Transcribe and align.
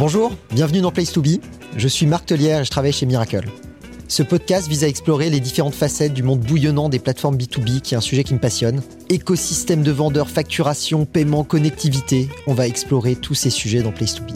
Bonjour, 0.00 0.32
bienvenue 0.50 0.80
dans 0.80 0.92
Place 0.92 1.12
to 1.12 1.20
Be. 1.20 1.42
Je 1.76 1.86
suis 1.86 2.06
Marc 2.06 2.24
Tellière 2.24 2.62
et 2.62 2.64
je 2.64 2.70
travaille 2.70 2.90
chez 2.90 3.04
Miracle. 3.04 3.50
Ce 4.08 4.22
podcast 4.22 4.66
vise 4.66 4.82
à 4.82 4.88
explorer 4.88 5.28
les 5.28 5.40
différentes 5.40 5.74
facettes 5.74 6.14
du 6.14 6.22
monde 6.22 6.40
bouillonnant 6.40 6.88
des 6.88 6.98
plateformes 6.98 7.36
B2B, 7.36 7.82
qui 7.82 7.92
est 7.92 7.98
un 7.98 8.00
sujet 8.00 8.24
qui 8.24 8.32
me 8.32 8.38
passionne. 8.38 8.80
Écosystème 9.10 9.82
de 9.82 9.90
vendeurs, 9.90 10.30
facturation, 10.30 11.04
paiement, 11.04 11.44
connectivité. 11.44 12.30
On 12.46 12.54
va 12.54 12.66
explorer 12.66 13.14
tous 13.14 13.34
ces 13.34 13.50
sujets 13.50 13.82
dans 13.82 13.92
Place 13.92 14.14
to 14.14 14.22
Be. 14.22 14.30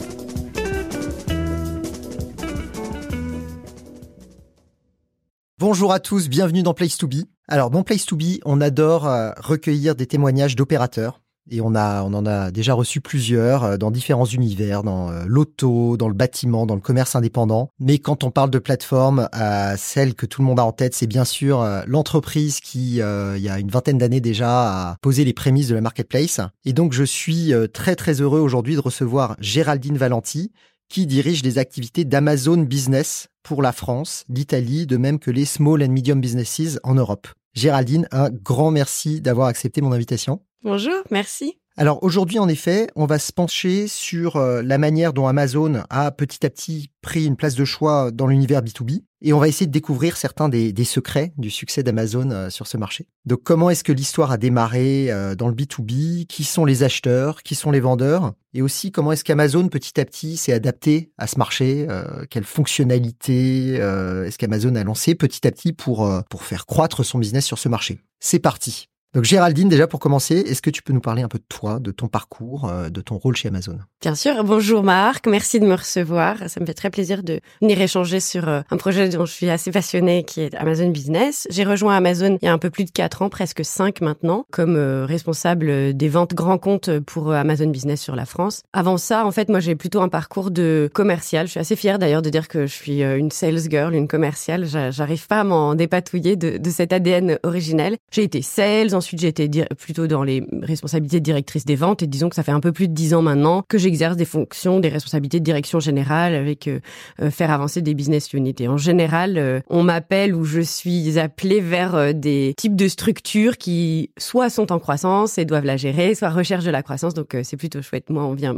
Bonjour 5.57 5.91
à 5.91 5.99
tous, 5.99 6.29
bienvenue 6.29 6.61
dans 6.61 6.75
Place 6.75 6.99
to 6.99 7.07
Be. 7.07 7.23
Alors, 7.47 7.71
dans 7.71 7.81
Place 7.81 8.05
to 8.05 8.15
Be, 8.15 8.37
on 8.45 8.61
adore 8.61 9.07
euh, 9.07 9.31
recueillir 9.37 9.95
des 9.95 10.05
témoignages 10.05 10.55
d'opérateurs 10.55 11.21
et 11.49 11.61
on, 11.61 11.75
a, 11.75 12.03
on 12.03 12.13
en 12.13 12.25
a 12.25 12.51
déjà 12.51 12.73
reçu 12.73 13.01
plusieurs 13.01 13.63
euh, 13.63 13.77
dans 13.77 13.91
différents 13.91 14.25
univers, 14.25 14.83
dans 14.83 15.11
euh, 15.11 15.23
l'auto, 15.27 15.97
dans 15.97 16.07
le 16.07 16.13
bâtiment, 16.13 16.65
dans 16.65 16.75
le 16.75 16.81
commerce 16.81 17.15
indépendant. 17.15 17.69
Mais 17.79 17.99
quand 17.99 18.23
on 18.23 18.31
parle 18.31 18.49
de 18.49 18.59
plateforme, 18.59 19.29
euh, 19.35 19.75
celle 19.77 20.15
que 20.15 20.25
tout 20.25 20.41
le 20.41 20.47
monde 20.47 20.59
a 20.59 20.65
en 20.65 20.71
tête, 20.71 20.95
c'est 20.95 21.07
bien 21.07 21.25
sûr 21.25 21.65
l'entreprise 21.87 22.59
qui, 22.59 22.95
il 22.95 23.41
y 23.41 23.49
a 23.49 23.59
une 23.59 23.69
vingtaine 23.69 23.97
d'années 23.97 24.21
déjà, 24.21 24.91
a 24.91 24.97
posé 25.01 25.23
les 25.23 25.33
prémices 25.33 25.67
de 25.67 25.75
la 25.75 25.81
marketplace. 25.81 26.39
Et 26.63 26.73
donc, 26.73 26.93
je 26.93 27.03
suis 27.03 27.53
très 27.73 27.95
très 27.95 28.21
heureux 28.21 28.39
aujourd'hui 28.39 28.75
de 28.75 28.79
recevoir 28.79 29.35
Géraldine 29.39 29.97
Valenti, 29.97 30.51
qui 30.89 31.05
dirige 31.05 31.43
les 31.43 31.57
activités 31.57 32.05
d'Amazon 32.05 32.57
Business 32.57 33.27
pour 33.43 33.61
la 33.61 33.71
France, 33.71 34.25
l'Italie, 34.29 34.85
de 34.85 34.97
même 34.97 35.19
que 35.19 35.31
les 35.31 35.45
small 35.45 35.83
and 35.83 35.89
medium 35.89 36.21
businesses 36.21 36.79
en 36.83 36.95
Europe. 36.95 37.27
Géraldine, 37.55 38.07
un 38.11 38.29
grand 38.29 38.69
merci 38.69 39.21
d'avoir 39.21 39.47
accepté 39.47 39.81
mon 39.81 39.91
invitation. 39.93 40.41
Bonjour, 40.61 41.03
merci. 41.09 41.59
Alors 41.77 42.01
aujourd'hui, 42.03 42.39
en 42.39 42.47
effet, 42.47 42.87
on 42.95 43.05
va 43.05 43.19
se 43.19 43.33
pencher 43.33 43.89
sur 43.89 44.37
euh, 44.37 44.61
la 44.61 44.77
manière 44.77 45.11
dont 45.11 45.27
Amazon 45.27 45.83
a 45.89 46.09
petit 46.11 46.45
à 46.45 46.49
petit 46.49 46.89
pris 47.01 47.25
une 47.25 47.35
place 47.35 47.55
de 47.55 47.65
choix 47.65 48.11
dans 48.11 48.27
l'univers 48.27 48.61
B2B 48.61 49.03
et 49.21 49.33
on 49.33 49.39
va 49.39 49.49
essayer 49.49 49.65
de 49.65 49.73
découvrir 49.73 50.15
certains 50.15 50.47
des, 50.47 50.73
secrets 50.85 51.33
du 51.37 51.49
succès 51.49 51.83
d'Amazon 51.83 52.31
euh, 52.31 52.49
sur 52.49 52.65
ce 52.67 52.77
marché. 52.77 53.09
Donc 53.25 53.43
comment 53.43 53.69
est-ce 53.69 53.83
que 53.83 53.91
l'histoire 53.91 54.31
a 54.31 54.37
démarré 54.37 55.11
euh, 55.11 55.35
dans 55.35 55.49
le 55.49 55.53
B2B 55.53 56.27
Qui 56.27 56.45
sont 56.45 56.63
les 56.63 56.83
acheteurs? 56.83 57.43
Qui 57.43 57.55
sont 57.55 57.71
les 57.71 57.81
vendeurs? 57.81 58.31
Et 58.53 58.61
aussi 58.61 58.93
comment 58.93 59.11
est-ce 59.11 59.25
qu'Amazon 59.25 59.67
petit 59.67 59.99
à 59.99 60.05
petit 60.05 60.37
s'est 60.37 60.53
adapté 60.53 61.11
à 61.17 61.27
ce 61.27 61.37
marché? 61.37 61.87
Quelles 62.29 62.45
fonctionnalités 62.45 63.73
est-ce 63.73 64.37
qu'Amazon 64.37 64.75
a 64.75 64.83
lancé 64.85 65.13
petit 65.13 65.45
à 65.45 65.51
petit 65.51 65.73
pour, 65.73 66.09
pour 66.29 66.43
faire 66.43 66.65
croître 66.65 67.03
son 67.03 67.19
business 67.19 67.43
sur 67.43 67.59
ce 67.59 67.67
marché? 67.67 67.99
C'est 68.21 68.39
parti 68.39 68.87
donc 69.15 69.23
Géraldine, 69.23 69.69
déjà 69.69 69.87
pour 69.87 70.01
commencer, 70.01 70.35
est-ce 70.35 70.61
que 70.61 70.69
tu 70.69 70.83
peux 70.83 70.91
nous 70.91 70.99
parler 70.99 71.21
un 71.21 71.29
peu 71.29 71.37
de 71.37 71.45
toi, 71.47 71.79
de 71.79 71.91
ton 71.91 72.09
parcours, 72.09 72.65
euh, 72.65 72.89
de 72.89 72.99
ton 72.99 73.17
rôle 73.17 73.37
chez 73.37 73.47
Amazon? 73.47 73.79
Bien 74.01 74.13
sûr. 74.13 74.43
Bonjour 74.43 74.83
Marc, 74.83 75.25
merci 75.25 75.61
de 75.61 75.65
me 75.65 75.75
recevoir. 75.75 76.49
Ça 76.49 76.59
me 76.59 76.65
fait 76.65 76.73
très 76.73 76.89
plaisir 76.89 77.23
de 77.23 77.39
venir 77.61 77.79
échanger 77.79 78.19
sur 78.19 78.49
euh, 78.49 78.59
un 78.69 78.75
projet 78.75 79.07
dont 79.07 79.25
je 79.25 79.31
suis 79.31 79.49
assez 79.49 79.71
passionnée, 79.71 80.25
qui 80.25 80.41
est 80.41 80.53
Amazon 80.55 80.89
Business. 80.89 81.47
J'ai 81.49 81.63
rejoint 81.63 81.95
Amazon 81.95 82.37
il 82.41 82.45
y 82.45 82.49
a 82.49 82.51
un 82.51 82.57
peu 82.57 82.69
plus 82.69 82.83
de 82.83 82.91
quatre 82.91 83.21
ans, 83.21 83.29
presque 83.29 83.63
cinq 83.63 84.01
maintenant, 84.01 84.45
comme 84.51 84.75
euh, 84.75 85.05
responsable 85.05 85.93
des 85.93 86.09
ventes 86.09 86.33
grands 86.33 86.57
comptes 86.57 86.99
pour 86.99 87.31
Amazon 87.31 87.67
Business 87.67 88.01
sur 88.01 88.17
la 88.17 88.25
France. 88.25 88.63
Avant 88.73 88.97
ça, 88.97 89.25
en 89.25 89.31
fait, 89.31 89.47
moi 89.47 89.61
j'ai 89.61 89.75
plutôt 89.75 90.01
un 90.01 90.09
parcours 90.09 90.51
de 90.51 90.89
commercial. 90.93 91.45
Je 91.45 91.51
suis 91.51 91.59
assez 91.61 91.77
fière 91.77 91.99
d'ailleurs 91.99 92.21
de 92.21 92.29
dire 92.29 92.49
que 92.49 92.67
je 92.67 92.73
suis 92.73 93.01
une 93.01 93.31
sales 93.31 93.69
girl, 93.69 93.95
une 93.95 94.09
commerciale. 94.09 94.65
J'arrive 94.65 95.25
pas 95.27 95.39
à 95.39 95.43
m'en 95.45 95.73
dépatouiller 95.73 96.35
de, 96.35 96.57
de 96.57 96.69
cet 96.69 96.91
ADN 96.91 97.39
originel. 97.43 97.95
J'ai 98.11 98.23
été 98.23 98.41
sales, 98.41 98.93
Ensuite, 99.05 99.21
j'ai 99.21 99.27
été 99.27 99.65
plutôt 99.77 100.07
dans 100.07 100.23
les 100.23 100.43
responsabilités 100.63 101.19
de 101.19 101.23
directrice 101.23 101.63
des 101.63 101.75
ventes 101.75 102.01
et 102.01 102.07
disons 102.07 102.27
que 102.27 102.35
ça 102.35 102.41
fait 102.41 102.51
un 102.51 102.59
peu 102.59 102.71
plus 102.71 102.87
de 102.87 102.93
dix 102.93 103.13
ans 103.13 103.21
maintenant 103.21 103.61
que 103.67 103.77
j'exerce 103.77 104.15
des 104.15 104.25
fonctions, 104.25 104.79
des 104.79 104.89
responsabilités 104.89 105.39
de 105.39 105.45
direction 105.45 105.79
générale 105.79 106.33
avec 106.33 106.67
euh, 106.67 106.79
euh, 107.21 107.29
faire 107.29 107.51
avancer 107.51 107.83
des 107.83 107.93
business 107.93 108.33
units. 108.33 108.55
Et 108.57 108.67
en 108.67 108.77
général, 108.77 109.37
euh, 109.37 109.59
on 109.69 109.83
m'appelle 109.83 110.33
ou 110.33 110.43
je 110.43 110.59
suis 110.59 111.19
appelée 111.19 111.61
vers 111.61 112.15
des 112.15 112.55
types 112.57 112.75
de 112.75 112.87
structures 112.87 113.57
qui 113.57 114.09
soit 114.17 114.49
sont 114.49 114.71
en 114.71 114.79
croissance 114.79 115.37
et 115.37 115.45
doivent 115.45 115.65
la 115.65 115.77
gérer, 115.77 116.15
soit 116.15 116.31
recherchent 116.31 116.65
de 116.65 116.71
la 116.71 116.81
croissance. 116.81 117.13
Donc 117.13 117.37
c'est 117.43 117.57
plutôt 117.57 117.83
chouette. 117.83 118.09
Moi, 118.09 118.23
on 118.23 118.33
vient, 118.33 118.55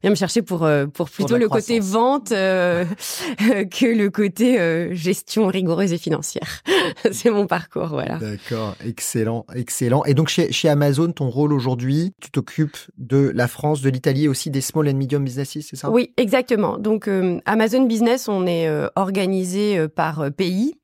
vient 0.00 0.10
me 0.10 0.16
chercher 0.16 0.40
pour 0.40 0.66
pour 0.94 1.10
plutôt 1.10 1.36
le 1.36 1.50
côté 1.50 1.78
vente 1.78 2.28
que 2.30 3.94
le 3.94 4.08
côté 4.08 4.94
gestion 4.96 5.46
rigoureuse 5.48 5.92
et 5.92 5.98
financière. 5.98 6.62
c'est 7.12 7.30
mon 7.30 7.46
parcours, 7.46 7.88
voilà. 7.88 8.16
D'accord, 8.16 8.76
excellent, 8.82 9.44
excellent. 9.54 9.79
Et 9.82 10.14
donc 10.14 10.28
chez, 10.28 10.68
Amazon, 10.68 11.12
ton 11.12 11.28
rôle 11.28 11.52
aujourd'hui, 11.52 12.12
tu 12.20 12.30
t'occupes 12.30 12.78
de 12.98 13.30
la 13.34 13.48
France, 13.48 13.80
de 13.80 13.90
l'Italie 13.90 14.24
et 14.24 14.28
aussi 14.28 14.50
des 14.50 14.60
small 14.60 14.88
and 14.88 14.94
medium 14.94 15.24
businesses, 15.24 15.58
c'est 15.60 15.76
ça? 15.76 15.90
Oui, 15.90 16.12
exactement. 16.16 16.78
Donc 16.78 17.08
euh, 17.08 17.40
Amazon 17.46 17.86
Business, 17.86 18.28
on 18.28 18.46
est 18.46 18.68
euh, 18.68 18.88
organisé 18.96 19.78
euh, 19.78 19.88
par 19.88 20.30
pays. 20.32 20.74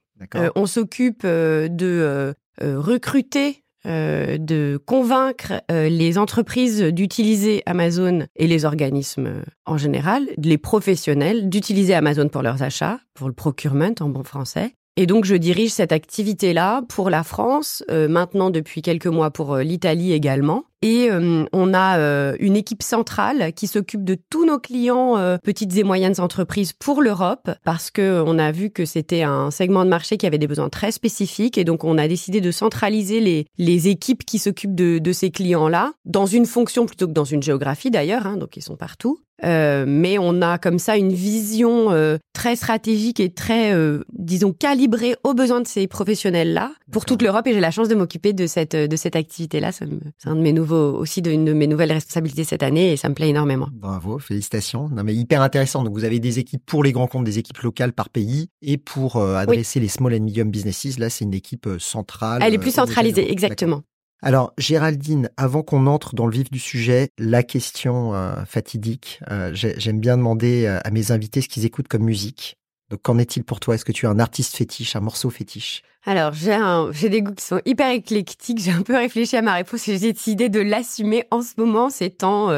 on 0.55 0.67
s'occupe 0.67 1.27
de 1.27 2.35
recruter 2.63 3.63
de 3.85 4.81
convaincre 4.85 5.53
les 5.69 6.19
entreprises 6.19 6.83
d'utiliser 6.83 7.63
Amazon 7.67 8.27
et 8.35 8.47
les 8.47 8.65
organismes 8.65 9.43
en 9.67 9.77
général, 9.77 10.27
les 10.39 10.59
professionnels, 10.59 11.49
d'utiliser 11.49 11.95
Amazon 11.95 12.29
pour 12.29 12.43
leurs 12.43 12.63
achats, 12.63 12.99
pour 13.15 13.29
le 13.29 13.35
procurement 13.35 13.95
en 14.01 14.09
bon 14.09 14.25
français, 14.25 14.75
et 14.99 15.05
donc, 15.07 15.27
je 15.27 15.35
dirige 15.35 15.73
cette 15.73 15.93
activité-là 15.93 16.83
pour 16.89 17.11
la 17.11 17.23
France, 17.23 17.85
euh, 17.91 18.09
maintenant 18.09 18.49
depuis 18.49 18.81
quelques 18.81 19.07
mois 19.07 19.31
pour 19.31 19.55
euh, 19.55 19.63
l'Italie 19.63 20.13
également. 20.15 20.65
Et 20.83 21.11
euh, 21.11 21.45
on 21.53 21.75
a 21.75 21.97
une 22.39 22.57
équipe 22.57 22.83
centrale 22.83 23.53
qui 23.55 23.67
s'occupe 23.67 24.05
de 24.05 24.17
tous 24.31 24.45
nos 24.45 24.59
clients, 24.59 25.17
petites 25.43 25.77
et 25.77 25.85
moyennes 25.85 26.21
entreprises 26.21 26.73
pour 26.73 27.03
l'Europe, 27.03 27.51
parce 27.65 27.91
que 27.91 28.23
on 28.27 28.39
a 28.39 28.53
vu 28.53 28.71
que 28.71 28.85
c'était 28.85 29.23
un 29.23 29.51
segment 29.51 29.85
de 29.85 29.91
marché 29.91 30.17
qui 30.17 30.27
avait 30.27 30.39
des 30.39 30.47
besoins 30.47 30.69
très 30.69 30.93
spécifiques. 30.93 31.59
Et 31.59 31.65
donc, 31.65 31.85
on 31.85 31.99
a 31.99 32.09
décidé 32.09 32.41
de 32.41 32.51
centraliser 32.51 33.21
les, 33.21 33.47
les 33.59 33.89
équipes 33.89 34.25
qui 34.25 34.39
s'occupent 34.39 34.75
de, 34.75 34.99
de 34.99 35.13
ces 35.13 35.31
clients-là 35.31 35.93
dans 36.05 36.27
une 36.27 36.47
fonction 36.47 36.87
plutôt 36.87 37.07
que 37.07 37.13
dans 37.13 37.25
une 37.25 37.43
géographie 37.43 37.91
d'ailleurs. 37.91 38.27
Hein, 38.27 38.37
donc, 38.37 38.57
ils 38.57 38.63
sont 38.63 38.77
partout. 38.77 39.19
Euh, 39.45 39.85
mais 39.87 40.19
on 40.19 40.41
a 40.41 40.59
comme 40.59 40.79
ça 40.79 40.97
une 40.97 41.13
vision 41.13 41.93
euh, 41.93 42.17
très 42.33 42.57
stratégique 42.57 43.21
et 43.21 43.31
très, 43.31 43.75
euh, 43.75 44.03
disons, 44.13 44.53
calibrée 44.53 45.15
aux 45.25 45.35
besoins 45.35 45.61
de 45.61 45.67
ces 45.67 45.87
professionnels-là 45.87 46.73
pour 46.91 47.05
toute 47.05 47.23
l'Europe. 47.23 47.47
Et 47.47 47.53
j'ai 47.53 47.61
la 47.61 47.71
chance 47.71 47.89
de 47.89 47.95
m'occuper 47.95 48.33
de 48.33 48.47
cette 48.47 48.77
de 48.77 48.97
cette 48.97 49.17
activité-là. 49.17 49.73
C'est 49.73 49.87
un 50.25 50.37
de 50.37 50.41
mes 50.41 50.53
nouveaux 50.53 50.66
aussi 50.75 51.23
de, 51.23 51.31
de 51.31 51.53
mes 51.53 51.67
nouvelles 51.67 51.93
responsabilités 51.93 52.45
cette 52.45 52.63
année 52.63 52.93
et 52.93 52.97
ça 52.97 53.09
me 53.09 53.15
plaît 53.15 53.29
énormément. 53.29 53.69
Bravo, 53.73 54.19
félicitations. 54.19 54.89
Non 54.89 55.05
mais 55.05 55.15
hyper 55.15 55.43
intéressant. 55.43 55.85
Donc 55.85 55.95
vous 55.95 56.05
avez 56.05 56.19
des 56.19 56.39
équipes 56.39 56.65
pour 56.67 56.83
les 56.83 56.93
grands 56.93 57.07
comptes, 57.07 57.25
des 57.25 57.39
équipes 57.39 57.59
locales 57.59 57.93
par 57.93 58.09
pays 58.09 58.49
et 58.63 58.77
pour 58.79 59.17
adresser 59.17 59.81
les 59.81 59.89
small 59.89 60.15
and 60.15 60.25
medium 60.25 60.51
businesses. 60.51 60.99
Là, 60.99 61.11
c'est 61.11 61.25
une 61.25 61.35
équipe 61.35 61.69
centrale. 61.79 62.43
Elle 62.43 62.55
est 62.55 62.59
plus 62.59 62.75
centralisée, 62.75 63.31
exactement. 63.31 63.83
Alors, 64.23 64.55
Géraldine, 64.57 65.31
avant 65.37 65.63
qu'on 65.63 65.87
entre 65.87 66.15
dans 66.15 66.27
le 66.27 66.33
vif 66.33 66.51
du 66.51 66.59
sujet, 66.59 67.11
la 67.19 67.43
question 67.43 68.15
euh, 68.15 68.45
fatidique, 68.47 69.21
euh, 69.31 69.51
j'aime 69.55 70.01
bien 70.01 70.17
demander 70.17 70.65
euh, 70.65 70.79
à 70.85 70.91
mes 70.91 71.13
invités 71.13 71.43
ce 71.43 71.49
qu'ils 71.49 71.67
écoutent 71.67 71.89
comme 71.89 72.05
musique. 72.05 72.57
Donc, 72.91 73.03
qu'en 73.03 73.19
est-il 73.19 73.45
pour 73.45 73.61
toi? 73.61 73.75
Est-ce 73.75 73.85
que 73.85 73.93
tu 73.93 74.07
as 74.07 74.11
un 74.11 74.19
artiste 74.19 74.57
fétiche, 74.57 74.97
un 74.97 75.01
morceau 75.01 75.31
fétiche? 75.31 75.83
Alors, 76.05 76.33
j'ai 76.33 77.09
des 77.09 77.23
goûts 77.23 77.35
qui 77.35 77.45
sont 77.45 77.61
hyper 77.65 77.91
éclectiques. 77.91 78.61
J'ai 78.61 78.71
un 78.71 78.83
peu 78.83 78.97
réfléchi 78.97 79.37
à 79.37 79.43
ma 79.43 79.55
réponse 79.55 79.89
et 79.89 79.99
j'ai 79.99 80.13
décidé 80.13 80.49
de 80.49 80.61
l'assumer 80.61 81.25
en 81.31 81.43
ce 81.43 81.55
moment, 81.57 81.91
c'est 81.91 82.11
temps 82.11 82.51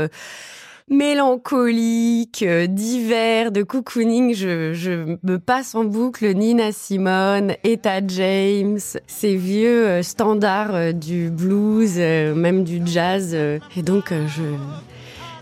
mélancolique, 0.90 2.42
euh, 2.42 2.66
d'hiver, 2.66 3.52
de 3.52 3.62
cocooning. 3.62 4.34
Je, 4.34 4.72
je, 4.72 5.16
me 5.22 5.38
passe 5.38 5.74
en 5.74 5.84
boucle 5.84 6.32
Nina 6.34 6.72
Simone, 6.72 7.54
Etta 7.64 8.00
James, 8.06 8.78
ces 9.06 9.36
vieux 9.36 9.86
euh, 9.86 10.02
standards 10.02 10.74
euh, 10.74 10.92
du 10.92 11.30
blues, 11.30 11.98
même 11.98 12.64
du 12.64 12.80
jazz. 12.84 13.34
et 13.34 13.82
donc, 13.82 14.10
je 14.10 14.42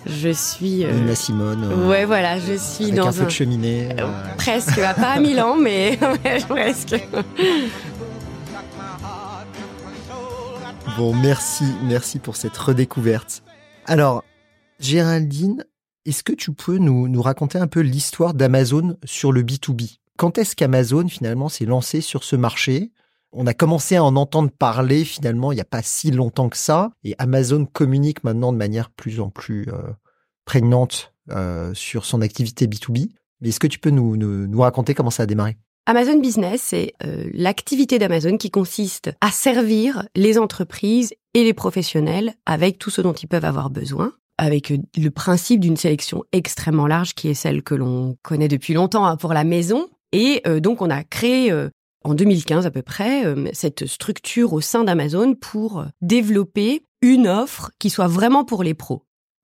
je 0.07 0.29
suis 0.31 0.85
Nina 0.85 1.15
Simone. 1.15 1.89
ouais, 1.89 2.05
voilà, 2.05 2.39
je 2.39 2.55
suis 2.55 2.93
dans 2.93 3.09
un 3.09 3.13
feu 3.13 3.25
de 3.25 3.31
cheminée. 3.31 3.89
presque, 4.37 4.77
pas 4.77 5.13
à 5.13 5.21
Milan, 5.21 5.57
mais 5.57 5.99
presque. 6.49 6.97
Bon, 10.97 11.13
merci, 11.15 11.65
merci 11.85 12.19
pour 12.19 12.37
cette 12.37 12.57
redécouverte. 12.57 13.43
Alors, 13.85 14.25
Géraldine, 14.81 15.65
est-ce 16.07 16.23
que 16.23 16.33
tu 16.33 16.53
peux 16.53 16.79
nous, 16.79 17.09
nous 17.09 17.21
raconter 17.21 17.59
un 17.59 17.67
peu 17.67 17.81
l'histoire 17.81 18.33
d'Amazon 18.33 18.97
sur 19.05 19.33
le 19.33 19.43
B2B 19.43 19.99
Quand 20.17 20.39
est-ce 20.39 20.57
qu'Amazon 20.57 21.09
finalement 21.09 21.49
s'est 21.49 21.67
lancé 21.67 22.01
sur 22.01 22.25
ce 22.25 22.37
marché? 22.37 22.93
On 23.37 23.47
a 23.47 23.55
commencé 23.55 23.97
à 23.97 24.03
en 24.03 24.17
entendre 24.17 24.51
parler 24.51 25.05
finalement 25.05 25.53
il 25.53 25.57
n'y 25.57 25.61
a 25.61 25.67
pas 25.67 25.83
si 25.83 26.11
longtemps 26.11 26.49
que 26.49 26.57
ça, 26.57 26.91
et 27.05 27.15
Amazon 27.19 27.67
communique 27.67 28.25
maintenant 28.25 28.53
de 28.53 28.57
manière 28.57 28.91
plus 28.91 29.21
en 29.21 29.29
plus 29.29 29.67
euh, 29.69 29.83
prégnante 30.45 31.13
euh, 31.31 31.73
sur 31.75 32.05
son 32.05 32.23
activité 32.23 32.67
B2B. 32.67 33.11
Mais 33.41 33.51
est-ce 33.51 33.61
que 33.61 33.67
tu 33.67 33.79
peux 33.79 33.91
nous, 33.91 34.61
raconter 34.61 34.95
comment 34.95 35.11
ça 35.11 35.25
a 35.25 35.27
démarré? 35.27 35.57
Amazon 35.85 36.19
Business, 36.19 36.63
c'est 36.63 36.95
euh, 37.05 37.29
l'activité 37.33 37.99
d'Amazon 37.99 38.39
qui 38.39 38.51
consiste 38.51 39.13
à 39.21 39.31
servir 39.31 40.09
les 40.17 40.39
entreprises 40.39 41.15
et 41.35 41.45
les 41.45 41.55
professionnels 41.55 42.35
avec 42.47 42.79
tout 42.79 42.91
ce 42.91 43.03
dont 43.03 43.13
ils 43.13 43.29
peuvent 43.29 43.45
avoir 43.45 43.71
besoin 43.71 44.13
avec 44.39 44.71
le 44.71 45.11
principe 45.11 45.61
d'une 45.61 45.77
sélection 45.77 46.25
extrêmement 46.33 46.87
large 46.87 47.15
qui 47.15 47.29
est 47.29 47.35
celle 47.35 47.63
que 47.63 47.75
l'on 47.75 48.17
connaît 48.23 48.49
depuis 48.49 48.75
longtemps 48.75 49.07
hein, 49.07 49.17
pour 49.17 49.33
la 49.33 49.45
maison. 49.45 49.89
Et 50.13 50.43
donc 50.61 50.83
on 50.83 50.91
a 50.91 51.05
créé 51.05 51.51
en 52.07 52.15
2015 52.15 52.67
à 52.67 52.71
peu 52.71 52.83
près 52.83 53.25
cette 53.53 53.87
structure 53.87 54.53
au 54.53 54.61
sein 54.61 54.85
d'Amazon 54.85 55.35
pour 55.35 55.85
développer 56.01 56.85
une 57.03 57.27
offre 57.27 57.71
qui 57.79 57.91
soit 57.91 58.07
vraiment 58.07 58.45
pour 58.45 58.63
les 58.63 58.75
pros. 58.75 59.03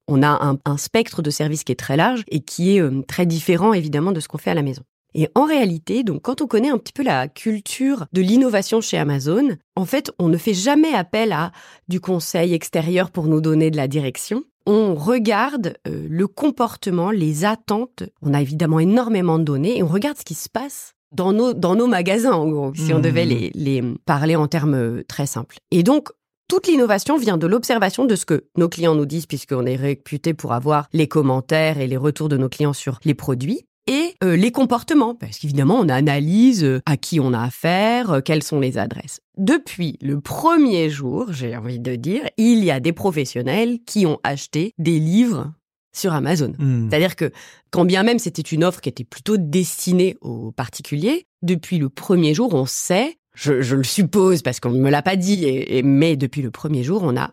On 0.09 0.23
a 0.23 0.57
un, 0.65 0.77
spectre 0.77 1.23
de 1.23 1.31
services 1.31 1.65
qui 1.65 1.73
est 1.73 1.77
très 1.77 1.97
large 1.97 2.25
et 2.29 2.41
qui 2.41 2.77
est 2.77 3.07
très 3.07 3.27
différent 3.27 3.73
évidemment 3.73 4.13
de 4.13 4.21
ce 4.21 4.29
qu'on 4.29 4.39
fait 4.39 4.51
à 4.51 4.55
la 4.55 4.63
maison. 4.63 4.83
Et 5.15 5.29
en 5.35 5.45
réalité, 5.45 6.05
donc 6.05 6.23
quand 6.23 6.41
on 6.41 6.47
connaît 6.47 6.71
un 6.71 6.79
petit 6.79 6.93
peu 6.93 7.03
la 7.03 7.29
culture 7.29 8.07
de 8.13 8.23
l'innovation 8.23 8.81
chez 8.81 8.99
Amazon, 8.99 9.57
en 9.77 9.85
fait, 9.85 10.11
on 10.19 10.29
ne 10.29 10.39
fait 10.39 10.55
jamais 10.55 10.95
appel 10.95 11.33
à 11.33 11.53
du 11.89 12.01
conseil 12.01 12.55
extérieur 12.55 13.11
pour 13.11 13.27
nous 13.27 13.41
donner 13.41 13.71
de 13.71 13.77
la 13.77 13.89
direction. 13.89 14.45
On 14.65 14.95
regarde 14.95 15.75
euh, 15.89 16.07
le 16.09 16.27
comportement, 16.29 17.11
les 17.11 17.45
attentes. 17.45 18.05
On 18.23 18.33
a 18.33 18.41
évidemment 18.41 18.79
énormément 18.79 19.39
de 19.39 19.45
données 19.45 19.79
et 19.79 19.83
on 19.83 19.89
regarde 19.89 20.19
ce 20.19 20.25
qui 20.25 20.35
se 20.35 20.49
passe 20.49 20.95
dans 21.13 21.33
nos, 21.33 21.53
dans 21.53 21.75
nos 21.75 21.87
magasins, 21.87 22.33
en 22.33 22.49
gros, 22.49 22.73
si 22.75 22.93
on 22.93 22.99
mmh. 22.99 23.03
devait 23.03 23.25
les, 23.25 23.51
les 23.55 23.83
parler 24.05 24.37
en 24.37 24.49
termes 24.49 24.75
euh, 24.75 25.03
très 25.07 25.27
simples. 25.27 25.57
Et 25.71 25.83
donc, 25.83 26.09
toute 26.49 26.67
l'innovation 26.67 27.17
vient 27.17 27.39
de 27.39 27.47
l'observation 27.47 28.05
de 28.05 28.15
ce 28.15 28.27
que 28.27 28.45
nos 28.57 28.69
clients 28.69 28.95
nous 28.95 29.07
disent, 29.07 29.27
puisqu'on 29.27 29.65
est 29.65 29.77
réputé 29.77 30.35
pour 30.35 30.53
avoir 30.53 30.89
les 30.93 31.09
commentaires 31.09 31.79
et 31.79 31.87
les 31.87 31.97
retours 31.97 32.29
de 32.29 32.37
nos 32.37 32.49
clients 32.49 32.75
sur 32.75 32.99
les 33.05 33.15
produits 33.15 33.67
et 33.87 34.15
euh, 34.23 34.37
les 34.37 34.53
comportements, 34.53 35.15
parce 35.15 35.39
qu'évidemment, 35.39 35.79
on 35.81 35.89
analyse 35.89 36.63
euh, 36.63 36.81
à 36.87 36.97
qui 36.97 37.21
on 37.21 37.33
a 37.33 37.41
affaire, 37.41 38.21
quelles 38.25 38.43
sont 38.43 38.61
les 38.61 38.79
adresses. 38.79 39.21
Depuis 39.39 39.99
le 40.01 40.21
premier 40.21 40.89
jour, 40.91 41.33
j'ai 41.33 41.57
envie 41.57 41.81
de 41.81 41.97
dire, 41.97 42.23
il 42.37 42.63
y 42.65 42.71
a 42.71 42.81
des 42.81 42.93
professionnels 42.93 43.79
qui 43.87 44.07
ont 44.07 44.21
acheté 44.23 44.73
des 44.79 45.01
livres 45.01 45.53
sur 45.93 46.13
Amazon. 46.13 46.55
Hmm. 46.59 46.89
C'est-à-dire 46.89 47.17
que 47.17 47.31
quand 47.71 47.85
bien 47.85 48.03
même 48.03 48.19
c'était 48.19 48.43
une 48.43 48.65
offre 48.65 48.81
qui 48.81 48.89
était 48.89 49.05
plutôt 49.05 49.37
destinée 49.37 50.17
aux 50.21 50.53
particuliers, 50.53 51.27
depuis 51.43 51.79
le 51.79 51.89
premier 51.89 52.35
jour, 52.35 52.55
on 52.55 52.67
sait, 52.67 53.19
je, 53.35 53.53
le 53.53 53.85
suppose 53.85 54.43
parce 54.43 54.61
qu'on 54.61 54.71
ne 54.71 54.81
me 54.81 54.91
l'a 54.91 55.03
pas 55.03 55.17
dit, 55.17 55.45
et, 55.45 55.83
mais 55.83 56.17
depuis 56.17 56.43
le 56.43 56.51
premier 56.51 56.83
jour, 56.83 57.03
on 57.03 57.17
a 57.17 57.33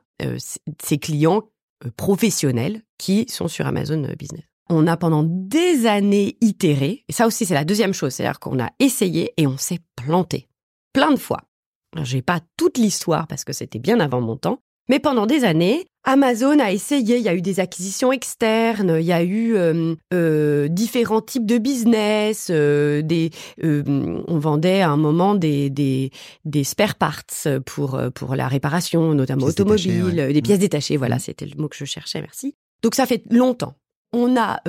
ces 0.81 0.97
clients 0.97 1.43
professionnels 1.95 2.81
qui 2.97 3.25
sont 3.29 3.47
sur 3.47 3.65
Amazon 3.65 4.05
Business 4.17 4.49
on 4.69 4.87
a 4.87 4.95
pendant 4.95 5.23
des 5.23 5.87
années 5.87 6.37
itéré. 6.41 7.03
Et 7.09 7.13
ça 7.13 7.27
aussi, 7.27 7.45
c'est 7.45 7.55
la 7.55 7.65
deuxième 7.65 7.93
chose. 7.93 8.13
C'est-à-dire 8.13 8.39
qu'on 8.39 8.59
a 8.59 8.69
essayé 8.79 9.33
et 9.37 9.47
on 9.47 9.57
s'est 9.57 9.79
planté. 9.95 10.47
Plein 10.93 11.11
de 11.11 11.19
fois. 11.19 11.41
J'ai 12.03 12.21
pas 12.21 12.39
toute 12.55 12.77
l'histoire 12.77 13.27
parce 13.27 13.43
que 13.43 13.53
c'était 13.53 13.79
bien 13.79 13.99
avant 13.99 14.21
mon 14.21 14.37
temps. 14.37 14.59
Mais 14.89 14.99
pendant 14.99 15.25
des 15.25 15.43
années, 15.43 15.85
Amazon 16.09 16.57
a 16.57 16.71
essayé, 16.71 17.17
il 17.17 17.23
y 17.23 17.29
a 17.29 17.35
eu 17.35 17.41
des 17.41 17.59
acquisitions 17.59 18.11
externes, 18.11 18.97
il 18.99 19.05
y 19.05 19.13
a 19.13 19.21
eu 19.21 19.55
euh, 19.55 19.93
euh, 20.11 20.67
différents 20.67 21.21
types 21.21 21.45
de 21.45 21.59
business, 21.59 22.47
euh, 22.49 23.03
des, 23.03 23.29
on 23.61 24.39
vendait 24.39 24.81
à 24.81 24.89
un 24.89 24.97
moment 24.97 25.35
des, 25.35 25.69
des, 25.69 26.09
des 26.45 26.63
spare 26.63 26.95
parts 26.95 27.21
pour, 27.63 28.01
pour 28.15 28.35
la 28.35 28.47
réparation, 28.47 29.13
notamment 29.13 29.45
automobile, 29.45 30.31
des 30.33 30.41
pièces 30.41 30.57
détachées, 30.57 30.97
voilà, 30.97 31.17
mmh. 31.17 31.19
c'était 31.19 31.45
le 31.45 31.61
mot 31.61 31.67
que 31.67 31.77
je 31.77 31.85
cherchais, 31.85 32.21
merci. 32.21 32.55
Donc 32.81 32.95
ça 32.95 33.05
fait 33.05 33.23
longtemps 33.29 33.75
on 34.11 34.35
a, 34.37 34.59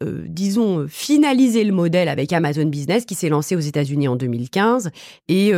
disons, 0.00 0.86
finalisé 0.88 1.64
le 1.64 1.72
modèle 1.72 2.08
avec 2.08 2.32
Amazon 2.32 2.64
Business 2.64 3.04
qui 3.04 3.14
s'est 3.14 3.28
lancé 3.28 3.54
aux 3.54 3.60
États-Unis 3.60 4.08
en 4.08 4.16
2015 4.16 4.90
et 5.28 5.52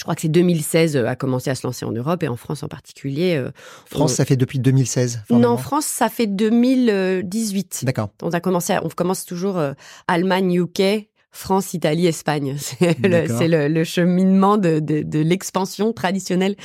je 0.00 0.04
crois 0.04 0.14
que 0.14 0.22
c'est 0.22 0.28
2016 0.28 0.96
a 0.96 1.14
commencé 1.14 1.50
à 1.50 1.54
se 1.54 1.66
lancer 1.66 1.84
en 1.84 1.92
Europe 1.92 2.22
et 2.22 2.28
en 2.28 2.36
France 2.36 2.62
en 2.62 2.68
particulier. 2.68 3.44
France, 3.84 4.14
ça 4.14 4.24
fait 4.24 4.36
depuis 4.36 4.58
2016 4.58 5.24
Non, 5.28 5.58
France, 5.58 5.84
ça 5.84 6.08
fait 6.08 6.26
2018. 6.26 7.84
D'accord. 7.84 8.08
On 8.22 8.30
a 8.30 8.40
commencé, 8.40 8.78
on 8.82 8.88
commence 8.88 9.26
toujours 9.26 9.60
Allemagne, 10.08 10.54
UK, 10.54 11.10
France, 11.30 11.74
Italie, 11.74 12.06
Espagne. 12.06 12.56
C'est 12.58 12.96
le, 12.98 13.84
cheminement 13.84 14.56
de, 14.56 15.18
l'expansion 15.18 15.92
traditionnelle 15.92 16.56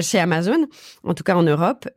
chez 0.00 0.18
Amazon, 0.18 0.66
en 1.04 1.14
tout 1.14 1.22
cas 1.22 1.36
en 1.36 1.44
Europe. 1.44 1.88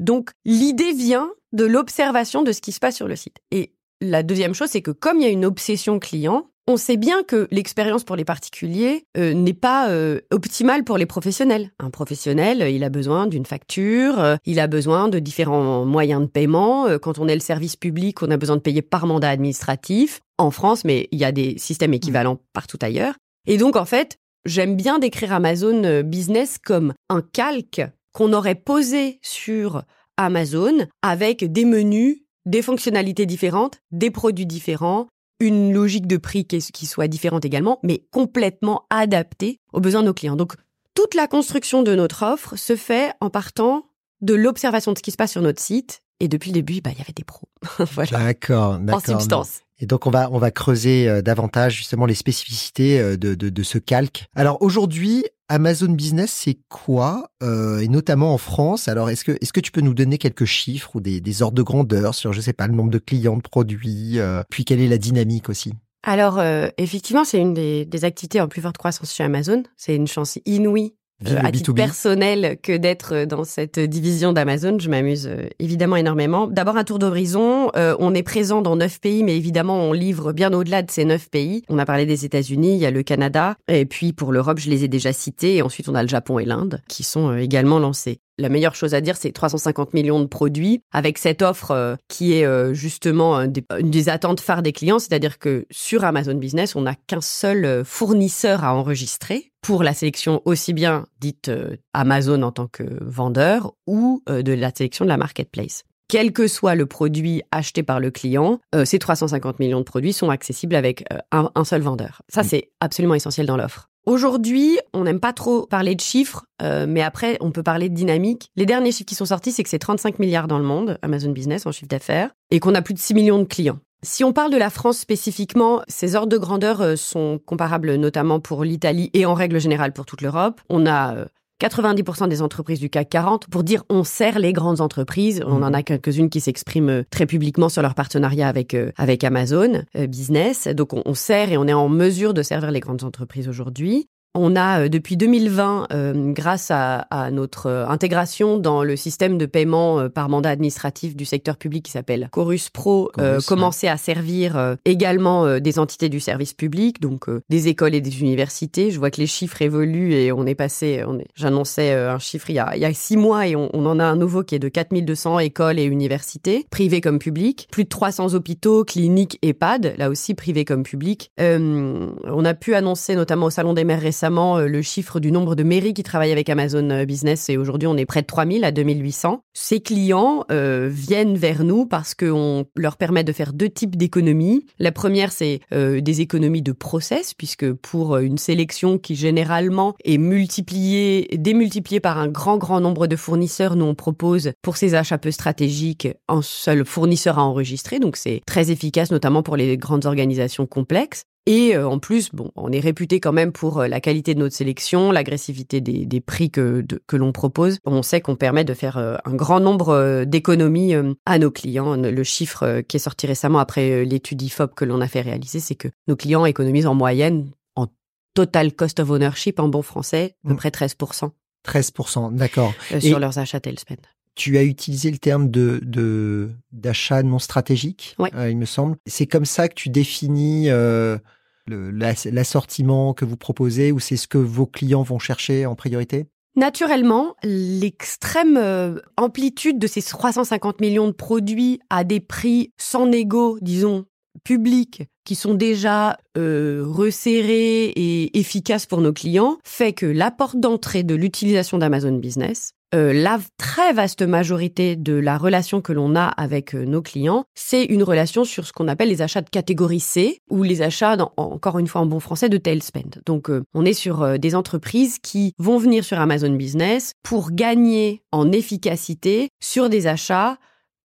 donc 0.00 0.32
l'idée 0.44 0.92
vient 0.92 1.30
de 1.54 1.64
l'observation 1.64 2.42
de 2.42 2.52
ce 2.52 2.60
qui 2.60 2.72
se 2.72 2.78
passe 2.78 2.96
sur 2.96 3.08
le 3.08 3.16
site. 3.16 3.38
Et 3.52 3.72
la 4.02 4.22
deuxième 4.22 4.54
chose, 4.54 4.68
c'est 4.68 4.82
que 4.82 4.90
comme 4.90 5.18
il 5.18 5.22
y 5.22 5.26
a 5.26 5.30
une 5.30 5.46
obsession 5.46 5.98
client, 5.98 6.50
on 6.68 6.76
sait 6.76 6.96
bien 6.96 7.22
que 7.22 7.46
l'expérience 7.50 8.02
pour 8.02 8.16
les 8.16 8.24
particuliers 8.24 9.06
euh, 9.16 9.34
n'est 9.34 9.54
pas 9.54 9.88
euh, 9.90 10.20
optimale 10.32 10.82
pour 10.82 10.98
les 10.98 11.06
professionnels. 11.06 11.70
Un 11.78 11.90
professionnel, 11.90 12.68
il 12.68 12.82
a 12.82 12.88
besoin 12.88 13.26
d'une 13.26 13.46
facture, 13.46 14.18
euh, 14.18 14.36
il 14.44 14.58
a 14.58 14.66
besoin 14.66 15.08
de 15.08 15.18
différents 15.18 15.84
moyens 15.84 16.22
de 16.22 16.26
paiement. 16.26 16.86
quand 17.00 17.18
on 17.18 17.28
est 17.28 17.34
le 17.34 17.40
service 17.40 17.76
public, 17.76 18.22
on 18.22 18.30
a 18.30 18.36
besoin 18.36 18.56
de 18.56 18.60
payer 18.60 18.82
par 18.82 19.06
mandat 19.06 19.30
administratif 19.30 20.20
en 20.38 20.50
France, 20.50 20.84
mais 20.84 21.08
il 21.12 21.18
y 21.18 21.24
a 21.24 21.32
des 21.32 21.56
systèmes 21.58 21.94
équivalents 21.94 22.38
partout 22.52 22.78
ailleurs. 22.82 23.14
Et 23.46 23.58
donc, 23.58 23.76
en 23.76 23.84
fait, 23.84 24.18
j'aime 24.44 24.76
bien 24.76 24.98
décrire 24.98 25.32
Amazon 25.32 26.02
Business 26.02 26.58
comme 26.58 26.94
un 27.08 27.22
calque 27.22 27.82
qu'on 28.12 28.32
aurait 28.32 28.54
posé 28.56 29.18
sur 29.22 29.82
Amazon 30.16 30.86
avec 31.02 31.50
des 31.50 31.64
menus, 31.64 32.18
des 32.44 32.62
fonctionnalités 32.62 33.26
différentes, 33.26 33.78
des 33.92 34.10
produits 34.10 34.46
différents, 34.46 35.06
une 35.40 35.72
logique 35.72 36.06
de 36.06 36.16
prix 36.16 36.44
qui 36.46 36.86
soit 36.86 37.08
différente 37.08 37.44
également, 37.44 37.78
mais 37.82 38.04
complètement 38.10 38.86
adaptée 38.90 39.60
aux 39.72 39.80
besoins 39.80 40.02
de 40.02 40.06
nos 40.06 40.14
clients. 40.14 40.36
Donc, 40.36 40.54
toute 40.94 41.14
la 41.14 41.26
construction 41.26 41.82
de 41.82 41.94
notre 41.94 42.22
offre 42.24 42.56
se 42.56 42.74
fait 42.74 43.12
en 43.20 43.28
partant 43.28 43.84
de 44.22 44.34
l'observation 44.34 44.92
de 44.92 44.98
ce 44.98 45.02
qui 45.02 45.10
se 45.10 45.16
passe 45.16 45.32
sur 45.32 45.42
notre 45.42 45.60
site. 45.60 46.02
Et 46.20 46.28
depuis 46.28 46.50
le 46.50 46.54
début, 46.54 46.80
bah, 46.80 46.90
il 46.92 46.98
y 46.98 47.02
avait 47.02 47.12
des 47.14 47.24
pros. 47.24 47.48
voilà. 47.92 48.24
D'accord, 48.24 48.78
d'accord. 48.78 49.02
En 49.02 49.18
substance. 49.18 49.60
Et 49.78 49.84
donc 49.84 50.06
on 50.06 50.10
va 50.10 50.30
on 50.32 50.38
va 50.38 50.50
creuser 50.50 51.06
euh, 51.06 51.20
davantage 51.20 51.74
justement 51.76 52.06
les 52.06 52.14
spécificités 52.14 52.98
euh, 52.98 53.18
de, 53.18 53.34
de, 53.34 53.50
de 53.50 53.62
ce 53.62 53.76
calque. 53.76 54.26
Alors 54.34 54.62
aujourd'hui, 54.62 55.26
Amazon 55.48 55.92
Business, 55.92 56.32
c'est 56.32 56.58
quoi 56.68 57.30
euh, 57.42 57.78
Et 57.78 57.88
notamment 57.88 58.34
en 58.34 58.38
France? 58.38 58.88
Alors, 58.88 59.10
est-ce 59.10 59.24
que, 59.24 59.32
est-ce 59.40 59.52
que 59.52 59.60
tu 59.60 59.70
peux 59.70 59.80
nous 59.80 59.94
donner 59.94 60.18
quelques 60.18 60.44
chiffres 60.44 60.96
ou 60.96 61.00
des, 61.00 61.42
ordres 61.42 61.56
de 61.56 61.62
grandeur 61.62 62.14
sur, 62.14 62.32
je 62.32 62.40
sais 62.40 62.52
pas, 62.52 62.66
le 62.66 62.74
nombre 62.74 62.90
de 62.90 62.98
clients, 62.98 63.36
de 63.36 63.42
produits, 63.42 64.18
euh, 64.18 64.42
puis 64.50 64.64
quelle 64.64 64.80
est 64.80 64.88
la 64.88 64.98
dynamique 64.98 65.48
aussi? 65.48 65.72
Alors, 66.02 66.38
euh, 66.38 66.68
effectivement, 66.78 67.24
c'est 67.24 67.40
une 67.40 67.54
des 67.54 68.04
activités 68.04 68.40
en 68.40 68.48
plus 68.48 68.60
forte 68.60 68.78
croissance 68.78 69.12
chez 69.12 69.24
Amazon. 69.24 69.62
C'est 69.76 69.94
une 69.94 70.06
chance 70.06 70.38
inouïe 70.46 70.94
euh, 71.26 71.38
à 71.42 71.50
titre 71.50 71.72
personnel 71.72 72.58
que 72.62 72.76
d'être 72.76 73.14
euh, 73.14 73.26
dans 73.26 73.44
cette 73.44 73.80
division 73.80 74.34
d'Amazon. 74.34 74.78
Je 74.78 74.90
m'amuse 74.90 75.26
euh, 75.26 75.48
évidemment 75.58 75.96
énormément. 75.96 76.46
D'abord 76.46 76.76
un 76.76 76.84
tour 76.84 76.98
d'horizon. 76.98 77.70
on 77.74 78.14
est 78.14 78.22
présent 78.22 78.60
dans 78.60 78.76
neuf 78.76 79.00
pays, 79.00 79.24
mais 79.24 79.36
évidemment 79.36 79.76
on 79.76 79.92
livre 79.92 80.32
bien 80.32 80.52
au-delà 80.52 80.82
de 80.82 80.90
ces 80.90 81.04
neuf 81.04 81.30
pays. 81.30 81.62
On 81.68 81.78
a 81.78 81.86
parlé 81.86 82.04
des 82.04 82.24
États-Unis, 82.24 82.74
il 82.74 82.78
y 82.78 82.86
a 82.86 82.90
le 82.90 83.02
Canada, 83.02 83.56
et 83.68 83.86
puis 83.86 84.12
pour 84.12 84.32
l'Europe, 84.32 84.58
je 84.58 84.68
les 84.68 84.84
ai 84.84 84.88
déjà 84.88 85.12
cités. 85.12 85.56
Et 85.56 85.62
ensuite 85.62 85.88
on 85.88 85.94
a 85.94 86.02
le 86.02 86.08
Japon 86.08 86.38
et 86.38 86.44
l'Inde 86.44 86.82
qui 86.88 87.02
sont 87.02 87.34
également 87.36 87.78
lancés. 87.78 88.20
La 88.38 88.48
meilleure 88.48 88.74
chose 88.74 88.94
à 88.94 89.00
dire, 89.00 89.16
c'est 89.16 89.32
350 89.32 89.94
millions 89.94 90.20
de 90.20 90.26
produits 90.26 90.82
avec 90.92 91.18
cette 91.18 91.42
offre 91.42 91.96
qui 92.08 92.34
est 92.34 92.74
justement 92.74 93.40
une 93.40 93.90
des 93.90 94.08
attentes 94.08 94.40
phares 94.40 94.62
des 94.62 94.72
clients, 94.72 94.98
c'est-à-dire 94.98 95.38
que 95.38 95.66
sur 95.70 96.04
Amazon 96.04 96.34
Business, 96.34 96.76
on 96.76 96.82
n'a 96.82 96.94
qu'un 96.94 97.22
seul 97.22 97.82
fournisseur 97.84 98.64
à 98.64 98.74
enregistrer 98.74 99.52
pour 99.66 99.82
la 99.82 99.94
sélection 99.94 100.42
aussi 100.44 100.72
bien 100.72 101.06
dite 101.18 101.48
euh, 101.48 101.76
Amazon 101.92 102.42
en 102.42 102.52
tant 102.52 102.68
que 102.68 102.84
vendeur 103.00 103.72
ou 103.88 104.22
euh, 104.28 104.42
de 104.42 104.52
la 104.52 104.70
sélection 104.70 105.04
de 105.04 105.08
la 105.08 105.16
marketplace. 105.16 105.82
Quel 106.08 106.32
que 106.32 106.46
soit 106.46 106.76
le 106.76 106.86
produit 106.86 107.42
acheté 107.50 107.82
par 107.82 107.98
le 107.98 108.12
client, 108.12 108.60
euh, 108.76 108.84
ces 108.84 109.00
350 109.00 109.58
millions 109.58 109.80
de 109.80 109.84
produits 109.84 110.12
sont 110.12 110.30
accessibles 110.30 110.76
avec 110.76 111.04
un, 111.32 111.64
seul 111.64 111.82
vendeur. 111.82 112.22
Ça, 112.28 112.42
mm. 112.42 112.44
c'est 112.44 112.70
absolument 112.80 113.16
essentiel 113.16 113.46
dans 113.46 113.56
l'offre. 113.56 113.88
Aujourd'hui, 114.06 114.78
on 114.94 115.04
n'aime 115.04 115.20
pas 115.20 115.32
trop 115.32 115.66
parler 115.66 115.96
de 115.96 116.00
chiffres, 116.00 116.46
mais 116.62 117.02
après, 117.02 117.36
on 117.40 117.50
peut 117.50 117.64
parler 117.64 117.88
de 117.88 117.94
dynamique. 117.94 118.50
Les 118.54 118.64
derniers 118.64 118.92
chiffres 118.92 119.08
qui 119.08 119.16
sont 119.16 119.26
sortis, 119.26 119.50
c'est 119.50 119.64
que 119.64 119.68
c'est 119.68 119.80
35 119.80 120.20
milliards 120.20 120.46
dans 120.46 120.58
le 120.58 120.64
monde, 120.64 120.96
Amazon 121.02 121.32
Business 121.32 121.66
en 121.66 121.72
chiffre 121.72 121.88
d'affaires, 121.88 122.30
et 122.52 122.60
qu'on 122.60 122.76
a 122.76 122.82
plus 122.82 122.94
de 122.94 123.00
6 123.00 123.14
millions 123.14 123.38
de 123.40 123.44
clients. 123.44 123.80
Si 124.02 124.22
on 124.22 124.32
parle 124.32 124.52
de 124.52 124.56
la 124.56 124.70
France 124.70 124.98
spécifiquement, 124.98 125.82
ces 125.88 126.14
ordres 126.14 126.28
de 126.28 126.38
grandeur 126.38 126.80
euh, 126.80 126.94
sont 126.96 127.40
comparables 127.44 127.96
notamment 127.96 128.38
pour 128.38 128.62
l'Italie 128.62 129.10
et 129.14 129.26
en 129.26 129.34
règle 129.34 129.58
générale 129.58 129.92
pour 129.92 130.06
toute 130.06 130.22
l'Europe. 130.22 130.60
On 130.68 130.86
a 130.86 131.26
90% 131.60 132.24
euh, 132.24 132.26
des 132.26 132.42
entreprises 132.42 132.80
du 132.80 132.90
CAC 132.90 133.08
40. 133.10 133.46
Pour 133.48 133.64
dire 133.64 133.84
on 133.88 134.04
sert 134.04 134.38
les 134.38 134.52
grandes 134.52 134.80
entreprises, 134.80 135.42
on 135.46 135.62
en 135.62 135.72
a 135.72 135.82
quelques-unes 135.82 136.30
qui 136.30 136.40
s'expriment 136.40 136.90
euh, 136.90 137.02
très 137.10 137.26
publiquement 137.26 137.68
sur 137.68 137.82
leur 137.82 137.94
partenariat 137.94 138.48
avec 138.48 138.76
avec 138.96 139.24
Amazon 139.24 139.84
Business. 139.94 140.68
Donc 140.68 140.92
on, 140.92 141.02
on, 141.04 141.14
sert 141.14 141.50
et 141.50 141.56
on 141.56 141.66
est 141.66 141.72
en 141.72 141.88
mesure 141.88 142.34
de 142.34 142.42
servir 142.42 142.70
les 142.70 142.80
grandes 142.80 143.04
entreprises 143.04 143.48
aujourd'hui. 143.48 144.08
On 144.36 144.54
a 144.56 144.88
depuis 144.88 145.16
2020, 145.16 145.88
grâce 146.32 146.70
à, 146.70 147.06
notre 147.30 147.70
intégration 147.88 148.58
dans 148.58 148.84
le 148.84 148.96
système 148.96 149.38
de 149.38 149.46
paiement 149.46 150.08
par 150.08 150.28
mandat 150.28 150.50
administratif 150.50 151.16
du 151.16 151.24
secteur 151.24 151.56
public 151.56 151.84
qui 151.84 151.90
s'appelle 151.90 152.28
Chorus 152.32 152.70
Pro, 152.70 153.10
commencé 153.46 153.88
à 153.88 153.96
servir 153.96 154.76
également 154.84 155.58
des 155.58 155.78
entités 155.78 156.08
du 156.08 156.20
service 156.20 156.52
public, 156.52 157.00
donc 157.00 157.26
des 157.48 157.68
écoles 157.68 157.94
et 157.94 158.00
des 158.00 158.20
universités. 158.20 158.90
Je 158.90 158.98
vois 158.98 159.10
que 159.10 159.20
les 159.20 159.26
chiffres 159.26 159.62
évoluent 159.62 160.12
et 160.12 160.32
on 160.32 160.46
est 160.46 160.54
passé, 160.54 161.02
j'annonçais 161.34 161.92
un 161.92 162.18
chiffre 162.18 162.50
il 162.50 162.56
y, 162.56 162.58
a, 162.58 162.76
il 162.76 162.82
y 162.82 162.84
a 162.84 162.92
six 162.92 163.16
mois 163.16 163.46
et 163.46 163.56
on, 163.56 163.70
on 163.72 163.86
en 163.86 163.98
a 163.98 164.04
un 164.04 164.16
nouveau 164.16 164.42
qui 164.42 164.54
est 164.54 164.60
de 164.60 164.68
4200 164.68 165.38
écoles 165.40 165.78
et 165.78 165.84
universités, 165.84 166.66
privées 166.70 167.00
comme 167.00 167.18
publiques, 167.18 167.68
plus 167.70 167.84
de 167.84 167.88
300 167.88 168.34
hôpitaux, 168.34 168.84
cliniques, 168.84 169.38
EHPAD, 169.42 169.94
là 169.98 170.10
aussi 170.10 170.34
privés 170.34 170.64
comme 170.64 170.82
publics. 170.82 171.30
Euh, 171.40 172.10
on 172.24 172.44
a 172.44 172.54
pu 172.54 172.74
annoncer 172.74 173.14
notamment 173.14 173.46
au 173.46 173.50
Salon 173.50 173.72
des 173.72 173.84
maires 173.84 174.00
récemment 174.00 174.25
euh, 174.28 174.66
le 174.66 174.82
chiffre 174.82 175.20
du 175.20 175.32
nombre 175.32 175.54
de 175.54 175.62
mairies 175.62 175.94
qui 175.94 176.02
travaillent 176.02 176.32
avec 176.32 176.48
Amazon 176.48 176.90
euh, 176.90 177.04
Business 177.04 177.48
et 177.48 177.56
aujourd'hui 177.56 177.86
on 177.86 177.96
est 177.96 178.06
près 178.06 178.22
de 178.22 178.26
3000 178.26 178.64
à 178.64 178.72
2800. 178.72 179.42
Ces 179.52 179.80
clients 179.80 180.44
viennent 180.48 181.36
vers 181.36 181.64
nous 181.64 181.86
parce 181.86 182.14
qu'on 182.14 182.66
leur 182.76 182.96
permet 182.96 183.24
de 183.24 183.32
faire 183.32 183.52
deux 183.52 183.68
types 183.68 183.96
d'économies. 183.96 184.66
La 184.78 184.92
première 184.92 185.32
c'est 185.32 185.60
des 185.72 186.20
économies 186.20 186.62
de 186.62 186.72
process 186.72 187.34
puisque 187.34 187.72
pour 187.72 188.18
une 188.18 188.38
sélection 188.38 188.98
qui 188.98 189.14
généralement 189.14 189.94
est 190.04 190.18
multipliée, 190.18 191.28
démultipliée 191.38 192.00
par 192.00 192.18
un 192.18 192.28
grand 192.28 192.58
grand 192.58 192.80
nombre 192.80 193.06
de 193.06 193.16
fournisseurs, 193.16 193.76
nous 193.76 193.86
on 193.86 193.94
propose 193.94 194.52
pour 194.62 194.76
ces 194.76 194.94
achats 194.94 195.18
peu 195.18 195.30
stratégiques 195.30 196.08
un 196.28 196.42
seul 196.42 196.84
fournisseur 196.84 197.38
à 197.38 197.44
enregistrer. 197.44 197.98
Donc 197.98 198.16
c'est 198.16 198.42
très 198.46 198.70
efficace, 198.70 199.10
notamment 199.10 199.42
pour 199.42 199.56
les 199.56 199.76
grandes 199.76 200.06
organisations 200.06 200.66
complexes. 200.66 201.24
Et 201.46 201.76
euh, 201.76 201.88
en 201.88 202.00
plus, 202.00 202.30
bon, 202.32 202.50
on 202.56 202.72
est 202.72 202.80
réputé 202.80 203.20
quand 203.20 203.32
même 203.32 203.52
pour 203.52 203.78
euh, 203.78 203.86
la 203.88 204.00
qualité 204.00 204.34
de 204.34 204.40
notre 204.40 204.56
sélection, 204.56 205.12
l'agressivité 205.12 205.80
des, 205.80 206.20
prix 206.20 206.50
que, 206.50 206.84
que 207.06 207.16
l'on 207.16 207.30
propose. 207.30 207.78
On 207.84 208.02
sait 208.02 208.20
qu'on 208.20 208.34
permet 208.34 208.64
de 208.64 208.74
faire 208.74 208.98
euh, 208.98 209.16
un 209.24 209.34
grand 209.34 209.60
nombre 209.60 210.24
d'économies 210.24 210.94
à 211.24 211.38
nos 211.38 211.52
clients. 211.52 211.94
Le 211.94 212.24
chiffre 212.24 212.80
qui 212.80 212.96
est 212.96 213.00
sorti 213.00 213.28
récemment 213.28 213.60
après 213.60 214.04
l'étude 214.04 214.42
IFOP 214.42 214.74
que 214.74 214.84
l'on 214.84 215.00
a 215.00 215.06
fait 215.06 215.20
réaliser, 215.20 215.60
c'est 215.60 215.76
que 215.76 215.88
nos 216.08 216.16
clients 216.16 216.44
économisent 216.46 216.86
en 216.86 216.94
moyenne, 216.94 217.50
en 217.76 217.86
total 218.34 218.72
cost 218.72 218.98
of 218.98 219.10
ownership 219.10 219.60
en 219.60 219.68
bon 219.68 219.82
français, 219.82 220.34
à 220.44 220.48
peu 220.48 220.54
mm. 220.54 220.56
près 220.56 220.70
13%. 220.70 221.30
13%, 221.64 222.34
d'accord. 222.34 222.72
sur 223.00 223.18
leurs 223.18 223.38
achats 223.38 223.60
Tailspend 223.60 223.96
tu 224.36 224.58
as 224.58 224.62
utilisé 224.62 225.10
le 225.10 225.18
terme 225.18 225.50
de 225.50 226.50
d'achat 226.70 227.22
non 227.22 227.40
stratégique, 227.40 228.14
euh, 228.34 228.50
il 228.50 228.58
me 228.58 228.66
semble. 228.66 228.96
C'est 229.06 229.26
comme 229.26 229.46
ça 229.46 229.66
que 229.68 229.74
tu 229.74 229.88
définis 229.88 230.68
euh, 230.68 231.18
l'assortiment 231.68 233.14
que 233.14 233.24
vous 233.24 233.36
proposez 233.36 233.92
ou 233.92 234.00
c'est 234.00 234.16
ce 234.16 234.28
que 234.28 234.38
vos 234.38 234.66
clients 234.66 235.02
vont 235.02 235.18
chercher 235.18 235.66
en 235.66 235.74
priorité? 235.74 236.26
Naturellement, 236.56 237.36
l'extrême 237.42 238.56
euh, 238.56 238.98
amplitude 239.16 239.78
de 239.78 239.86
ces 239.86 240.00
350 240.00 240.80
millions 240.80 241.06
de 241.06 241.12
produits 241.12 241.80
à 241.90 242.02
des 242.02 242.20
prix 242.20 242.72
sans 242.78 243.06
négo, 243.06 243.58
disons, 243.60 244.06
publics, 244.42 245.02
qui 245.24 245.34
sont 245.34 245.54
déjà 245.54 246.18
resserrés 246.36 247.86
et 247.86 248.38
efficaces 248.38 248.86
pour 248.86 249.00
nos 249.00 249.12
clients, 249.12 249.58
fait 249.64 249.92
que 249.92 250.06
la 250.06 250.30
porte 250.30 250.58
d'entrée 250.60 251.02
de 251.02 251.14
l'utilisation 251.14 251.78
d'Amazon 251.78 252.12
Business 252.12 252.75
euh, 252.94 253.12
la 253.12 253.40
très 253.58 253.92
vaste 253.92 254.22
majorité 254.22 254.94
de 254.94 255.14
la 255.14 255.38
relation 255.38 255.80
que 255.80 255.92
l'on 255.92 256.14
a 256.14 256.26
avec 256.26 256.74
euh, 256.74 256.84
nos 256.84 257.02
clients, 257.02 257.44
c'est 257.54 257.82
une 257.82 258.04
relation 258.04 258.44
sur 258.44 258.64
ce 258.64 258.72
qu'on 258.72 258.86
appelle 258.86 259.08
les 259.08 259.22
achats 259.22 259.42
de 259.42 259.50
catégorie 259.50 259.98
C 259.98 260.38
ou 260.50 260.62
les 260.62 260.82
achats, 260.82 261.16
encore 261.36 261.80
une 261.80 261.88
fois 261.88 262.02
en 262.02 262.06
bon 262.06 262.20
français, 262.20 262.48
de 262.48 262.58
tail 262.58 262.80
spend. 262.80 263.20
Donc, 263.26 263.50
euh, 263.50 263.64
on 263.74 263.84
est 263.84 263.92
sur 263.92 264.38
des 264.38 264.54
entreprises 264.54 265.18
qui 265.18 265.52
vont 265.58 265.78
venir 265.78 266.04
sur 266.04 266.20
Amazon 266.20 266.50
Business 266.50 267.12
pour 267.24 267.50
gagner 267.50 268.22
en 268.30 268.52
efficacité 268.52 269.48
sur 269.60 269.88
des 269.88 270.06
achats 270.06 270.56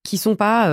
qui 0.04 0.18
sont 0.18 0.36
pas 0.36 0.68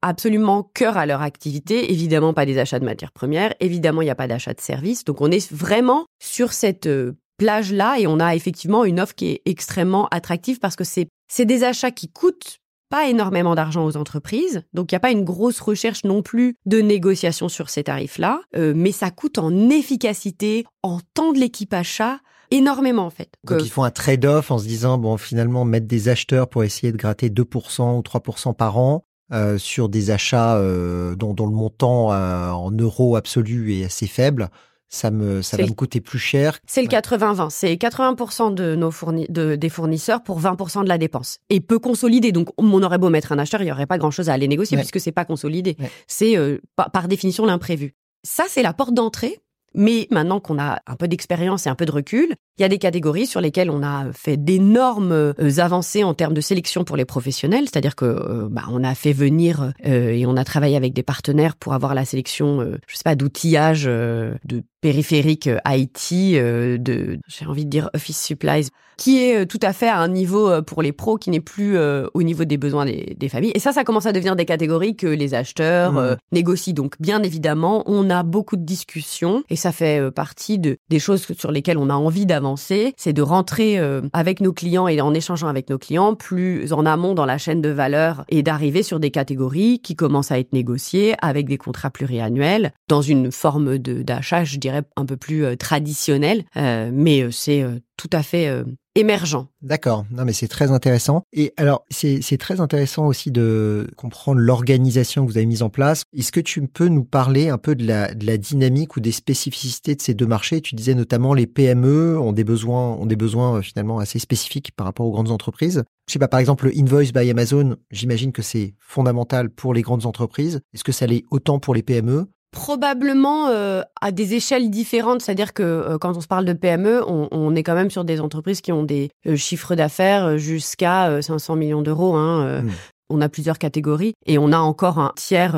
absolument 0.00 0.62
cœur 0.62 0.96
à 0.96 1.04
leur 1.04 1.20
activité, 1.20 1.92
évidemment 1.92 2.32
pas 2.32 2.46
des 2.46 2.56
achats 2.58 2.78
de 2.78 2.86
matières 2.86 3.12
premières, 3.12 3.52
évidemment 3.60 4.00
il 4.00 4.06
n'y 4.06 4.10
a 4.10 4.14
pas 4.14 4.28
d'achat 4.28 4.54
de 4.54 4.62
services, 4.62 5.04
donc 5.04 5.20
on 5.20 5.30
est 5.30 5.52
vraiment 5.52 6.06
sur 6.22 6.54
cette 6.54 6.88
plage-là 7.36 7.98
et 7.98 8.06
on 8.06 8.20
a 8.20 8.34
effectivement 8.34 8.84
une 8.84 9.00
offre 9.00 9.14
qui 9.14 9.28
est 9.28 9.42
extrêmement 9.46 10.08
attractive 10.08 10.58
parce 10.58 10.76
que 10.76 10.84
c'est 10.84 11.44
des 11.44 11.64
achats 11.64 11.90
qui 11.90 12.08
coûtent 12.08 12.58
pas 12.92 13.08
énormément 13.08 13.54
d'argent 13.54 13.86
aux 13.86 13.96
entreprises, 13.96 14.64
donc 14.74 14.92
il 14.92 14.94
n'y 14.94 14.98
a 14.98 15.00
pas 15.00 15.12
une 15.12 15.24
grosse 15.24 15.60
recherche 15.60 16.04
non 16.04 16.20
plus 16.20 16.56
de 16.66 16.82
négociation 16.82 17.48
sur 17.48 17.70
ces 17.70 17.84
tarifs-là, 17.84 18.42
euh, 18.54 18.74
mais 18.76 18.92
ça 18.92 19.10
coûte 19.10 19.38
en 19.38 19.70
efficacité, 19.70 20.66
en 20.82 21.00
temps 21.14 21.32
de 21.32 21.38
l'équipe 21.38 21.72
achat, 21.72 22.18
énormément 22.50 23.06
en 23.06 23.10
fait. 23.10 23.30
Donc 23.44 23.62
ils 23.62 23.70
font 23.70 23.84
un 23.84 23.90
trade-off 23.90 24.50
en 24.50 24.58
se 24.58 24.66
disant, 24.66 24.98
bon 24.98 25.16
finalement 25.16 25.64
mettre 25.64 25.86
des 25.86 26.10
acheteurs 26.10 26.50
pour 26.50 26.64
essayer 26.64 26.92
de 26.92 26.98
gratter 26.98 27.30
2% 27.30 27.96
ou 27.96 28.02
3% 28.02 28.54
par 28.54 28.76
an, 28.76 29.06
euh, 29.32 29.56
sur 29.56 29.88
des 29.88 30.10
achats 30.10 30.58
euh, 30.58 31.16
dont, 31.16 31.32
dont, 31.32 31.46
le 31.46 31.54
montant 31.54 32.08
en 32.08 32.70
euros 32.72 33.16
absolus 33.16 33.72
est 33.72 33.84
assez 33.86 34.06
faible, 34.06 34.50
ça 34.92 35.10
me 35.10 35.42
ça 35.42 35.56
va 35.56 35.64
me 35.64 35.72
coûter 35.72 36.00
plus 36.00 36.18
cher. 36.18 36.58
C'est 36.66 36.82
le 36.82 36.88
80-20, 36.88 37.50
c'est 37.50 37.74
80% 37.74 38.54
de 38.54 38.76
nos 38.76 38.90
fourni 38.90 39.26
de, 39.28 39.56
des 39.56 39.68
fournisseurs 39.70 40.22
pour 40.22 40.40
20% 40.40 40.84
de 40.84 40.88
la 40.88 40.98
dépense 40.98 41.38
et 41.48 41.60
peu 41.60 41.78
consolidé. 41.78 42.30
Donc 42.30 42.50
on 42.58 42.82
aurait 42.82 42.98
beau 42.98 43.08
mettre 43.08 43.32
un 43.32 43.38
acheteur, 43.38 43.62
il 43.62 43.68
y 43.68 43.72
aurait 43.72 43.86
pas 43.86 43.98
grand-chose 43.98 44.28
à 44.28 44.34
aller 44.34 44.48
négocier 44.48 44.76
puisque 44.76 45.00
c'est 45.00 45.10
pas 45.10 45.24
consolidé. 45.24 45.76
C'est 46.06 46.36
euh, 46.36 46.58
par 46.76 47.08
définition 47.08 47.46
l'imprévu. 47.46 47.94
Ça 48.22 48.44
c'est 48.48 48.62
la 48.62 48.74
porte 48.74 48.94
d'entrée. 48.94 49.38
Mais 49.74 50.06
maintenant 50.10 50.38
qu'on 50.38 50.58
a 50.58 50.82
un 50.86 50.96
peu 50.96 51.08
d'expérience 51.08 51.66
et 51.66 51.70
un 51.70 51.74
peu 51.74 51.86
de 51.86 51.92
recul, 51.92 52.34
il 52.58 52.60
y 52.60 52.64
a 52.64 52.68
des 52.68 52.76
catégories 52.76 53.26
sur 53.26 53.40
lesquelles 53.40 53.70
on 53.70 53.82
a 53.82 54.12
fait 54.12 54.36
d'énormes 54.36 55.12
euh, 55.12 55.32
avancées 55.56 56.04
en 56.04 56.12
termes 56.12 56.34
de 56.34 56.42
sélection 56.42 56.84
pour 56.84 56.98
les 56.98 57.06
professionnels, 57.06 57.62
c'est-à-dire 57.62 57.96
que 57.96 58.04
euh, 58.04 58.48
bah, 58.50 58.64
on 58.70 58.84
a 58.84 58.94
fait 58.94 59.14
venir 59.14 59.72
et 59.82 60.26
on 60.26 60.36
a 60.36 60.44
travaillé 60.44 60.76
avec 60.76 60.92
des 60.92 61.02
partenaires 61.02 61.56
pour 61.56 61.72
avoir 61.72 61.94
la 61.94 62.04
sélection, 62.04 62.60
je 62.86 62.94
sais 62.94 63.02
pas, 63.02 63.14
d'outillage, 63.14 63.84
de 63.84 64.62
périphérique 64.82 65.46
euh, 65.46 65.58
IT, 65.66 66.34
euh, 66.34 66.76
de, 66.76 67.18
j'ai 67.28 67.46
envie 67.46 67.64
de 67.64 67.70
dire 67.70 67.88
Office 67.94 68.20
Supplies, 68.20 68.68
qui 68.98 69.24
est 69.24 69.42
euh, 69.42 69.46
tout 69.46 69.60
à 69.62 69.72
fait 69.72 69.88
à 69.88 69.98
un 69.98 70.08
niveau 70.08 70.60
pour 70.62 70.82
les 70.82 70.92
pros 70.92 71.16
qui 71.16 71.30
n'est 71.30 71.40
plus 71.40 71.78
au 72.14 72.22
niveau 72.22 72.44
des 72.44 72.56
besoins 72.56 72.84
des, 72.84 73.16
des, 73.16 73.28
familles. 73.28 73.52
Et 73.54 73.60
ça, 73.60 73.72
ça 73.72 73.84
commence 73.84 74.06
à 74.06 74.12
devenir 74.12 74.34
des 74.34 74.44
catégories 74.44 74.96
que 74.96 75.06
les 75.06 75.34
acheteurs 75.34 75.92
mmh. 75.92 76.16
négocient. 76.32 76.74
Donc, 76.74 76.96
bien 77.00 77.22
évidemment, 77.22 77.84
on 77.86 78.10
a 78.10 78.22
beaucoup 78.24 78.56
de 78.56 78.64
discussions 78.64 79.44
et 79.48 79.56
ça 79.56 79.70
fait 79.70 80.10
partie 80.10 80.58
de, 80.58 80.78
des 80.90 80.98
choses 80.98 81.24
sur 81.38 81.52
lesquelles 81.52 81.78
on 81.78 81.88
a 81.88 81.94
envie 81.94 82.26
d'avancer. 82.26 82.92
C'est 82.96 83.12
de 83.12 83.22
rentrer 83.22 83.78
avec 84.12 84.40
nos 84.40 84.52
clients 84.52 84.88
et 84.88 85.00
en 85.00 85.14
échangeant 85.14 85.48
avec 85.48 85.70
nos 85.70 85.78
clients 85.78 86.14
plus 86.14 86.72
en 86.72 86.84
amont 86.84 87.14
dans 87.14 87.26
la 87.26 87.38
chaîne 87.38 87.62
de 87.62 87.68
valeur 87.68 88.24
et 88.28 88.42
d'arriver 88.42 88.82
sur 88.82 88.98
des 88.98 89.10
catégories 89.10 89.78
qui 89.80 89.94
commencent 89.94 90.32
à 90.32 90.38
être 90.38 90.52
négociées 90.52 91.14
avec 91.22 91.46
des 91.46 91.58
contrats 91.58 91.90
pluriannuels 91.90 92.72
dans 92.88 93.02
une 93.02 93.30
forme 93.30 93.78
de, 93.78 94.02
d'achat, 94.02 94.44
je 94.44 94.58
dirais, 94.58 94.71
un 94.96 95.06
peu 95.06 95.16
plus 95.16 95.44
euh, 95.44 95.56
traditionnel, 95.56 96.44
euh, 96.56 96.90
mais 96.92 97.22
euh, 97.22 97.30
c'est 97.30 97.64
tout 97.96 98.10
à 98.12 98.22
fait 98.22 98.50
émergent. 98.96 99.46
D'accord, 99.60 100.04
non 100.10 100.24
mais 100.24 100.32
c'est 100.32 100.48
très 100.48 100.72
intéressant. 100.72 101.22
Et 101.32 101.52
alors 101.56 101.84
c'est 101.90 102.38
très 102.38 102.60
intéressant 102.60 103.06
aussi 103.06 103.30
de 103.30 103.86
comprendre 103.96 104.40
l'organisation 104.40 105.24
que 105.24 105.30
vous 105.30 105.36
avez 105.36 105.46
mise 105.46 105.62
en 105.62 105.70
place. 105.70 106.02
Est-ce 106.16 106.32
que 106.32 106.40
tu 106.40 106.66
peux 106.66 106.88
nous 106.88 107.04
parler 107.04 107.48
un 107.48 107.58
peu 107.58 107.76
de 107.76 107.86
la, 107.86 108.12
dynamique 108.38 108.96
ou 108.96 109.00
des 109.00 109.12
spécificités 109.12 109.94
de 109.94 110.02
ces 110.02 110.14
deux 110.14 110.26
marchés? 110.26 110.60
Tu 110.60 110.74
disais 110.74 110.94
notamment 110.94 111.32
les 111.32 111.46
PME 111.46 112.18
ont 112.18 112.32
des 112.32 112.44
besoins 112.44 112.96
ont 112.96 113.06
des 113.06 113.16
besoins 113.16 113.62
finalement 113.62 114.00
assez 114.00 114.18
spécifiques 114.18 114.72
par 114.74 114.86
rapport 114.86 115.06
aux 115.06 115.12
grandes 115.12 115.30
entreprises. 115.30 115.84
Je 116.08 116.14
sais 116.14 116.18
pas, 116.18 116.28
par 116.28 116.40
exemple, 116.40 116.66
le 116.66 116.76
Invoice 116.76 117.12
by 117.14 117.30
Amazon, 117.30 117.76
j'imagine 117.92 118.32
que 118.32 118.42
c'est 118.42 118.74
fondamental 118.80 119.50
pour 119.50 119.72
les 119.72 119.82
grandes 119.82 120.06
entreprises. 120.06 120.60
Est-ce 120.74 120.84
que 120.84 120.92
ça 120.92 121.06
l'est 121.06 121.22
autant 121.30 121.60
pour 121.60 121.74
les 121.74 121.82
PME 121.82 122.26
Probablement 122.52 123.48
euh, 123.48 123.80
à 124.02 124.12
des 124.12 124.34
échelles 124.34 124.68
différentes, 124.70 125.22
c'est-à-dire 125.22 125.54
que 125.54 125.62
euh, 125.62 125.98
quand 125.98 126.18
on 126.18 126.20
se 126.20 126.28
parle 126.28 126.44
de 126.44 126.52
PME, 126.52 127.02
on, 127.08 127.54
est 127.54 127.62
quand 127.62 127.74
même 127.74 127.90
sur 127.90 128.04
des 128.04 128.20
entreprises 128.20 128.60
qui 128.60 128.72
ont 128.72 128.82
des 128.82 129.10
euh, 129.26 129.36
chiffres 129.36 129.74
d'affaires 129.74 130.36
jusqu'à 130.36 131.22
500 131.22 131.56
millions 131.56 131.80
d'euros. 131.80 132.14
Hein, 132.14 132.60
hmm. 132.60 132.70
On 133.08 133.22
a 133.22 133.30
plusieurs 133.30 133.58
catégories 133.58 134.14
et 134.26 134.36
on 134.36 134.52
a 134.52 134.58
encore 134.58 134.98
un 134.98 135.12
tiers 135.16 135.54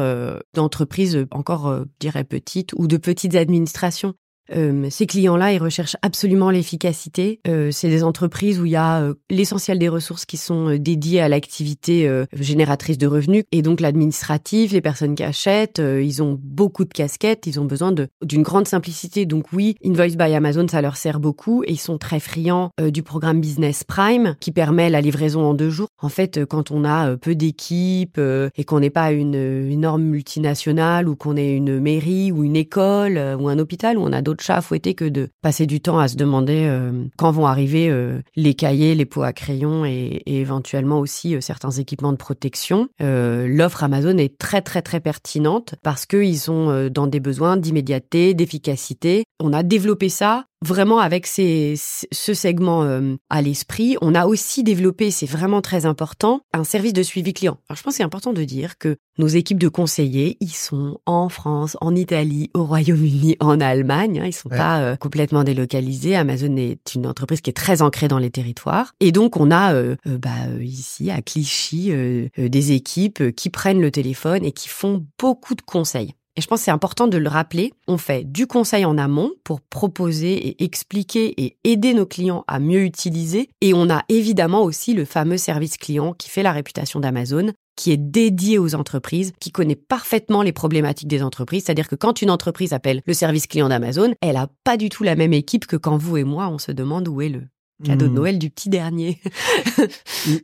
d'entreprises 0.55 1.27
encore, 1.31 1.73
je 1.73 1.85
dirais, 2.01 2.25
petites 2.25 2.73
ou 2.77 2.89
de 2.89 2.97
petites 2.97 3.37
administrations. 3.37 4.15
Euh, 4.55 4.89
ces 4.91 5.07
clients-là, 5.07 5.53
ils 5.53 5.59
recherchent 5.59 5.97
absolument 6.03 6.51
l'efficacité. 6.51 7.41
Euh, 7.47 7.71
c'est 7.71 7.89
des 7.89 8.05
entreprises 8.05 8.61
où 8.61 8.67
il 8.67 8.73
y 8.73 8.77
a 8.77 9.03
euh, 9.03 9.15
l'essentiel 9.31 9.79
des 9.79 9.89
ressources 9.89 10.25
qui 10.25 10.37
sont 10.37 10.69
euh, 10.69 10.79
dédiées 10.79 11.21
à 11.21 11.29
l'activité 11.29 12.07
euh, 12.07 12.27
génératrice 12.33 12.99
de 12.99 13.07
revenus 13.07 13.45
et 13.53 13.63
donc 13.63 13.81
l'administratif, 13.81 14.73
les 14.73 14.81
personnes 14.81 15.15
qui 15.15 15.23
achètent, 15.23 15.81
ils 15.81 16.23
ont 16.23 16.39
beaucoup 16.43 16.85
de 16.85 16.93
casquettes, 16.93 17.47
ils 17.47 17.61
ont 17.61 17.65
besoin 17.65 17.95
d'une 18.23 18.43
grande 18.43 18.69
simplicité. 18.69 19.27
Donc 19.27 19.53
oui, 19.53 19.77
Invoice 19.85 20.17
by 20.17 20.35
Amazon, 20.35 20.67
ça 20.69 20.83
leur 20.83 20.97
sert 20.97 21.21
beaucoup 21.21 21.63
et 21.65 21.73
ils 21.73 21.79
sont 21.79 21.99
très 21.99 22.21
friands 22.21 22.71
du 22.81 23.03
programme 23.03 23.41
Business 23.41 23.85
Prime 23.85 24.37
qui 24.41 24.53
permet 24.53 24.91
la 24.91 25.01
livraison 25.01 25.45
en 25.45 25.55
deux 25.55 25.71
jours. 25.71 25.89
En 26.01 26.09
fait, 26.09 26.45
quand 26.45 26.71
on 26.71 26.85
a 26.85 27.17
peu 27.17 27.35
d'équipes 27.35 28.19
et 28.19 28.65
qu'on 28.65 28.81
n'est 28.81 28.91
pas 28.91 29.13
une 29.13 29.35
énorme 29.35 30.03
multinationale 30.03 31.09
ou 31.09 31.17
qu'on 31.17 31.37
est 31.37 31.53
une 31.53 31.81
mairie 31.81 32.33
ou 32.33 32.45
une 32.45 32.57
école 32.57 33.19
ou 33.39 33.49
un 33.49 33.59
hôpital 33.59 33.99
où 33.99 34.03
on 34.03 34.13
a 34.13 34.23
d'autres 34.23 34.34
d'autres 34.35 34.45
chats 34.45 34.57
à 34.57 34.63
que 34.95 35.05
de 35.05 35.29
passer 35.43 35.67
du 35.67 35.81
temps 35.81 35.99
à 35.99 36.09
se 36.09 36.17
demander 36.17 36.69
quand 37.17 37.31
vont 37.31 37.47
arriver 37.47 37.93
les 38.37 38.55
cahiers, 38.55 38.95
les 38.95 39.05
pots 39.05 39.23
à 39.23 39.33
crayon 39.33 39.85
et, 39.85 40.23
éventuellement 40.27 40.99
aussi 40.99 41.37
certains 41.41 41.71
équipements 41.71 42.13
de 42.13 42.17
protection. 42.17 42.89
L'offre 43.01 43.85
Amazon 43.85 44.19
est 44.19 44.37
très 44.37 44.61
très 44.63 44.83
très 44.83 45.01
pertinente 45.01 45.77
parce 45.83 46.07
qu'ils 46.07 46.39
sont 46.39 46.89
dans 46.93 47.07
des 47.07 47.21
besoins 47.21 47.57
d'immédiateté, 47.57 48.35
d'efficacité. 48.35 49.25
On 49.41 49.53
a 49.53 49.63
développé 49.63 50.09
ça 50.09 50.47
vraiment 50.65 50.99
avec 50.99 51.27
ces, 51.27 51.75
ce 51.77 52.35
segment 52.35 52.83
euh, 52.83 53.17
à 53.31 53.43
l'esprit. 53.43 53.97
On 54.01 54.15
a 54.15 54.27
aussi 54.27 54.65
développé, 54.65 55.11
c'est 55.11 55.27
vraiment 55.27 55.61
très 55.61 55.87
important, 55.87 56.41
un 56.53 56.65
service 56.65 56.93
de 56.93 57.03
suivi 57.03 57.33
client. 57.33 57.59
Alors 57.69 57.77
je 57.77 57.83
pense 57.83 57.95
que 57.95 57.97
c'est 57.99 58.03
important 58.03 58.33
de 58.33 58.45
dire 58.45 58.79
que 58.79 58.97
nos 59.19 59.27
équipes 59.27 59.59
de 59.59 59.69
conseillers, 59.69 60.37
ils 60.41 60.49
sont 60.49 60.99
en 61.07 61.29
France, 61.29 61.77
en 61.81 61.95
Italie, 61.95 62.51
au 62.55 62.65
Royaume-Uni, 62.65 63.37
en 63.41 63.61
Allemagne. 63.61 64.21
Hein, 64.21 64.27
ils 64.27 64.33
sont 64.33 64.49
pas 64.49 64.81
euh, 64.81 64.97
complètement 64.97 65.45
délocalisés. 65.45 66.17
Amazon 66.17 66.57
est 66.57 66.95
une 66.95 67.07
entreprise 67.07 67.41
qui 67.41 67.51
est 67.51 67.55
très 67.55 67.83
ancrée 67.83 68.09
dans 68.09 68.19
les 68.19 68.31
territoires. 68.31 68.93
Et 69.01 69.13
donc 69.13 69.37
on 69.37 69.51
a 69.51 69.75
euh, 69.75 69.97
bah, 70.05 70.31
ici 70.61 71.11
à 71.11 71.23
Clichy 71.23 71.93
des 72.37 72.73
équipes 72.73 73.35
qui 73.37 73.51
prennent 73.51 73.81
le 73.81 73.91
téléphone 73.91 74.45
et 74.45 74.53
qui 74.53 74.69
font 74.69 75.07
beaucoup 75.19 75.55
de 75.55 75.63
conseils. 75.63 76.15
Et 76.37 76.41
je 76.41 76.49
pense 76.49 76.61
que 76.61 76.65
c'est 76.65 76.71
important 76.73 77.07
de 77.07 77.17
le 77.17 77.29
rappeler. 77.29 77.73
On 77.87 77.97
fait 77.97 78.25
du 78.25 78.49
conseil 78.49 78.85
en 78.85 78.99
amont 78.99 79.33
pour 79.45 79.61
proposer 79.61 80.33
et 80.35 80.65
expliquer 80.65 81.41
et 81.41 81.57
aider 81.63 81.95
nos 81.95 82.07
clients 82.07 82.45
à 82.49 82.59
mieux 82.59 82.83
utiliser. 82.83 83.51
Et 83.61 83.73
on 83.73 83.89
a 83.89 84.03
évidemment 84.09 84.63
aussi 84.63 84.95
le 84.95 85.05
fameux 85.05 85.37
service 85.37 85.77
client 85.77 86.13
qui 86.13 86.29
fait 86.29 86.43
la 86.43 86.51
réputation 86.51 86.99
d'Amazon, 86.99 87.53
qui 87.77 87.93
est 87.93 87.97
dédié 87.97 88.59
aux 88.59 88.75
entreprises, 88.75 89.33
qui 89.39 89.53
connaît 89.53 89.77
parfaitement 89.77 90.43
les 90.43 90.53
problématiques 90.53 91.09
des 91.09 91.23
entreprises. 91.23 91.65
C'est-à-dire 91.65 91.89
que 91.89 91.95
quand 91.95 92.21
une 92.21 92.31
entreprise 92.31 92.73
appelle 92.73 93.03
le 93.07 93.15
service 93.15 93.47
client 93.47 93.69
d'Amazon, 93.69 94.15
elle 94.21 94.35
n'a 94.35 94.49
pas 94.65 94.77
du 94.77 94.89
tout 94.89 95.05
la 95.05 95.15
même 95.15 95.33
équipe 95.33 95.67
que 95.67 95.77
quand 95.77 95.97
vous 95.97 96.17
et 96.17 96.25
moi, 96.25 96.49
on 96.49 96.59
se 96.59 96.73
demande 96.73 97.07
où 97.07 97.21
est 97.23 97.29
le, 97.29 97.43
Cadeau 97.83 98.07
de 98.07 98.11
hmm. 98.11 98.15
Noël 98.15 98.39
du 98.39 98.51
petit 98.51 98.69
dernier. 98.69 99.21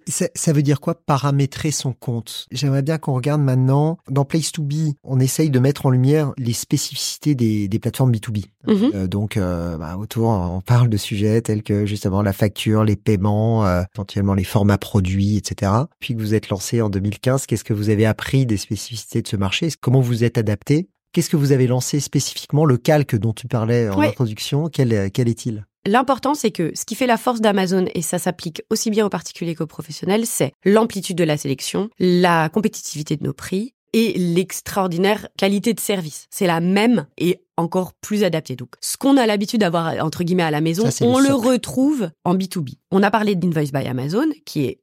ça, 0.06 0.52
veut 0.52 0.62
dire 0.62 0.80
quoi 0.80 0.94
paramétrer 0.94 1.70
son 1.70 1.92
compte? 1.92 2.46
J'aimerais 2.50 2.82
bien 2.82 2.98
qu'on 2.98 3.14
regarde 3.14 3.40
maintenant 3.40 3.98
dans 4.10 4.24
Place 4.24 4.50
to 4.50 4.62
Be. 4.62 4.94
On 5.04 5.20
essaye 5.20 5.48
de 5.48 5.58
mettre 5.60 5.86
en 5.86 5.90
lumière 5.90 6.32
les 6.38 6.52
spécificités 6.52 7.36
des, 7.36 7.78
plateformes 7.78 8.12
B2B. 8.12 8.46
Mhm. 8.66 8.90
Euh, 8.94 9.06
donc 9.06 9.36
euh, 9.36 9.78
bah, 9.78 9.96
autour, 9.96 10.28
on 10.28 10.60
parle 10.60 10.88
de 10.88 10.96
sujets 10.96 11.40
tels 11.40 11.62
que 11.62 11.86
justement 11.86 12.20
la 12.22 12.32
facture, 12.32 12.84
les 12.84 12.96
paiements, 12.96 13.64
euh, 13.64 13.82
éventuellement 13.94 14.34
les 14.34 14.44
formats 14.44 14.78
produits, 14.78 15.36
etc. 15.36 15.72
Puis 16.00 16.14
que 16.14 16.20
vous 16.20 16.34
êtes 16.34 16.48
lancé 16.48 16.82
en 16.82 16.90
2015, 16.90 17.46
qu'est-ce 17.46 17.64
que 17.64 17.72
vous 17.72 17.90
avez 17.90 18.06
appris 18.06 18.44
des 18.44 18.56
spécificités 18.56 19.22
de 19.22 19.28
ce 19.28 19.36
marché? 19.36 19.68
Comment 19.80 20.00
vous 20.00 20.24
êtes 20.24 20.36
adapté? 20.36 20.88
Qu'est-ce 21.12 21.30
que 21.30 21.36
vous 21.36 21.52
avez 21.52 21.68
lancé 21.68 22.00
spécifiquement? 22.00 22.64
Le 22.64 22.76
calque 22.76 23.16
dont 23.16 23.32
tu 23.32 23.46
parlais 23.46 23.88
en 23.88 24.00
introduction, 24.00 24.68
quel, 24.68 25.10
quel 25.12 25.28
est-il? 25.28 25.64
L'important, 25.86 26.34
c'est 26.34 26.50
que 26.50 26.72
ce 26.74 26.84
qui 26.84 26.94
fait 26.94 27.06
la 27.06 27.16
force 27.16 27.40
d'Amazon, 27.40 27.86
et 27.94 28.02
ça 28.02 28.18
s'applique 28.18 28.62
aussi 28.70 28.90
bien 28.90 29.06
aux 29.06 29.10
particuliers 29.10 29.54
qu'aux 29.54 29.66
professionnels, 29.66 30.26
c'est 30.26 30.52
l'amplitude 30.64 31.16
de 31.16 31.24
la 31.24 31.36
sélection, 31.36 31.88
la 31.98 32.48
compétitivité 32.50 33.16
de 33.16 33.24
nos 33.24 33.32
prix 33.32 33.74
et 33.92 34.12
l'extraordinaire 34.18 35.28
qualité 35.36 35.74
de 35.74 35.80
service. 35.80 36.26
C'est 36.30 36.46
la 36.46 36.60
même 36.60 37.06
et 37.18 37.42
encore 37.56 37.92
plus 37.94 38.24
adaptée. 38.24 38.56
Donc, 38.56 38.70
ce 38.80 38.96
qu'on 38.96 39.16
a 39.16 39.26
l'habitude 39.26 39.60
d'avoir, 39.60 40.04
entre 40.04 40.22
guillemets, 40.22 40.42
à 40.42 40.50
la 40.50 40.60
maison, 40.60 40.88
on 41.00 41.18
le, 41.18 41.34
retrouve 41.34 42.10
en 42.24 42.34
B2B. 42.34 42.74
On 42.90 43.02
a 43.02 43.10
parlé 43.10 43.34
d'Invoice 43.34 43.72
by 43.72 43.86
Amazon, 43.86 44.26
qui 44.44 44.64
est 44.64 44.80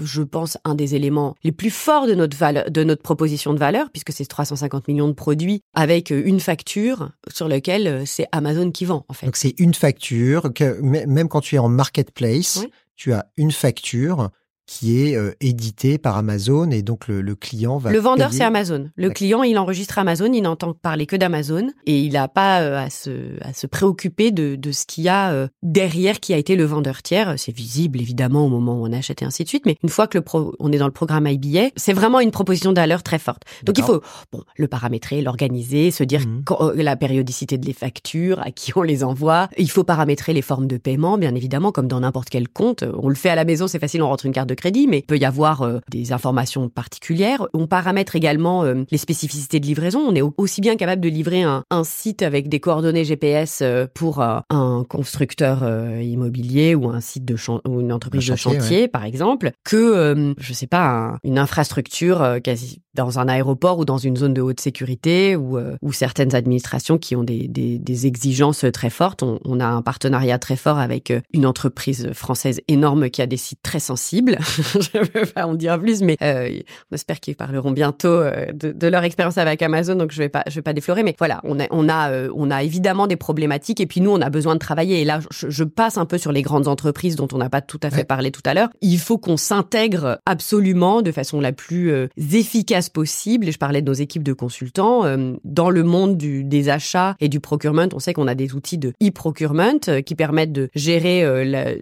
je 0.00 0.22
pense, 0.22 0.58
un 0.64 0.74
des 0.74 0.94
éléments 0.94 1.34
les 1.42 1.52
plus 1.52 1.70
forts 1.70 2.06
de 2.06 2.14
notre, 2.14 2.70
de 2.70 2.84
notre 2.84 3.02
proposition 3.02 3.52
de 3.54 3.58
valeur, 3.58 3.90
puisque 3.90 4.12
c'est 4.12 4.24
350 4.24 4.88
millions 4.88 5.08
de 5.08 5.12
produits 5.12 5.62
avec 5.74 6.10
une 6.10 6.40
facture 6.40 7.10
sur 7.32 7.48
laquelle 7.48 7.86
euh, 7.86 8.02
c'est 8.06 8.26
Amazon 8.32 8.70
qui 8.70 8.84
vend, 8.84 9.04
en 9.08 9.14
fait. 9.14 9.26
Donc 9.26 9.36
c'est 9.36 9.54
une 9.58 9.74
facture, 9.74 10.52
que 10.54 10.80
même 10.80 11.28
quand 11.28 11.40
tu 11.40 11.56
es 11.56 11.58
en 11.58 11.68
marketplace, 11.68 12.64
tu 12.96 13.12
as 13.12 13.26
une 13.36 13.52
facture 13.52 14.30
qui 14.70 15.02
est 15.02 15.16
euh, 15.16 15.32
édité 15.40 15.98
par 15.98 16.16
Amazon 16.16 16.70
et 16.70 16.82
donc 16.82 17.08
le, 17.08 17.34
client 17.34 17.78
va. 17.78 17.90
Le 17.90 17.98
vendeur, 17.98 18.32
c'est 18.32 18.44
Amazon. 18.44 18.88
Le 18.94 19.10
client, 19.10 19.42
il 19.42 19.58
enregistre 19.58 19.98
Amazon, 19.98 20.32
il 20.32 20.42
n'entend 20.42 20.74
parler 20.74 21.06
que 21.06 21.16
d'Amazon 21.16 21.70
et 21.86 21.98
il 21.98 22.12
n'a 22.12 22.28
pas 22.28 22.60
euh, 22.60 22.78
à, 22.78 22.88
se, 22.88 23.10
à 23.42 23.52
se 23.52 23.66
préoccuper 23.66 24.30
de, 24.30 24.54
de 24.54 24.70
ce 24.70 24.86
qu'il 24.86 25.02
y 25.02 25.08
a 25.08 25.32
euh, 25.32 25.48
derrière 25.64 26.20
qui 26.20 26.32
a 26.34 26.36
été 26.36 26.54
le 26.54 26.62
vendeur 26.62 27.02
tiers. 27.02 27.34
C'est 27.36 27.50
visible 27.50 28.00
évidemment 28.00 28.46
au 28.46 28.48
moment 28.48 28.80
où 28.80 28.86
on 28.86 28.92
achète 28.92 29.22
et 29.22 29.24
ainsi 29.24 29.42
de 29.42 29.48
suite, 29.48 29.66
mais 29.66 29.76
une 29.82 29.88
fois 29.88 30.06
que 30.06 30.16
le 30.16 30.22
pro, 30.22 30.54
on 30.60 30.70
est 30.70 30.78
dans 30.78 30.86
le 30.86 30.92
programme 30.92 31.26
IBA, 31.26 31.70
c'est 31.74 31.92
vraiment 31.92 32.20
une 32.20 32.30
proposition 32.30 32.72
de 32.72 32.80
très 33.02 33.18
forte. 33.18 33.42
Donc 33.64 33.76
il 33.76 33.82
faut 33.82 34.00
bon, 34.32 34.44
le 34.56 34.68
paramétrer, 34.68 35.20
l'organiser, 35.20 35.90
se 35.90 36.04
dire 36.04 36.20
mmh. 36.20 36.74
la 36.76 36.94
périodicité 36.94 37.58
de 37.58 37.66
les 37.66 37.72
factures, 37.72 38.38
à 38.38 38.52
qui 38.52 38.72
on 38.76 38.82
les 38.82 39.02
envoie. 39.02 39.48
Il 39.58 39.70
faut 39.70 39.84
paramétrer 39.84 40.32
les 40.32 40.42
formes 40.42 40.68
de 40.68 40.76
paiement, 40.76 41.18
bien 41.18 41.34
évidemment, 41.34 41.72
comme 41.72 41.88
dans 41.88 42.00
n'importe 42.00 42.30
quel 42.30 42.48
compte. 42.48 42.84
On 43.02 43.08
le 43.08 43.16
fait 43.16 43.30
à 43.30 43.34
la 43.34 43.44
maison, 43.44 43.66
c'est 43.66 43.80
facile, 43.80 44.02
on 44.02 44.08
rentre 44.08 44.26
une 44.26 44.32
carte 44.32 44.48
de 44.48 44.59
crédit, 44.60 44.86
mais 44.86 44.98
il 44.98 45.02
peut 45.02 45.18
y 45.18 45.24
avoir 45.24 45.62
euh, 45.62 45.78
des 45.90 46.12
informations 46.12 46.68
particulières. 46.68 47.46
On 47.54 47.66
paramètre 47.66 48.14
également 48.14 48.62
euh, 48.64 48.84
les 48.90 48.98
spécificités 48.98 49.58
de 49.58 49.66
livraison. 49.66 50.00
On 50.00 50.14
est 50.14 50.22
aussi 50.36 50.60
bien 50.60 50.76
capable 50.76 51.00
de 51.00 51.08
livrer 51.08 51.42
un, 51.42 51.64
site 51.82 52.22
avec 52.22 52.48
des 52.48 52.60
coordonnées 52.60 53.04
GPS 53.04 53.60
euh, 53.62 53.86
pour 53.92 54.20
un 54.20 54.84
constructeur 54.88 55.64
immobilier 56.00 56.74
ou 56.74 56.90
un 56.90 57.00
site 57.00 57.24
de 57.24 57.36
ou 57.66 57.80
une 57.80 57.92
entreprise 57.92 58.28
de 58.28 58.36
chantier, 58.36 58.86
par 58.86 59.04
exemple, 59.04 59.52
que 59.64 60.34
je 60.38 60.52
sais 60.52 60.66
pas 60.66 61.16
une 61.24 61.38
infrastructure 61.38 62.38
quasi 62.44 62.82
dans 62.94 63.18
un 63.18 63.28
aéroport 63.28 63.78
ou 63.78 63.84
dans 63.84 63.98
une 63.98 64.16
zone 64.16 64.34
de 64.34 64.40
haute 64.40 64.60
sécurité 64.60 65.36
ou, 65.36 65.58
ou 65.82 65.92
certaines 65.92 66.34
administrations 66.34 66.98
qui 66.98 67.16
ont 67.16 67.24
des, 67.24 67.48
des, 67.48 67.78
des 67.78 68.06
exigences 68.06 68.64
très 68.72 68.90
fortes. 68.90 69.22
On, 69.22 69.38
on, 69.44 69.60
a 69.60 69.66
un 69.66 69.82
partenariat 69.82 70.38
très 70.38 70.56
fort 70.56 70.78
avec 70.78 71.12
une 71.32 71.46
entreprise 71.46 72.12
française 72.12 72.60
énorme 72.68 73.10
qui 73.10 73.22
a 73.22 73.26
des 73.26 73.36
sites 73.36 73.62
très 73.62 73.80
sensibles 73.80 74.38
je 74.58 74.98
ne 74.98 75.20
veux 75.20 75.26
pas 75.26 75.46
en 75.46 75.54
dire 75.54 75.78
plus, 75.78 76.02
mais 76.02 76.16
euh, 76.22 76.60
on 76.90 76.94
espère 76.94 77.20
qu'ils 77.20 77.36
parleront 77.36 77.70
bientôt 77.70 78.08
euh, 78.08 78.46
de, 78.52 78.86
leur 78.86 79.04
expérience 79.04 79.38
avec 79.38 79.62
Amazon, 79.62 79.94
donc 79.94 80.12
je 80.12 80.18
vais 80.18 80.28
pas, 80.28 80.42
je 80.48 80.54
vais 80.54 80.62
pas 80.62 80.72
déflorer, 80.72 81.02
mais 81.02 81.14
voilà, 81.18 81.40
on 81.44 81.60
a, 81.60 81.66
on 81.70 81.88
a, 81.88 82.10
euh, 82.10 82.30
on 82.34 82.50
a 82.50 82.62
évidemment 82.62 83.06
des 83.06 83.16
problématiques, 83.16 83.80
et 83.80 83.86
puis 83.86 84.00
nous, 84.00 84.10
on 84.10 84.20
a 84.20 84.30
besoin 84.30 84.54
de 84.54 84.58
travailler. 84.58 85.00
Et 85.00 85.04
là, 85.04 85.20
je, 85.30 85.64
passe 85.64 85.98
un 85.98 86.06
peu 86.06 86.18
sur 86.18 86.32
les 86.32 86.42
grandes 86.42 86.66
entreprises 86.66 87.16
dont 87.16 87.28
on 87.32 87.38
n'a 87.38 87.48
pas 87.48 87.60
tout 87.60 87.78
à 87.82 87.90
fait 87.90 88.02
parlé 88.02 88.32
tout 88.32 88.42
à 88.44 88.54
l'heure. 88.54 88.70
Il 88.80 88.98
faut 88.98 89.18
qu'on 89.18 89.36
s'intègre 89.36 90.18
absolument 90.26 91.00
de 91.02 91.12
façon 91.12 91.40
la 91.40 91.52
plus 91.52 92.08
efficace 92.16 92.79
possible. 92.88 93.48
Et 93.48 93.52
je 93.52 93.58
parlais 93.58 93.82
de 93.82 93.86
nos 93.86 93.94
équipes 93.94 94.22
de 94.22 94.32
consultants 94.32 95.04
dans 95.44 95.70
le 95.70 95.82
monde 95.82 96.16
du, 96.16 96.44
des 96.44 96.68
achats 96.68 97.14
et 97.20 97.28
du 97.28 97.40
procurement. 97.40 97.86
On 97.92 97.98
sait 97.98 98.12
qu'on 98.12 98.26
a 98.26 98.34
des 98.34 98.54
outils 98.54 98.78
de 98.78 98.92
e-procurement 99.02 99.78
qui 100.04 100.14
permettent 100.14 100.52
de 100.52 100.68
gérer 100.74 101.24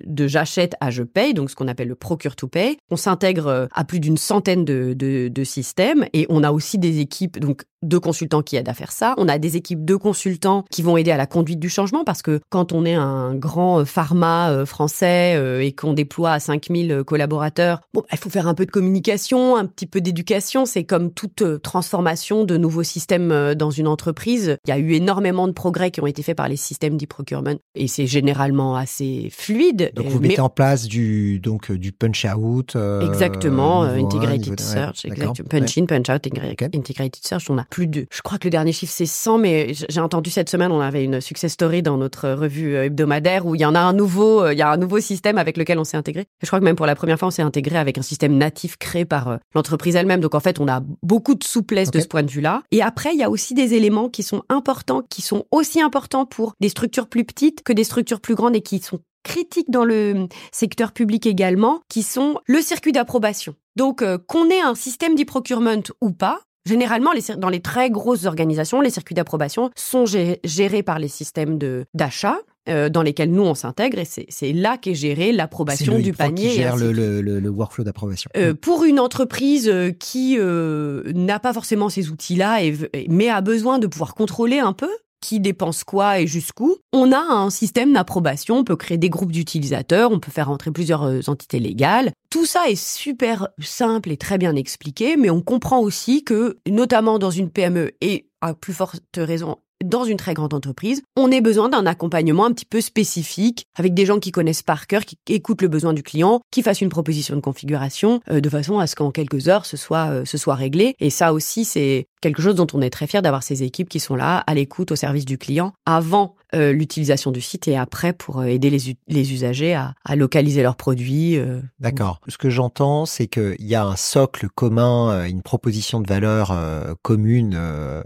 de 0.04 0.26
j'achète 0.26 0.74
à 0.80 0.90
je 0.90 1.02
paye, 1.02 1.34
donc 1.34 1.50
ce 1.50 1.56
qu'on 1.56 1.68
appelle 1.68 1.88
le 1.88 1.94
procure 1.94 2.37
to 2.37 2.48
pay. 2.48 2.78
On 2.90 2.96
s'intègre 2.96 3.46
euh, 3.46 3.66
à 3.72 3.84
plus 3.84 4.00
d'une 4.00 4.16
centaine 4.16 4.64
de, 4.64 4.94
de, 4.94 5.44
systèmes 5.44 6.06
et 6.12 6.26
on 6.28 6.42
a 6.42 6.52
aussi 6.52 6.78
des 6.78 7.00
équipes, 7.00 7.38
donc 7.38 7.62
deux 7.83 8.01
consultants 8.01 8.43
qui 8.43 8.57
aident 8.57 8.69
à 8.69 8.75
faire 8.75 8.93
ça. 8.93 9.14
On 9.19 9.29
a 9.29 9.38
des 9.38 9.57
équipes 9.57 9.85
de 9.85 9.97
consultants 9.97 10.64
qui 10.71 10.83
vont 10.83 10.97
aider 10.97 11.11
à 11.11 11.17
la 11.17 11.27
conduite 11.27 11.61
du 11.61 11.69
changement 11.69 12.05
parce 12.05 12.23
que 12.23 12.41
quand 12.49 12.73
on 12.73 12.85
est 12.85 12.95
un 12.95 13.35
grand 13.35 13.81
euh, 13.81 13.85
pharma 13.85 14.51
euh, 14.51 14.67
français 14.67 15.35
euh, 15.37 15.62
et 15.62 15.73
qu'on 15.73 15.93
déploie 15.93 16.33
à 16.33 16.41
5000 16.41 17.03
collaborateurs, 17.07 17.81
bon, 17.95 18.03
il 18.11 18.19
faut 18.19 18.31
faire 18.31 18.49
un 18.49 18.55
peu 18.55 18.67
de 18.67 18.71
communication, 18.71 19.57
un 19.57 19.67
petit 19.67 19.87
peu 19.87 20.01
d'éducation. 20.01 20.67
C'est 20.67 20.85
comme 20.85 21.12
toute 21.12 21.62
transformation 21.62 22.45
de 22.45 22.57
nouveaux 22.57 22.83
systèmes 22.83 23.55
dans 23.55 23.71
une 23.71 23.87
entreprise. 23.87 24.57
Il 24.67 24.71
y 24.71 24.73
a 24.73 24.79
eu 24.79 24.93
énormément 24.93 25.47
de 25.47 25.53
progrès 25.53 25.91
qui 25.91 26.01
ont 26.01 26.07
été 26.07 26.23
faits 26.23 26.37
par 26.37 26.49
les 26.49 26.57
systèmes 26.57 26.97
d'e-procurement 26.97 27.55
et 27.75 27.87
c'est 27.87 28.07
généralement 28.07 28.77
assez 28.77 29.29
fluide. 29.31 29.93
Donc 29.95 30.07
vous 30.07 30.21
mettez 30.21 30.41
en 30.41 30.49
place 30.49 30.87
du, 30.87 31.38
donc, 31.38 31.71
du 31.71 31.93
punch-out. 31.93 32.77
exactement, 33.03 33.83
integrated 33.83 34.61
search, 34.61 35.05
exactement. 35.05 35.49
Punch-in, 35.49 35.87
punch-out, 35.87 36.27
integrated 36.75 37.25
search. 37.25 37.51
On 37.51 37.59
a 37.59 37.67
plus 37.68 37.87
de, 37.87 38.07
je 38.11 38.22
crois 38.22 38.38
que 38.38 38.44
le 38.44 38.50
dernier 38.50 38.72
chiffre 38.72 38.92
c'est 38.94 39.07
100, 39.07 39.38
mais 39.38 39.72
j'ai 39.74 40.00
entendu 40.00 40.31
cette 40.31 40.48
semaine, 40.48 40.72
on 40.72 40.81
avait 40.81 41.04
une 41.04 41.20
success 41.20 41.52
story 41.52 41.83
dans 41.83 41.96
notre 41.96 42.31
revue 42.31 42.74
euh, 42.74 42.85
hebdomadaire 42.85 43.46
où 43.46 43.54
il 43.54 43.61
y 43.61 43.64
en 43.64 43.74
a 43.74 43.81
un 43.81 43.92
nouveau, 43.92 44.42
euh, 44.42 44.52
il 44.52 44.59
y 44.59 44.62
a 44.62 44.70
un 44.70 44.76
nouveau 44.76 45.00
système 45.00 45.38
avec 45.38 45.57
lequel 45.57 45.78
on 45.78 45.85
s'est 45.85 45.96
intégré. 45.96 46.26
Je 46.42 46.46
crois 46.46 46.59
que 46.59 46.64
même 46.64 46.76
pour 46.76 46.87
la 46.87 46.94
première 46.94 47.18
fois, 47.18 47.28
on 47.28 47.31
s'est 47.31 47.42
intégré 47.42 47.76
avec 47.76 47.98
un 47.98 48.02
système 48.02 48.37
natif 48.37 48.76
créé 48.76 49.04
par 49.04 49.28
euh, 49.28 49.37
l'entreprise 49.54 49.96
elle-même. 49.96 50.20
Donc 50.20 50.35
en 50.35 50.40
fait, 50.40 50.61
on 50.61 50.68
a 50.68 50.83
beaucoup 51.02 51.35
de 51.35 51.44
souplesse 51.44 51.90
de 51.90 52.00
ce 52.00 52.07
point 52.07 52.22
de 52.22 52.31
vue-là. 52.31 52.62
Et 52.70 52.83
après, 52.83 53.12
il 53.12 53.18
y 53.18 53.24
a 53.24 53.31
aussi 53.31 53.54
des 53.54 53.74
éléments 53.74 54.09
qui 54.09 54.22
sont 54.22 54.42
importants, 54.48 55.02
qui 55.09 55.22
sont 55.22 55.44
aussi 55.50 55.81
importants 55.81 56.26
pour 56.26 56.54
des 56.61 56.68
structures 56.68 57.09
plus 57.09 57.24
petites 57.24 57.62
que 57.62 57.72
des 57.72 57.85
structures 57.85 58.20
plus 58.20 58.35
grandes 58.35 58.57
et 58.57 58.62
qui 58.62 58.78
sont 58.81 59.00
critiques 59.24 59.70
dans 59.70 59.85
le 59.85 60.28
secteur 60.52 60.92
public 60.92 61.26
également, 61.26 61.81
qui 61.88 62.02
sont 62.02 62.38
le 62.46 62.62
circuit 62.62 62.92
d'approbation. 62.92 63.54
Donc, 63.76 64.02
qu'on 64.26 64.48
ait 64.48 64.61
un 64.61 64.74
système 64.74 65.14
d'e-procurement 65.14 65.83
ou 66.00 66.12
pas, 66.12 66.40
Généralement, 66.66 67.11
dans 67.38 67.49
les 67.49 67.61
très 67.61 67.90
grosses 67.90 68.27
organisations, 68.27 68.81
les 68.81 68.90
circuits 68.90 69.14
d'approbation 69.14 69.71
sont 69.77 70.05
gérés 70.07 70.83
par 70.83 70.99
les 70.99 71.09
systèmes 71.09 71.59
d'achat. 71.94 72.38
Euh, 72.68 72.90
dans 72.90 73.01
lesquels 73.01 73.31
nous 73.31 73.44
on 73.44 73.55
s'intègre 73.55 73.99
et 73.99 74.05
c'est 74.05 74.53
là 74.53 74.77
qu'est 74.77 74.94
gérée 74.94 75.33
l'approbation 75.33 75.99
du 75.99 76.12
panier. 76.12 76.51
Qui 76.51 76.57
gère 76.57 76.77
le, 76.77 76.92
le, 76.92 77.23
le, 77.23 77.49
workflow 77.49 77.83
d'approbation. 77.83 78.31
Euh, 78.37 78.53
pour 78.53 78.85
une 78.85 79.01
entreprise 79.01 79.71
euh, 79.71 79.90
qui 79.90 80.37
n'a 80.38 81.38
pas 81.38 81.55
forcément 81.55 81.88
ces 81.88 82.11
outils-là, 82.11 82.61
mais 83.09 83.31
a 83.31 83.40
besoin 83.40 83.79
de 83.79 83.87
pouvoir 83.87 84.14
contrôler 84.14 84.59
un 84.59 84.75
peu, 84.75 84.90
qui 85.20 85.40
dépense 85.40 85.85
quoi 85.85 86.20
et 86.20 86.26
jusqu'où. 86.26 86.76
On 86.92 87.12
a 87.12 87.18
un 87.18 87.50
système 87.50 87.92
d'approbation, 87.92 88.59
on 88.59 88.64
peut 88.64 88.76
créer 88.76 88.98
des 88.98 89.11
groupes 89.11 89.33
d'utilisateurs, 89.33 90.11
on 90.11 90.20
peut 90.20 90.31
faire 90.31 90.50
entrer 90.50 90.70
plusieurs 90.70 91.04
euh, 91.04 91.20
entités 91.26 91.61
légales. 91.61 92.12
Tout 92.31 92.46
ça 92.46 92.68
est 92.68 92.81
super 92.81 93.48
simple 93.61 94.11
et 94.11 94.16
très 94.16 94.38
bien 94.38 94.54
expliqué, 94.54 95.16
mais 95.16 95.31
on 95.31 95.40
comprend 95.40 95.81
aussi 95.81 96.24
que, 96.24 96.59
notamment 96.68 97.18
dans 97.18 97.31
une 97.31 97.50
PME 97.50 97.92
et 98.00 98.28
à 98.40 98.54
plus 98.54 98.72
forte 98.72 99.00
raison 99.16 99.57
dans 99.85 100.05
une 100.05 100.17
très 100.17 100.35
grande 100.35 100.55
entreprise, 100.55 101.03
on 101.17 101.31
a 101.31 101.41
besoin 101.41 101.69
d'un 101.69 101.87
accompagnement 101.87 102.47
un 102.47 102.53
petit 102.53 102.64
peu 102.64 102.81
spécifique, 102.81 103.67
avec 103.77 103.95
des 103.95 104.07
gens 104.07 104.19
qui 104.19 104.33
connaissent 104.33 104.62
par 104.62 104.87
cœur, 104.87 105.05
qui 105.05 105.17
écoutent 105.29 105.62
le 105.62 105.69
besoin 105.69 105.93
du 105.93 106.03
client, 106.03 106.41
qui 106.51 106.62
fassent 106.62 106.81
une 106.81 106.88
proposition 106.88 107.37
de 107.37 107.41
configuration, 107.41 108.21
euh, 108.31 108.41
de 108.41 108.49
façon 108.49 108.79
à 108.79 108.87
ce 108.87 108.97
qu'en 108.97 109.11
quelques 109.11 109.49
heures, 109.49 109.67
ce 109.67 109.77
soit, 109.77 110.11
euh, 110.11 110.25
ce 110.25 110.38
soit 110.38 110.57
réglé. 110.57 110.95
Et 110.99 111.11
ça 111.11 111.33
aussi, 111.33 111.64
c'est 111.64 112.07
quelque 112.21 112.43
chose 112.43 112.57
dont 112.57 112.67
on 112.73 112.83
est 112.83 112.91
très 112.91 113.07
fier 113.07 113.23
d'avoir 113.23 113.43
ces 113.43 113.62
équipes 113.62 113.88
qui 113.88 114.01
sont 114.01 114.17
là, 114.17 114.38
à 114.47 114.55
l'écoute, 114.55 114.91
au 114.91 114.97
service 114.97 115.25
du 115.25 115.38
client, 115.38 115.73
avant 115.87 116.35
euh, 116.55 116.73
l'utilisation 116.73 117.31
du 117.31 117.41
site 117.41 117.69
et 117.69 117.77
après 117.77 118.12
pour 118.12 118.43
aider 118.43 118.71
les, 118.71 118.97
les 119.07 119.33
usagers 119.33 119.75
à, 119.75 119.95
à, 120.05 120.17
localiser 120.17 120.62
leurs 120.62 120.77
produits. 120.77 121.38
D'accord. 121.79 122.21
Ce 122.27 122.38
que 122.38 122.51
j'entends, 122.51 123.07
c'est 123.07 123.29
qu'il 123.29 123.67
y 123.67 123.75
a 123.75 123.85
un 123.85 123.97
socle 123.97 124.49
commun, 124.55 125.27
une 125.27 125.43
proposition 125.43 126.01
de 126.01 126.09
valeur 126.09 126.57
commune 127.03 127.55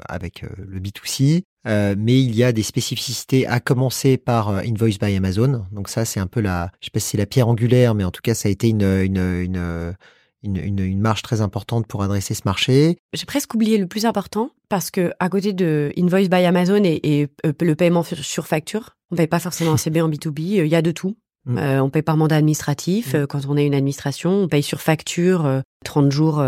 avec 0.08 0.42
le 0.42 0.80
B2C, 0.80 1.44
euh, 1.66 1.94
mais 1.96 2.20
il 2.20 2.34
y 2.34 2.42
a 2.42 2.52
des 2.52 2.62
spécificités 2.62 3.46
à 3.46 3.60
commencer 3.60 4.16
par 4.16 4.48
euh, 4.48 4.60
Invoice 4.60 4.98
by 5.00 5.14
Amazon. 5.14 5.64
Donc 5.70 5.88
ça, 5.88 6.04
c'est 6.04 6.20
un 6.20 6.26
peu 6.26 6.40
la, 6.40 6.70
je 6.80 6.86
sais 6.86 6.90
pas 6.90 7.00
si 7.00 7.10
c'est 7.10 7.18
la 7.18 7.26
pierre 7.26 7.48
angulaire, 7.48 7.94
mais 7.94 8.04
en 8.04 8.10
tout 8.10 8.20
cas, 8.22 8.34
ça 8.34 8.48
a 8.48 8.52
été 8.52 8.68
une, 8.68 8.82
une, 8.82 9.18
une, 9.18 9.94
une, 10.42 10.78
une 10.80 11.00
marge 11.00 11.22
très 11.22 11.40
importante 11.40 11.86
pour 11.86 12.02
adresser 12.02 12.34
ce 12.34 12.42
marché. 12.44 12.98
J'ai 13.12 13.26
presque 13.26 13.54
oublié 13.54 13.78
le 13.78 13.86
plus 13.86 14.06
important 14.06 14.50
parce 14.68 14.90
que 14.90 15.12
à 15.20 15.28
côté 15.28 15.52
de 15.52 15.92
Invoice 15.96 16.28
by 16.28 16.44
Amazon 16.44 16.82
et, 16.82 17.00
et 17.04 17.28
euh, 17.46 17.52
le 17.60 17.74
paiement 17.76 18.02
sur 18.02 18.46
facture, 18.46 18.96
on 19.10 19.16
paye 19.16 19.28
pas 19.28 19.40
forcément 19.40 19.70
en 19.72 19.76
CB 19.76 20.00
en 20.00 20.10
B2B. 20.10 20.40
Il 20.40 20.66
y 20.66 20.74
a 20.76 20.82
de 20.82 20.90
tout. 20.90 21.16
Mm. 21.44 21.58
on 21.58 21.90
paye 21.90 22.02
par 22.02 22.16
mandat 22.16 22.36
administratif 22.36 23.14
mm. 23.14 23.26
quand 23.26 23.46
on 23.48 23.56
est 23.56 23.66
une 23.66 23.74
administration. 23.74 24.30
On 24.30 24.48
paye 24.48 24.62
sur 24.62 24.80
facture 24.80 25.62
30 25.84 26.12
jours 26.12 26.40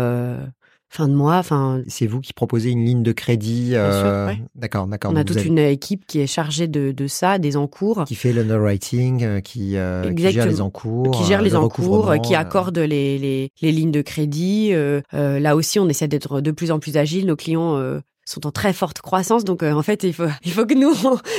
fin 0.89 1.07
de 1.07 1.13
mois. 1.13 1.37
Enfin, 1.37 1.81
c'est 1.87 2.07
vous 2.07 2.21
qui 2.21 2.33
proposez 2.33 2.71
une 2.71 2.85
ligne 2.85 3.03
de 3.03 3.11
crédit. 3.11 3.71
Euh... 3.73 4.33
D'accord, 4.55 4.87
d'accord. 4.87 5.11
On 5.11 5.15
a 5.15 5.23
toute 5.23 5.43
une 5.45 5.59
équipe 5.59 6.05
qui 6.05 6.19
est 6.19 6.27
chargée 6.27 6.67
de, 6.67 6.91
de 6.91 7.07
ça, 7.07 7.37
des 7.37 7.57
encours, 7.57 8.05
qui 8.05 8.15
fait 8.15 8.33
l'underwriting, 8.33 9.23
euh, 9.23 9.39
qui, 9.41 9.77
euh, 9.77 10.13
qui, 10.13 10.31
gère 10.31 10.45
les 10.45 10.61
encours, 10.61 11.11
qui 11.11 11.23
gère 11.25 11.41
les 11.41 11.55
encours, 11.55 12.13
qui 12.23 12.35
accorde 12.35 12.77
les, 12.77 13.17
les, 13.17 13.51
les, 13.61 13.71
lignes 13.71 13.91
de 13.91 14.01
crédit. 14.01 14.69
Euh, 14.73 15.01
là 15.11 15.55
aussi, 15.55 15.79
on 15.79 15.89
essaie 15.89 16.07
d'être 16.07 16.41
de 16.41 16.51
plus 16.51 16.71
en 16.71 16.79
plus 16.79 16.97
agile. 16.97 17.25
Nos 17.25 17.35
clients 17.35 17.79
sont 18.25 18.47
en 18.47 18.51
très 18.51 18.73
forte 18.73 19.01
croissance. 19.01 19.43
Donc 19.43 19.63
euh, 19.63 19.71
en 19.71 19.83
fait, 19.83 20.03
il 20.03 20.13
faut 20.13 20.25
il 20.43 20.51
faut 20.51 20.65
que 20.65 20.73
nous 20.73 20.93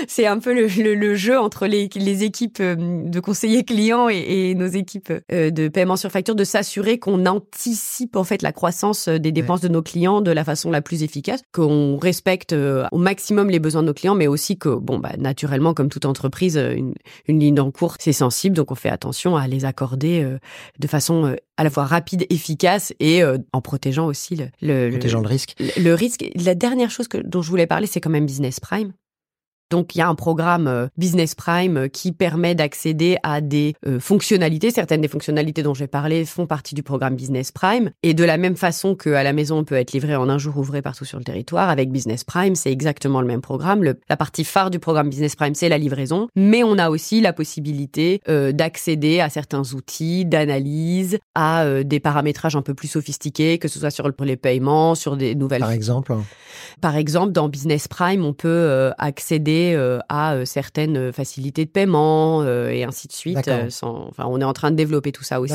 c'est 0.08 0.26
un 0.26 0.38
peu 0.38 0.54
le, 0.54 0.66
le, 0.94 1.14
jeu 1.14 1.38
entre 1.38 1.66
les, 1.66 1.88
les 1.94 2.24
équipes 2.24 2.58
euh, 2.60 2.76
de 2.76 3.20
conseillers 3.20 3.64
clients 3.64 4.08
et, 4.08 4.50
et 4.50 4.54
nos 4.54 4.66
équipes 4.66 5.12
euh, 5.32 5.50
de 5.50 5.68
paiement 5.68 5.96
sur 5.96 6.10
facture 6.10 6.36
de 6.36 6.44
s'assurer 6.44 6.98
qu'on 6.98 7.26
anticipe 7.26 8.16
en 8.16 8.24
fait 8.24 8.42
la 8.42 8.52
croissance 8.52 9.08
des 9.08 9.32
dépenses 9.32 9.60
de 9.60 9.68
nos 9.68 9.82
clients 9.82 10.20
de 10.20 10.30
la 10.30 10.44
façon 10.44 10.70
la 10.70 10.80
plus 10.80 11.02
efficace, 11.02 11.40
qu'on 11.52 11.96
respecte 11.96 12.54
au 12.92 12.98
maximum 12.98 13.50
les 13.50 13.58
besoins 13.58 13.82
de 13.82 13.88
nos 13.88 13.94
clients, 13.94 14.14
mais 14.14 14.28
aussi 14.28 14.56
que 14.56 14.68
bon 14.68 14.98
bah 14.98 15.12
naturellement 15.18 15.74
comme 15.74 15.88
toute 15.88 16.04
entreprise, 16.04 16.56
une, 16.56 16.94
une 17.26 17.40
ligne 17.40 17.60
en 17.60 17.70
cours 17.70 17.96
c'est 17.98 18.12
sensible, 18.12 18.54
donc 18.54 18.70
on 18.70 18.74
fait 18.74 18.88
attention 18.88 19.36
à 19.36 19.48
les 19.48 19.64
accorder 19.64 20.26
de 20.78 20.86
façon 20.86 21.36
à 21.56 21.64
la 21.64 21.70
fois 21.70 21.84
rapide, 21.84 22.26
efficace 22.30 22.92
et 23.00 23.22
en 23.24 23.60
protégeant 23.60 24.06
aussi 24.06 24.36
le, 24.36 24.46
le, 24.62 24.90
protégeant 24.90 25.20
le 25.20 25.28
risque. 25.28 25.54
Le, 25.58 25.94
risque. 25.94 26.24
La 26.34 26.54
dernière 26.54 26.75
dernière 26.76 26.90
chose 26.90 27.08
dont 27.24 27.42
je 27.42 27.50
voulais 27.50 27.66
parler, 27.66 27.86
c'est 27.86 28.00
quand 28.00 28.10
même 28.10 28.26
Business 28.26 28.60
Prime. 28.60 28.92
Donc 29.70 29.94
il 29.94 29.98
y 29.98 30.00
a 30.00 30.08
un 30.08 30.14
programme 30.14 30.68
euh, 30.68 30.86
Business 30.96 31.34
Prime 31.34 31.76
euh, 31.76 31.88
qui 31.88 32.12
permet 32.12 32.54
d'accéder 32.54 33.16
à 33.24 33.40
des 33.40 33.74
euh, 33.86 33.98
fonctionnalités. 33.98 34.70
Certaines 34.70 35.00
des 35.00 35.08
fonctionnalités 35.08 35.62
dont 35.64 35.74
j'ai 35.74 35.88
parlé 35.88 36.24
font 36.24 36.46
partie 36.46 36.76
du 36.76 36.84
programme 36.84 37.16
Business 37.16 37.50
Prime. 37.50 37.90
Et 38.04 38.14
de 38.14 38.22
la 38.22 38.36
même 38.36 38.56
façon 38.56 38.94
qu'à 38.94 39.24
la 39.24 39.32
maison, 39.32 39.58
on 39.58 39.64
peut 39.64 39.74
être 39.74 39.92
livré 39.92 40.14
en 40.14 40.28
un 40.28 40.38
jour 40.38 40.56
ouvré 40.56 40.82
partout 40.82 41.04
sur 41.04 41.18
le 41.18 41.24
territoire, 41.24 41.68
avec 41.68 41.90
Business 41.90 42.22
Prime, 42.22 42.54
c'est 42.54 42.70
exactement 42.70 43.20
le 43.20 43.26
même 43.26 43.40
programme. 43.40 43.82
la 43.82 44.16
partie 44.16 44.44
phare 44.44 44.70
du 44.70 44.78
programme 44.78 45.08
Business 45.08 45.34
Prime, 45.34 45.54
c'est 45.54 45.68
la 45.68 45.78
livraison. 45.78 46.28
Mais 46.36 46.62
on 46.62 46.78
a 46.78 46.88
aussi 46.90 47.20
la 47.20 47.32
possibilité 47.32 48.20
d'accéder 48.26 49.20
à 49.20 49.28
certains 49.28 49.62
outils 49.74 50.24
d'analyse, 50.24 51.18
à 51.34 51.82
des 51.82 52.00
paramétrages 52.00 52.56
un 52.56 52.62
peu 52.62 52.74
plus 52.74 52.88
sophistiqués, 52.88 53.58
que 53.58 53.68
ce 53.68 53.78
soit 53.78 53.90
sur 53.90 54.10
les 54.20 54.36
paiements, 54.36 54.94
sur 54.94 55.16
des 55.16 55.34
nouvelles... 55.34 55.60
Par 55.60 55.70
exemple 55.70 56.14
Par 56.80 56.96
exemple, 56.96 57.32
dans 57.32 57.48
Business 57.48 57.88
Prime, 57.88 58.24
on 58.24 58.32
peut 58.32 58.92
accéder 58.98 59.55
euh, 59.74 59.98
à 60.08 60.34
euh, 60.34 60.44
certaines 60.44 61.12
facilités 61.12 61.64
de 61.64 61.70
paiement 61.70 62.42
euh, 62.42 62.68
et 62.68 62.84
ainsi 62.84 63.08
de 63.08 63.12
suite. 63.12 63.50
enfin, 63.82 64.24
on 64.26 64.40
est 64.40 64.44
en 64.44 64.52
train 64.52 64.70
de 64.70 64.76
développer 64.76 65.12
tout 65.12 65.24
ça 65.24 65.40
aussi. 65.40 65.54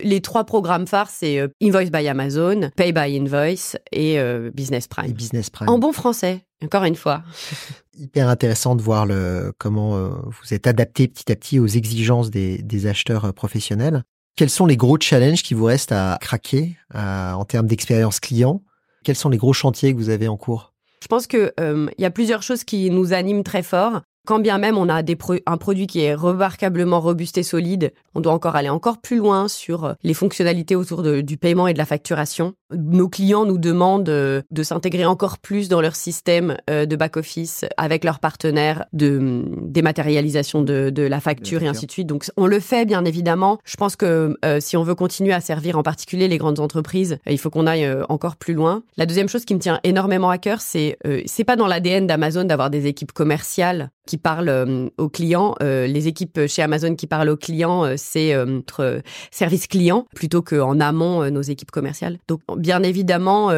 Les 0.00 0.20
trois 0.20 0.44
programmes 0.44 0.86
phares, 0.86 1.10
c'est 1.10 1.40
Invoice 1.62 1.90
by 1.90 2.08
Amazon, 2.08 2.70
Pay 2.76 2.92
by 2.92 3.18
Invoice 3.18 3.76
et 3.92 4.18
Business 4.52 4.86
Prime. 4.88 5.12
Business 5.12 5.50
Prime. 5.50 5.68
En 5.68 5.78
bon 5.78 5.92
français, 5.92 6.44
encore 6.62 6.84
une 6.84 6.96
fois. 6.96 7.22
Hyper 7.98 8.28
intéressant 8.28 8.76
de 8.76 8.82
voir 8.82 9.06
le, 9.06 9.52
comment 9.58 9.96
vous 10.08 10.54
êtes 10.54 10.66
adapté 10.66 11.08
petit 11.08 11.32
à 11.32 11.36
petit 11.36 11.58
aux 11.58 11.66
exigences 11.66 12.30
des, 12.30 12.58
des 12.58 12.86
acheteurs 12.86 13.32
professionnels. 13.32 14.02
Quels 14.36 14.50
sont 14.50 14.66
les 14.66 14.76
gros 14.76 14.98
challenges 15.00 15.42
qui 15.42 15.54
vous 15.54 15.64
restent 15.64 15.92
à 15.92 16.18
craquer 16.20 16.76
en 16.94 17.44
termes 17.44 17.66
d'expérience 17.66 18.20
client? 18.20 18.62
Quels 19.04 19.16
sont 19.16 19.28
les 19.28 19.38
gros 19.38 19.52
chantiers 19.52 19.92
que 19.92 19.98
vous 19.98 20.10
avez 20.10 20.28
en 20.28 20.36
cours? 20.36 20.75
Je 21.06 21.08
pense 21.08 21.28
qu'il 21.28 21.52
euh, 21.60 21.86
y 21.98 22.04
a 22.04 22.10
plusieurs 22.10 22.42
choses 22.42 22.64
qui 22.64 22.90
nous 22.90 23.12
animent 23.12 23.44
très 23.44 23.62
fort. 23.62 24.02
Quand 24.26 24.40
bien 24.40 24.58
même 24.58 24.76
on 24.76 24.88
a 24.88 25.04
des 25.04 25.16
un 25.46 25.56
produit 25.56 25.86
qui 25.86 26.00
est 26.00 26.14
remarquablement 26.14 27.00
robuste 27.00 27.38
et 27.38 27.44
solide, 27.44 27.92
on 28.16 28.20
doit 28.20 28.32
encore 28.32 28.56
aller 28.56 28.68
encore 28.68 28.98
plus 28.98 29.18
loin 29.18 29.46
sur 29.46 29.84
euh, 29.84 29.92
les 30.02 30.14
fonctionnalités 30.14 30.74
autour 30.74 31.04
du 31.04 31.36
paiement 31.36 31.68
et 31.68 31.72
de 31.72 31.78
la 31.78 31.84
facturation. 31.84 32.54
Nos 32.74 33.08
clients 33.08 33.44
nous 33.44 33.58
demandent 33.58 34.08
euh, 34.08 34.42
de 34.50 34.64
s'intégrer 34.64 35.06
encore 35.06 35.38
plus 35.38 35.68
dans 35.68 35.80
leur 35.80 35.94
système 35.94 36.56
euh, 36.68 36.86
de 36.86 36.96
back-office 36.96 37.64
avec 37.76 38.02
leurs 38.02 38.18
partenaires 38.18 38.86
de 38.92 39.16
hum, 39.16 39.44
dématérialisation 39.62 40.62
de, 40.62 40.90
de 40.90 41.02
la 41.02 41.20
facture 41.20 41.62
et 41.62 41.68
ainsi 41.68 41.86
de 41.86 41.92
suite. 41.92 42.08
Donc 42.08 42.28
on 42.36 42.46
le 42.46 42.58
fait 42.58 42.84
bien 42.84 43.04
évidemment. 43.04 43.58
Je 43.64 43.76
pense 43.76 43.94
que 43.94 44.36
si 44.58 44.76
on 44.76 44.82
veut 44.82 44.96
continuer 44.96 45.34
à 45.34 45.40
servir 45.40 45.78
en 45.78 45.84
particulier 45.84 46.26
les 46.26 46.38
grandes 46.38 46.58
entreprises, 46.58 47.18
il 47.26 47.38
faut 47.38 47.50
qu'on 47.50 47.68
aille 47.68 47.88
encore 48.08 48.34
plus 48.34 48.54
loin. 48.54 48.82
La 48.96 49.06
deuxième 49.06 49.28
chose 49.28 49.44
qui 49.44 49.54
me 49.54 49.60
tient 49.60 49.78
énormément 49.84 50.30
à 50.30 50.38
cœur, 50.38 50.60
c'est 50.60 50.98
c'est 51.26 51.44
pas 51.44 51.56
dans 51.56 51.68
l'ADN 51.68 52.06
d'Amazon 52.06 52.44
d'avoir 52.44 52.70
des 52.70 52.86
équipes 52.86 53.12
commerciales 53.12 53.90
qui 54.06 54.16
parlent 54.16 54.48
euh, 54.48 54.88
aux 54.96 55.08
clients. 55.08 55.54
Euh, 55.62 55.86
les 55.86 56.08
équipes 56.08 56.40
chez 56.46 56.62
Amazon 56.62 56.94
qui 56.94 57.06
parlent 57.06 57.28
aux 57.28 57.36
clients, 57.36 57.84
euh, 57.84 57.94
c'est 57.96 58.34
notre 58.46 59.02
service 59.30 59.66
client 59.66 60.06
plutôt 60.14 60.42
qu'en 60.42 60.78
amont 60.80 61.28
nos 61.30 61.42
équipes 61.42 61.70
commerciales. 61.70 62.18
Donc, 62.28 62.40
bien 62.56 62.82
évidemment, 62.82 63.50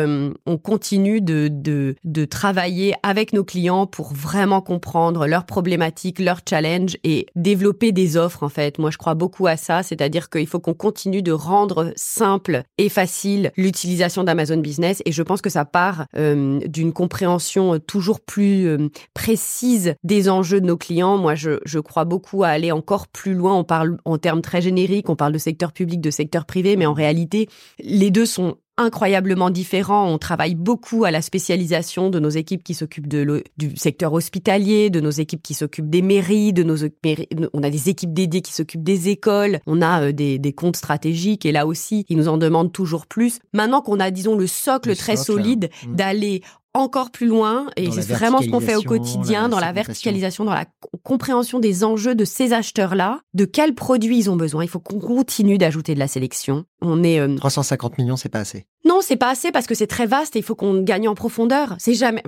on 0.47 0.59
continue 0.59 1.21
de, 1.21 1.49
de, 1.51 1.97
de 2.05 2.25
travailler 2.25 2.95
avec 3.03 3.33
nos 3.33 3.45
clients 3.45 3.87
pour 3.87 4.15
vraiment 4.15 4.63
comprendre 4.63 5.27
leurs 5.27 5.45
problématiques, 5.45 6.19
leurs 6.19 6.41
challenges 6.49 6.97
et 7.05 7.27
développer 7.37 7.93
des 7.93 8.17
offres, 8.17 8.43
en 8.43 8.49
fait. 8.49 8.79
Moi, 8.79 8.91
je 8.91 8.97
crois 8.97 9.15
beaucoup 9.15 9.47
à 9.47 9.57
ça, 9.57 9.83
c'est-à-dire 9.83 10.31
qu'il 10.31 10.47
faut 10.47 10.61
qu'on 10.61 10.75
continue 10.75 11.23
de 11.23 11.33
rendre 11.33 11.93
simple 11.97 12.63
et 12.79 12.89
facile 12.89 13.53
l'utilisation 13.57 14.25
d'Amazon 14.25 14.59
Business 14.59 15.03
et 15.05 15.13
je 15.13 15.23
pense 15.23 15.43
que 15.43 15.51
ça 15.51 15.65
part 15.65 16.07
d'une 16.15 16.93
compréhension 16.93 17.79
toujours 17.79 18.21
plus 18.21 18.79
précise 19.13 19.95
des 20.05 20.31
enjeux 20.31 20.38
de 20.43 20.67
nos 20.67 20.77
clients. 20.77 21.19
Moi, 21.19 21.35
je, 21.35 21.59
je, 21.65 21.79
crois 21.79 22.05
beaucoup 22.05 22.45
à 22.45 22.49
aller 22.49 22.73
encore 22.73 23.09
plus 23.09 23.35
loin. 23.35 23.55
On 23.55 23.65
parle 23.65 23.99
en 24.05 24.19
termes 24.19 24.43
très 24.43 24.61
génériques, 24.61 25.09
on 25.09 25.17
parle 25.17 25.33
de 25.33 25.39
secteur 25.39 25.73
public, 25.73 26.01
de 26.01 26.11
secteur 26.11 26.45
privé, 26.45 26.77
mais 26.77 26.87
en 26.87 26.93
réalité, 26.93 27.49
les 27.81 28.11
deux 28.11 28.27
sont 28.27 28.57
incroyablement 28.79 29.51
différents. 29.51 30.11
On 30.11 30.19
travaille 30.19 30.55
beaucoup 30.55 31.05
à 31.05 31.11
la 31.11 31.21
spécialisation 31.21 32.11
de 32.11 32.19
nos 32.19 32.29
équipes 32.31 32.63
qui 32.63 32.75
s'occupent 32.75 33.09
de 33.09 33.43
du 33.59 33.77
secteur 33.77 34.13
hospitalier, 34.13 34.89
de 34.89 35.01
nos 35.01 35.11
équipes 35.11 35.43
qui 35.43 35.55
s'occupent 35.55 35.91
des 35.91 36.01
mairies, 36.01 36.53
de 36.53 36.63
nos 36.63 36.77
on 37.53 37.63
a 37.63 37.71
des 37.71 37.89
équipes 37.89 38.15
dédiées 38.15 38.41
qui 38.41 38.53
s'occupent 38.53 38.85
des 38.85 39.09
écoles, 39.09 39.59
on 39.67 39.83
a 39.83 40.03
euh, 40.03 40.13
des, 40.13 40.39
des, 40.39 40.53
comptes 40.53 40.77
stratégiques 40.77 41.45
et 41.45 41.53
là 41.53 41.67
aussi, 41.67 42.07
ils 42.09 42.17
nous 42.17 42.29
en 42.29 42.39
demandent 42.39 42.73
toujours 42.73 43.07
plus. 43.07 43.41
Maintenant 43.53 43.83
qu'on 43.83 43.99
a, 43.99 44.11
disons, 44.11 44.37
le 44.37 44.47
socle 44.47 44.95
très 44.95 45.17
solide 45.17 45.71
mmh. 45.87 45.95
d'aller 45.97 46.43
encore 46.75 47.11
plus 47.11 47.27
loin 47.27 47.67
et 47.77 47.91
c'est 47.91 48.09
vraiment 48.09 48.41
ce 48.41 48.49
qu'on 48.49 48.61
fait 48.61 48.77
au 48.77 48.83
quotidien 48.83 49.49
dans 49.49 49.61
la 49.61 49.73
verticalisation, 49.73 50.45
dans 50.45 50.55
la 50.55 50.67
compréhension 51.03 51.59
des 51.59 51.85
enjeux 51.85 52.15
de 52.15 52.25
ces 52.25 52.53
acheteurs-là, 52.53 53.21
de 53.35 53.45
quels 53.45 53.75
produits 53.75 54.19
ils 54.19 54.31
ont 54.31 54.37
besoin. 54.37 54.65
Il 54.65 54.69
faut 54.69 54.81
qu'on 54.81 55.01
continue 55.01 55.59
d'ajouter 55.59 55.95
de 55.95 55.99
la 55.99 56.09
sélection. 56.09 56.65
On 56.81 57.03
est 57.03 57.37
350 57.37 57.93
euh, 57.93 58.03
millions, 58.03 58.17
c'est 58.17 58.29
pas 58.29 58.41
assez. 58.41 58.67
Non, 58.85 59.01
c'est 59.03 59.17
pas 59.17 59.31
assez 59.31 59.51
parce 59.51 59.67
que 59.67 59.75
c'est 59.75 59.87
très 59.87 60.07
vaste 60.07 60.37
et 60.37 60.41
il 60.41 60.45
faut 60.45 60.55
qu'on 60.55 60.83
gagne 60.83 61.09
en 61.09 61.15
profondeur. 61.15 61.75
C'est 61.79 61.95
jamais 61.95 62.23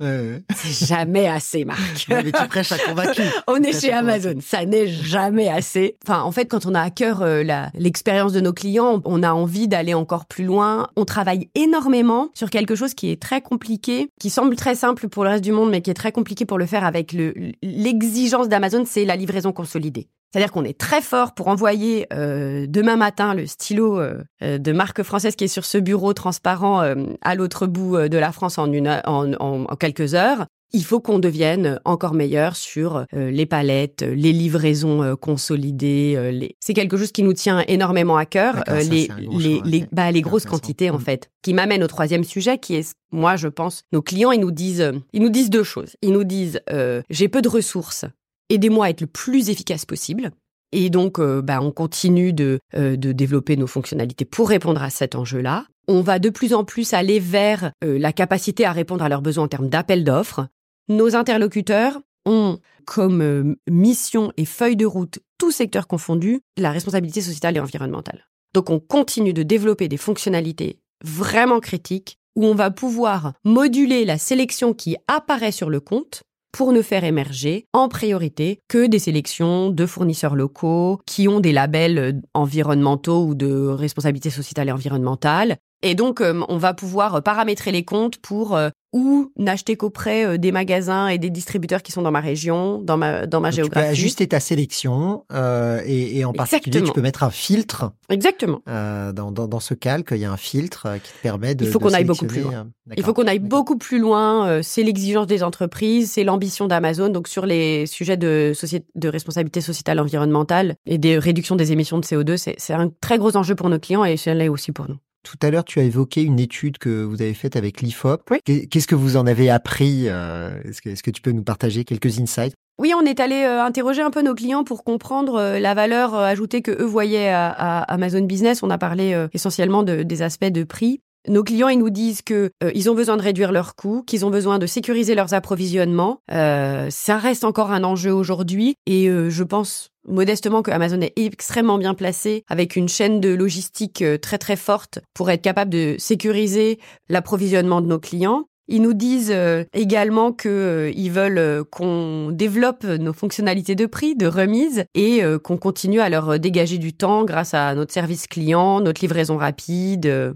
C'est 0.00 0.86
jamais 0.86 1.26
assez, 1.26 1.64
Marc. 1.64 2.06
mais 2.08 2.24
tu 2.24 2.48
prêches 2.48 2.72
à 2.72 2.78
convaincu. 2.78 3.22
on 3.48 3.56
est 3.56 3.78
chez 3.78 3.92
Amazon, 3.92 4.34
ça 4.40 4.64
n'est 4.64 4.86
jamais 4.88 5.48
assez. 5.48 5.96
Enfin, 6.06 6.22
en 6.22 6.32
fait, 6.32 6.46
quand 6.46 6.66
on 6.66 6.74
a 6.74 6.80
à 6.80 6.90
cœur 6.90 7.22
euh, 7.22 7.42
l'expérience 7.74 8.32
de 8.32 8.40
nos 8.40 8.52
clients, 8.52 9.00
on 9.04 9.22
a 9.22 9.32
envie 9.32 9.68
d'aller 9.68 9.94
encore 9.94 10.26
plus 10.26 10.44
loin. 10.44 10.88
On 10.96 11.04
travaille 11.04 11.50
énormément 11.54 12.30
sur 12.34 12.50
quelque 12.50 12.74
chose 12.74 12.94
qui 12.94 13.10
est 13.10 13.20
très 13.20 13.40
compliqué, 13.40 14.10
qui 14.20 14.30
semble 14.30 14.56
très 14.56 14.74
simple 14.74 15.08
pour 15.08 15.24
le 15.24 15.30
reste 15.30 15.44
du 15.44 15.52
monde, 15.52 15.70
mais 15.70 15.82
qui 15.82 15.90
est 15.90 15.94
très 15.94 16.12
compliqué 16.12 16.44
pour 16.44 16.58
le 16.58 16.66
faire 16.66 16.84
avec 16.84 17.14
l'exigence 17.62 18.48
d'Amazon, 18.48 18.84
c'est 18.86 19.04
la 19.04 19.16
livraison 19.16 19.52
consolidée. 19.52 20.08
C'est-à-dire 20.32 20.52
qu'on 20.52 20.64
est 20.64 20.78
très 20.78 21.00
fort 21.00 21.32
pour 21.32 21.48
envoyer 21.48 22.06
euh, 22.12 22.66
demain 22.68 22.96
matin 22.96 23.34
le 23.34 23.46
stylo 23.46 23.98
euh, 23.98 24.22
euh, 24.42 24.58
de 24.58 24.72
marque 24.72 25.02
française 25.02 25.36
qui 25.36 25.44
est 25.44 25.48
sur 25.48 25.64
ce 25.64 25.78
bureau 25.78 26.12
transparent 26.12 26.84
à 27.22 27.34
l'autre 27.34 27.66
bout 27.66 27.96
de 27.96 28.18
la 28.18 28.32
France 28.32 28.58
en, 28.58 28.70
une, 28.72 29.00
en, 29.04 29.32
en, 29.32 29.76
quelques 29.76 30.14
heures. 30.14 30.46
Il 30.72 30.84
faut 30.84 31.00
qu'on 31.00 31.18
devienne 31.18 31.80
encore 31.86 32.12
meilleur 32.12 32.54
sur 32.54 33.06
les 33.12 33.46
palettes, 33.46 34.02
les 34.02 34.32
livraisons 34.32 35.16
consolidées. 35.16 36.30
Les... 36.32 36.56
C'est 36.60 36.74
quelque 36.74 36.98
chose 36.98 37.12
qui 37.12 37.22
nous 37.22 37.32
tient 37.32 37.64
énormément 37.68 38.18
à 38.18 38.26
cœur. 38.26 38.62
les, 38.90 39.08
les, 39.30 39.60
les, 39.64 39.86
bah, 39.92 40.10
les 40.10 40.20
grosses 40.20 40.44
quantités 40.44 40.90
en 40.90 40.98
mm. 40.98 41.02
fait. 41.02 41.30
Qui 41.42 41.54
m'amène 41.54 41.82
au 41.82 41.86
troisième 41.86 42.24
sujet, 42.24 42.58
qui 42.58 42.76
est, 42.76 42.92
moi 43.12 43.36
je 43.36 43.48
pense, 43.48 43.82
nos 43.92 44.02
clients 44.02 44.32
ils 44.32 44.40
nous 44.40 44.50
disent, 44.50 44.92
ils 45.12 45.22
nous 45.22 45.30
disent 45.30 45.50
deux 45.50 45.64
choses. 45.64 45.96
Ils 46.02 46.12
nous 46.12 46.24
disent, 46.24 46.60
j'ai 47.08 47.28
peu 47.28 47.40
de 47.40 47.48
ressources 47.48 48.04
aidez-moi 48.50 48.86
à 48.86 48.90
être 48.90 49.00
le 49.00 49.06
plus 49.06 49.50
efficace 49.50 49.84
possible. 49.84 50.30
Et 50.72 50.90
donc, 50.90 51.18
euh, 51.18 51.40
bah, 51.40 51.60
on 51.62 51.70
continue 51.70 52.32
de, 52.32 52.58
euh, 52.74 52.96
de 52.96 53.12
développer 53.12 53.56
nos 53.56 53.66
fonctionnalités 53.66 54.24
pour 54.24 54.48
répondre 54.48 54.82
à 54.82 54.90
cet 54.90 55.14
enjeu-là. 55.14 55.66
On 55.86 56.02
va 56.02 56.18
de 56.18 56.28
plus 56.28 56.52
en 56.52 56.64
plus 56.64 56.92
aller 56.92 57.18
vers 57.18 57.72
euh, 57.82 57.98
la 57.98 58.12
capacité 58.12 58.66
à 58.66 58.72
répondre 58.72 59.02
à 59.02 59.08
leurs 59.08 59.22
besoins 59.22 59.44
en 59.44 59.48
termes 59.48 59.70
d'appel 59.70 60.04
d'offres. 60.04 60.46
Nos 60.88 61.16
interlocuteurs 61.16 61.98
ont 62.26 62.58
comme 62.84 63.56
mission 63.70 64.32
et 64.36 64.44
feuille 64.44 64.76
de 64.76 64.86
route, 64.86 65.18
tout 65.38 65.50
secteur 65.50 65.86
confondu, 65.86 66.40
la 66.56 66.70
responsabilité 66.70 67.20
sociétale 67.20 67.56
et 67.56 67.60
environnementale. 67.60 68.26
Donc, 68.54 68.70
on 68.70 68.80
continue 68.80 69.34
de 69.34 69.42
développer 69.42 69.88
des 69.88 69.96
fonctionnalités 69.98 70.78
vraiment 71.04 71.60
critiques 71.60 72.18
où 72.36 72.44
on 72.44 72.54
va 72.54 72.70
pouvoir 72.70 73.32
moduler 73.44 74.04
la 74.04 74.16
sélection 74.16 74.72
qui 74.72 74.96
apparaît 75.06 75.52
sur 75.52 75.70
le 75.70 75.80
compte 75.80 76.22
pour 76.52 76.72
ne 76.72 76.82
faire 76.82 77.04
émerger 77.04 77.66
en 77.72 77.88
priorité 77.88 78.60
que 78.68 78.86
des 78.86 78.98
sélections 78.98 79.70
de 79.70 79.86
fournisseurs 79.86 80.34
locaux 80.34 81.00
qui 81.06 81.28
ont 81.28 81.40
des 81.40 81.52
labels 81.52 82.22
environnementaux 82.34 83.26
ou 83.26 83.34
de 83.34 83.68
responsabilité 83.68 84.30
sociétale 84.30 84.68
et 84.68 84.72
environnementale. 84.72 85.58
Et 85.82 85.94
donc, 85.94 86.20
euh, 86.20 86.42
on 86.48 86.58
va 86.58 86.74
pouvoir 86.74 87.22
paramétrer 87.22 87.72
les 87.72 87.84
comptes 87.84 88.18
pour 88.18 88.56
euh, 88.56 88.70
ou 88.92 89.32
n'acheter 89.36 89.76
qu'auprès 89.76 90.24
euh, 90.24 90.38
des 90.38 90.50
magasins 90.50 91.08
et 91.08 91.18
des 91.18 91.28
distributeurs 91.28 91.82
qui 91.82 91.92
sont 91.92 92.00
dans 92.00 92.10
ma 92.10 92.20
région, 92.20 92.80
dans 92.80 92.96
ma 92.96 93.26
dans 93.26 93.40
ma 93.40 93.50
géographie. 93.50 93.86
Tu 93.86 93.86
peux 93.86 93.92
ajuster 93.92 94.26
ta 94.28 94.40
sélection 94.40 95.24
euh, 95.32 95.82
et, 95.84 96.18
et, 96.18 96.24
en 96.24 96.32
particulier 96.32 96.82
tu 96.82 96.92
peux 96.92 97.02
mettre 97.02 97.22
un 97.22 97.30
filtre. 97.30 97.92
Exactement. 98.08 98.62
Euh, 98.66 99.12
dans, 99.12 99.30
dans, 99.30 99.46
dans 99.46 99.60
ce 99.60 99.74
calque, 99.74 100.08
il 100.12 100.18
y 100.18 100.24
a 100.24 100.32
un 100.32 100.38
filtre 100.38 100.86
euh, 100.86 100.98
qui 100.98 101.12
te 101.12 101.22
permet 101.22 101.54
de. 101.54 101.66
Il 101.66 101.70
faut 101.70 101.78
qu'on 101.78 101.92
aille 101.92 102.04
beaucoup 102.04 102.26
plus 102.26 102.40
loin. 102.40 102.68
Il 102.96 103.02
faut 103.02 103.12
qu'on 103.12 103.26
aille 103.26 103.38
beaucoup 103.38 103.76
plus 103.76 103.98
loin. 103.98 104.62
C'est 104.62 104.82
l'exigence 104.82 105.26
des 105.26 105.42
entreprises, 105.42 106.12
c'est 106.12 106.24
l'ambition 106.24 106.66
d'Amazon. 106.66 107.10
Donc 107.10 107.28
sur 107.28 107.44
les 107.44 107.86
sujets 107.86 108.16
de 108.16 108.52
de 108.94 109.08
responsabilité 109.08 109.60
sociétale 109.60 110.00
environnementale 110.00 110.76
et 110.86 110.96
des 110.96 111.18
réductions 111.18 111.56
des 111.56 111.72
émissions 111.72 111.98
de 111.98 112.04
CO2, 112.04 112.36
c'est 112.36 112.72
un 112.72 112.90
très 113.00 113.18
gros 113.18 113.36
enjeu 113.36 113.54
pour 113.54 113.68
nos 113.68 113.78
clients 113.78 114.04
et 114.04 114.16
c'est 114.16 114.34
là 114.34 114.50
aussi 114.50 114.72
pour 114.72 114.88
nous. 114.88 114.96
Tout 115.22 115.36
à 115.42 115.50
l'heure, 115.50 115.64
tu 115.64 115.80
as 115.80 115.82
évoqué 115.82 116.22
une 116.22 116.38
étude 116.38 116.78
que 116.78 117.02
vous 117.02 117.20
avez 117.20 117.34
faite 117.34 117.56
avec 117.56 117.82
l'IFOP. 117.82 118.22
Qu'est-ce 118.44 118.86
que 118.86 118.94
vous 118.94 119.16
en 119.16 119.26
avez 119.26 119.50
appris 119.50 120.04
euh, 120.06 120.50
Est-ce 120.64 120.80
que, 120.80 121.00
que, 121.00 121.10
tu 121.10 121.20
peux 121.20 121.32
nous 121.32 121.42
partager 121.42 121.84
quelques 121.84 122.18
insights? 122.18 122.54
Oui, 122.80 122.92
on 122.96 123.04
est 123.04 123.18
allé 123.18 123.42
euh, 123.42 123.62
interroger 123.62 124.02
un 124.02 124.10
peu 124.10 124.22
nos 124.22 124.34
clients 124.34 124.62
pour 124.62 124.84
comprendre 124.84 125.34
euh, 125.34 125.58
la 125.58 125.74
valeur 125.74 126.14
ajoutée 126.14 126.62
que 126.62 126.70
eux 126.70 126.86
voyaient 126.86 127.30
à, 127.30 127.80
Amazon 127.82 128.22
Business. 128.22 128.62
On 128.62 128.70
a 128.70 128.78
parlé 128.78 129.26
essentiellement 129.32 129.82
de, 129.82 130.02
des 130.02 130.22
aspects 130.22 130.44
de 130.44 130.64
prix. 130.64 131.00
Nos 131.28 131.42
clients, 131.42 131.68
ils 131.68 131.78
nous 131.78 131.90
disent 131.90 132.22
que 132.22 132.50
ils 132.74 132.88
ont 132.88 132.94
besoin 132.94 133.16
de 133.16 133.22
réduire 133.22 133.52
leurs 133.52 133.74
coûts, 133.74 134.02
qu'ils 134.06 134.24
ont 134.24 134.30
besoin 134.30 134.58
de 134.58 134.66
sécuriser 134.66 135.14
leurs 135.14 135.34
approvisionnements. 135.34 136.20
ça 136.30 137.18
reste 137.18 137.44
encore 137.44 137.70
un 137.72 137.84
enjeu 137.84 138.12
aujourd'hui, 138.12 138.76
et 138.86 139.08
je 139.08 139.42
pense 139.42 139.90
modestement 140.08 140.62
que 140.62 140.70
Amazon 140.70 141.00
est 141.00 141.12
extrêmement 141.16 141.78
bien 141.78 141.94
placé 141.94 142.44
avec 142.48 142.76
une 142.76 142.88
chaîne 142.88 143.20
de 143.20 143.30
logistique 143.30 144.02
euh, 144.02 144.18
très 144.18 144.38
très 144.38 144.56
forte 144.56 145.00
pour 145.14 145.30
être 145.30 145.42
capable 145.42 145.70
de 145.70 145.96
sécuriser 145.98 146.78
l'approvisionnement 147.08 147.80
de 147.80 147.86
nos 147.86 147.98
clients. 147.98 148.44
Ils 148.70 148.82
nous 148.82 148.92
disent 148.92 149.32
euh, 149.32 149.64
également 149.72 150.32
qu'ils 150.32 150.50
euh, 150.50 151.10
veulent 151.10 151.64
qu'on 151.70 152.30
développe 152.32 152.84
nos 152.84 153.12
fonctionnalités 153.12 153.74
de 153.74 153.86
prix, 153.86 154.14
de 154.14 154.26
remise, 154.26 154.84
et 154.94 155.22
qu'on 155.42 155.56
continue 155.56 156.00
à 156.00 156.08
leur 156.08 156.38
dégager 156.38 156.78
du 156.78 156.92
temps 156.92 157.24
grâce 157.24 157.54
à 157.54 157.74
notre 157.74 157.92
service 157.92 158.26
client, 158.26 158.80
notre 158.80 159.00
livraison 159.00 159.36
rapide. 159.36 160.34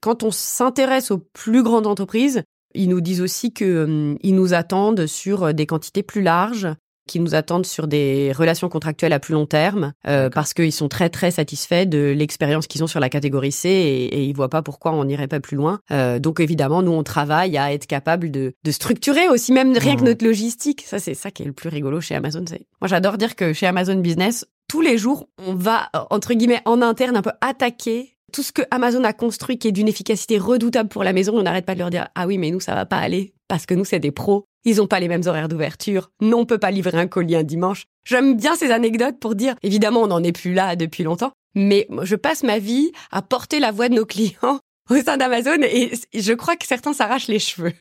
Quand 0.00 0.22
on 0.22 0.30
s'intéresse 0.30 1.10
aux 1.10 1.18
plus 1.18 1.62
grandes 1.62 1.86
entreprises, 1.86 2.42
ils 2.74 2.88
nous 2.88 3.00
disent 3.00 3.20
aussi 3.20 3.52
qu'ils 3.52 4.18
nous 4.22 4.54
attendent 4.54 5.06
sur 5.06 5.54
des 5.54 5.66
quantités 5.66 6.02
plus 6.02 6.22
larges, 6.22 6.68
qui 7.08 7.20
nous 7.20 7.34
attendent 7.34 7.66
sur 7.66 7.86
des 7.86 8.32
relations 8.32 8.68
contractuelles 8.68 9.12
à 9.12 9.18
plus 9.18 9.34
long 9.34 9.46
terme 9.46 9.92
euh, 10.06 10.30
parce 10.30 10.54
qu'ils 10.54 10.72
sont 10.72 10.88
très 10.88 11.08
très 11.08 11.30
satisfaits 11.30 11.86
de 11.86 12.14
l'expérience 12.16 12.66
qu'ils 12.66 12.84
ont 12.84 12.86
sur 12.86 13.00
la 13.00 13.08
catégorie 13.08 13.52
C 13.52 13.68
et, 13.68 14.04
et 14.04 14.24
ils 14.24 14.34
voient 14.34 14.48
pas 14.48 14.62
pourquoi 14.62 14.92
on 14.92 15.04
n'irait 15.04 15.28
pas 15.28 15.40
plus 15.40 15.56
loin. 15.56 15.80
Euh, 15.90 16.18
donc 16.18 16.40
évidemment, 16.40 16.82
nous 16.82 16.92
on 16.92 17.02
travaille 17.02 17.56
à 17.56 17.72
être 17.72 17.86
capable 17.86 18.30
de, 18.30 18.54
de 18.62 18.70
structurer 18.70 19.28
aussi 19.28 19.52
même 19.52 19.76
rien 19.76 19.96
que 19.96 20.02
mmh. 20.02 20.06
notre 20.06 20.24
logistique. 20.24 20.82
Ça 20.86 20.98
c'est 20.98 21.14
ça 21.14 21.30
qui 21.30 21.42
est 21.42 21.46
le 21.46 21.52
plus 21.52 21.68
rigolo 21.68 22.00
chez 22.00 22.14
Amazon. 22.14 22.44
Moi 22.80 22.88
j'adore 22.88 23.18
dire 23.18 23.36
que 23.36 23.52
chez 23.52 23.66
Amazon 23.66 23.96
Business, 23.96 24.46
tous 24.68 24.80
les 24.80 24.96
jours, 24.96 25.28
on 25.38 25.54
va 25.54 25.90
entre 26.10 26.34
guillemets 26.34 26.62
en 26.64 26.80
interne 26.82 27.16
un 27.16 27.22
peu 27.22 27.32
attaquer 27.40 28.16
tout 28.32 28.42
ce 28.42 28.52
que 28.52 28.62
Amazon 28.70 29.04
a 29.04 29.12
construit 29.12 29.58
qui 29.58 29.68
est 29.68 29.72
d'une 29.72 29.88
efficacité 29.88 30.38
redoutable 30.38 30.88
pour 30.88 31.04
la 31.04 31.12
maison, 31.12 31.36
on 31.36 31.42
n'arrête 31.42 31.66
pas 31.66 31.74
de 31.74 31.80
leur 31.80 31.90
dire 31.90 32.08
ah 32.14 32.26
oui 32.26 32.38
mais 32.38 32.50
nous 32.50 32.60
ça 32.60 32.74
va 32.74 32.86
pas 32.86 32.98
aller 32.98 33.34
parce 33.48 33.66
que 33.66 33.74
nous 33.74 33.84
c'est 33.84 34.00
des 34.00 34.10
pros 34.10 34.46
ils 34.64 34.76
n'ont 34.76 34.86
pas 34.86 35.00
les 35.00 35.08
mêmes 35.08 35.26
horaires 35.26 35.48
d'ouverture. 35.48 36.10
Non, 36.20 36.40
on 36.40 36.46
peut 36.46 36.58
pas 36.58 36.70
livrer 36.70 36.98
un 36.98 37.06
colis 37.06 37.36
un 37.36 37.42
dimanche. 37.42 37.86
J'aime 38.04 38.36
bien 38.36 38.54
ces 38.54 38.70
anecdotes 38.70 39.18
pour 39.18 39.34
dire, 39.34 39.54
évidemment, 39.62 40.02
on 40.02 40.08
n'en 40.08 40.22
est 40.22 40.32
plus 40.32 40.54
là 40.54 40.76
depuis 40.76 41.04
longtemps, 41.04 41.32
mais 41.54 41.88
je 42.02 42.16
passe 42.16 42.42
ma 42.42 42.58
vie 42.58 42.92
à 43.10 43.22
porter 43.22 43.60
la 43.60 43.72
voix 43.72 43.88
de 43.88 43.94
nos 43.94 44.06
clients 44.06 44.60
au 44.90 44.96
sein 44.96 45.16
d'Amazon 45.16 45.62
et 45.62 45.92
je 46.14 46.32
crois 46.32 46.56
que 46.56 46.66
certains 46.66 46.92
s'arrachent 46.92 47.28
les 47.28 47.38
cheveux. 47.38 47.72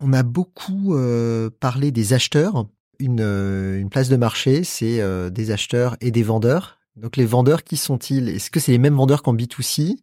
On 0.00 0.12
a 0.12 0.22
beaucoup 0.22 0.94
euh, 0.94 1.50
parlé 1.60 1.90
des 1.90 2.12
acheteurs. 2.12 2.66
Une, 2.98 3.20
euh, 3.20 3.78
une 3.78 3.90
place 3.90 4.08
de 4.08 4.16
marché, 4.16 4.64
c'est 4.64 5.00
euh, 5.00 5.30
des 5.30 5.50
acheteurs 5.50 5.96
et 6.00 6.10
des 6.10 6.22
vendeurs. 6.22 6.79
Donc 7.00 7.16
les 7.16 7.24
vendeurs, 7.24 7.64
qui 7.64 7.76
sont-ils? 7.76 8.28
Est-ce 8.28 8.50
que 8.50 8.60
c'est 8.60 8.72
les 8.72 8.78
mêmes 8.78 8.96
vendeurs 8.96 9.22
qu'en 9.22 9.34
B2C 9.34 9.96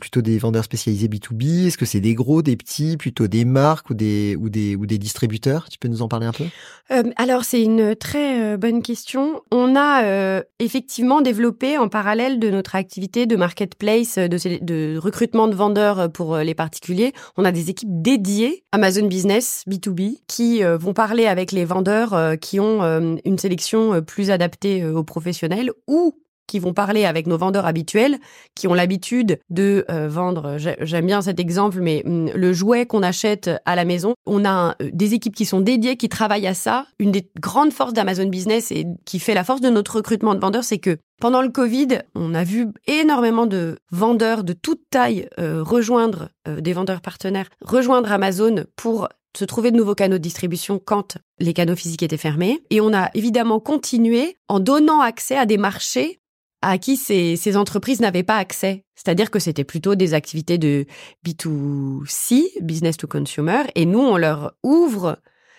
plutôt 0.00 0.22
des 0.22 0.38
vendeurs 0.38 0.64
spécialisés 0.64 1.06
B2B 1.06 1.66
Est-ce 1.66 1.78
que 1.78 1.84
c'est 1.84 2.00
des 2.00 2.14
gros, 2.14 2.42
des 2.42 2.56
petits, 2.56 2.96
plutôt 2.96 3.28
des 3.28 3.44
marques 3.44 3.90
ou 3.90 3.94
des, 3.94 4.36
ou 4.36 4.48
des, 4.48 4.74
ou 4.74 4.86
des 4.86 4.98
distributeurs? 4.98 5.68
Tu 5.70 5.78
peux 5.78 5.88
nous 5.88 6.02
en 6.02 6.08
parler 6.08 6.26
un 6.26 6.32
peu? 6.32 6.44
Euh, 6.90 7.04
Alors, 7.16 7.44
c'est 7.44 7.62
une 7.62 7.94
très 7.94 8.42
euh, 8.42 8.56
bonne 8.56 8.82
question. 8.82 9.42
On 9.52 9.76
a 9.76 10.04
euh, 10.04 10.42
effectivement 10.58 11.20
développé 11.20 11.78
en 11.78 11.88
parallèle 11.88 12.40
de 12.40 12.50
notre 12.50 12.74
activité 12.74 13.26
de 13.26 13.36
marketplace, 13.36 14.18
de, 14.18 14.98
recrutement 14.98 15.46
de 15.46 15.54
vendeurs 15.54 16.10
pour 16.10 16.36
les 16.38 16.54
particuliers, 16.54 17.12
on 17.36 17.44
a 17.44 17.52
des 17.52 17.70
équipes 17.70 18.02
dédiées 18.02 18.64
Amazon 18.72 19.06
Business 19.06 19.62
B2B 19.68 20.18
qui 20.26 20.62
vont 20.62 20.92
parler 20.92 21.26
avec 21.26 21.52
les 21.52 21.64
vendeurs 21.64 22.38
qui 22.40 22.60
ont 22.60 22.82
une 23.24 23.38
sélection 23.38 24.02
plus 24.02 24.30
adaptée 24.30 24.84
aux 24.84 25.04
professionnels 25.04 25.70
ou 25.86 26.14
qui 26.46 26.58
vont 26.58 26.72
parler 26.72 27.04
avec 27.04 27.26
nos 27.26 27.38
vendeurs 27.38 27.66
habituels, 27.66 28.18
qui 28.54 28.66
ont 28.68 28.74
l'habitude 28.74 29.38
de 29.50 29.84
euh, 29.90 30.08
vendre, 30.08 30.56
j'aime 30.58 31.06
bien 31.06 31.22
cet 31.22 31.40
exemple, 31.40 31.80
mais 31.80 32.02
hum, 32.04 32.30
le 32.34 32.52
jouet 32.52 32.86
qu'on 32.86 33.02
achète 33.02 33.50
à 33.64 33.76
la 33.76 33.84
maison, 33.84 34.14
on 34.26 34.44
a 34.44 34.76
euh, 34.82 34.90
des 34.92 35.14
équipes 35.14 35.34
qui 35.34 35.44
sont 35.44 35.60
dédiées, 35.60 35.96
qui 35.96 36.08
travaillent 36.08 36.46
à 36.46 36.54
ça. 36.54 36.86
Une 36.98 37.12
des 37.12 37.28
grandes 37.40 37.72
forces 37.72 37.92
d'Amazon 37.92 38.28
Business 38.28 38.70
et 38.70 38.86
qui 39.04 39.18
fait 39.18 39.34
la 39.34 39.44
force 39.44 39.60
de 39.60 39.70
notre 39.70 39.96
recrutement 39.96 40.34
de 40.34 40.40
vendeurs, 40.40 40.64
c'est 40.64 40.78
que 40.78 40.98
pendant 41.20 41.42
le 41.42 41.48
Covid, 41.48 42.00
on 42.14 42.34
a 42.34 42.44
vu 42.44 42.68
énormément 42.86 43.46
de 43.46 43.78
vendeurs 43.90 44.44
de 44.44 44.52
toute 44.52 44.82
taille 44.90 45.28
euh, 45.38 45.62
rejoindre 45.62 46.28
des 46.60 46.74
vendeurs 46.74 47.00
partenaires, 47.00 47.48
rejoindre 47.62 48.12
Amazon 48.12 48.64
pour 48.76 49.08
se 49.36 49.44
trouver 49.44 49.70
de 49.70 49.76
nouveaux 49.76 49.94
canaux 49.94 50.18
de 50.18 50.22
distribution 50.22 50.80
quand 50.82 51.18
les 51.38 51.52
canaux 51.52 51.76
physiques 51.76 52.02
étaient 52.02 52.16
fermés. 52.16 52.62
Et 52.70 52.80
on 52.80 52.92
a 52.94 53.10
évidemment 53.14 53.60
continué 53.60 54.36
en 54.48 54.60
donnant 54.60 55.00
accès 55.00 55.36
à 55.36 55.46
des 55.46 55.58
marchés 55.58 56.20
à 56.64 56.78
qui 56.78 56.96
ces, 56.96 57.56
entreprises 57.56 58.00
n'avaient 58.00 58.22
pas 58.22 58.36
accès. 58.36 58.84
C'est-à-dire 58.94 59.30
que 59.30 59.38
c'était 59.38 59.64
plutôt 59.64 59.94
des 59.94 60.14
activités 60.14 60.58
de 60.58 60.86
B2C, 61.26 62.62
business 62.62 62.96
to 62.96 63.06
consumer, 63.06 63.62
et 63.74 63.86
nous, 63.86 64.00
on 64.00 64.16
leur 64.16 64.54
ouvre 64.62 65.18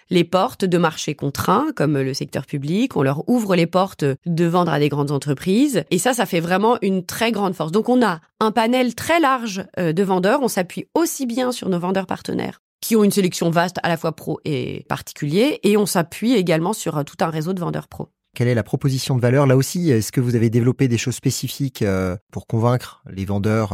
les 0.10 0.24
portes 0.24 0.66
de 0.66 0.78
marchés 0.78 1.16
contraints, 1.16 1.68
comme 1.76 2.00
le 2.00 2.14
secteur 2.14 2.46
public, 2.46 2.96
on 2.96 3.02
leur 3.02 3.28
ouvre 3.28 3.56
les 3.56 3.66
portes 3.66 4.06
de 4.26 4.46
vendre 4.46 4.72
à 4.72 4.80
des 4.80 4.90
grandes 4.90 5.12
entreprises, 5.12 5.84
et 5.90 5.98
ça, 5.98 6.14
ça 6.14 6.26
fait 6.26 6.40
vraiment 6.40 6.78
une 6.82 7.06
très 7.06 7.32
grande 7.32 7.56
force. 7.56 7.72
Donc 7.72 7.90
on 7.90 8.04
a 8.06 8.20
un 8.40 8.52
panel 8.52 8.94
très 8.94 9.20
large 9.20 9.66
euh, 9.80 9.94
de 9.94 10.04
vendeurs, 10.04 10.42
on 10.42 10.48
s'appuie 10.48 10.88
aussi 10.94 11.26
bien 11.26 11.52
sur 11.52 11.70
nos 11.70 11.80
vendeurs 11.80 12.08
partenaires 12.08 12.62
qui 12.82 12.96
ont 12.96 13.04
une 13.04 13.12
sélection 13.12 13.50
vaste 13.50 13.78
à 13.82 13.90
la 13.90 13.98
fois 13.98 14.12
pro 14.12 14.40
et 14.46 14.86
particulier, 14.88 15.60
et 15.64 15.76
on 15.76 15.88
s'appuie 15.88 16.34
également 16.34 16.74
sur 16.74 17.04
tout 17.04 17.18
un 17.22 17.30
réseau 17.30 17.54
de 17.54 17.60
vendeurs 17.60 17.88
pro. 17.88 18.10
Quelle 18.36 18.48
est 18.48 18.56
la 18.56 18.64
proposition 18.64 19.16
de 19.16 19.22
valeur? 19.22 19.48
Là 19.48 19.58
aussi, 19.58 19.90
est-ce 19.90 20.12
que 20.12 20.22
vous 20.22 20.36
avez 20.36 20.50
développé 20.50 20.88
des 20.88 20.98
choses 20.98 21.16
spécifiques 21.16 21.84
pour 22.32 22.48
convaincre 22.48 23.04
les 23.10 23.26
vendeurs, 23.26 23.74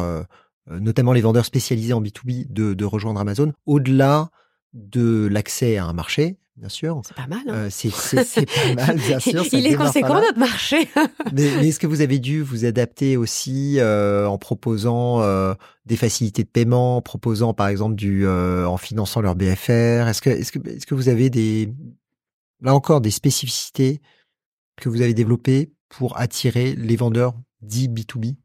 notamment 0.69 1.13
les 1.13 1.21
vendeurs 1.21 1.45
spécialisés 1.45 1.93
en 1.93 2.02
B2B, 2.02 2.52
de, 2.52 2.74
de 2.74 2.86
rejoindre 2.86 3.19
Amazon, 3.19 3.52
au-delà 3.65 4.30
de 4.74 5.28
l'accès 5.30 5.78
à 5.78 5.86
un 5.86 5.93
marché 5.93 6.38
bien 6.62 6.69
sûr? 6.69 7.02
C'est 7.06 7.15
pas 7.15 7.28
mal. 7.28 7.41
Hein. 7.47 7.54
Euh, 7.54 7.69
c'est 7.69 7.89
pas 8.45 8.76
mal, 8.88 8.97
bien 8.97 9.19
sûr. 9.19 9.43
Il 9.52 9.65
est 9.65 9.76
conséquent 9.76 10.21
notre 10.21 10.38
marché. 10.38 10.88
mais, 11.34 11.67
est-ce 11.67 11.80
que 11.80 11.88
vous 11.88 12.02
avez 12.02 12.19
dû 12.19 12.41
vous 12.41 12.65
adapter 12.65 13.17
aussi 13.17 13.80
euh, 13.80 14.28
en 14.28 14.38
proposant 14.38 15.21
euh, 15.21 15.54
des 15.86 15.97
facilités 15.97 16.43
de 16.43 16.50
paiement, 16.50 16.97
en 16.97 17.02
proposant 17.02 17.54
par 17.54 17.67
exemple 17.67 17.95
du, 17.95 18.28
en 18.28 18.78
finançant 18.78 19.21
leur 19.21 19.36
BFR 19.36 20.08
Est-ce 20.08 20.21
que, 20.21 20.30
est-ce 20.30 20.52
que, 20.52 20.69
est-ce 20.69 20.86
que 20.86 20.95
vous 20.95 21.10
avez 21.10 21.30
des, 21.30 21.74
là 22.62 22.76
encore, 22.76 23.02
des 23.02 23.12
spécificités 23.12 24.02
que 24.82 24.89
vous 24.89 25.02
avez 25.02 25.13
développées 25.13 25.72
pour 25.88 26.20
attirer 26.20 26.76
les 26.76 26.98
vendeurs 26.98 27.34
dits 27.62 27.88
B2B 27.88 28.36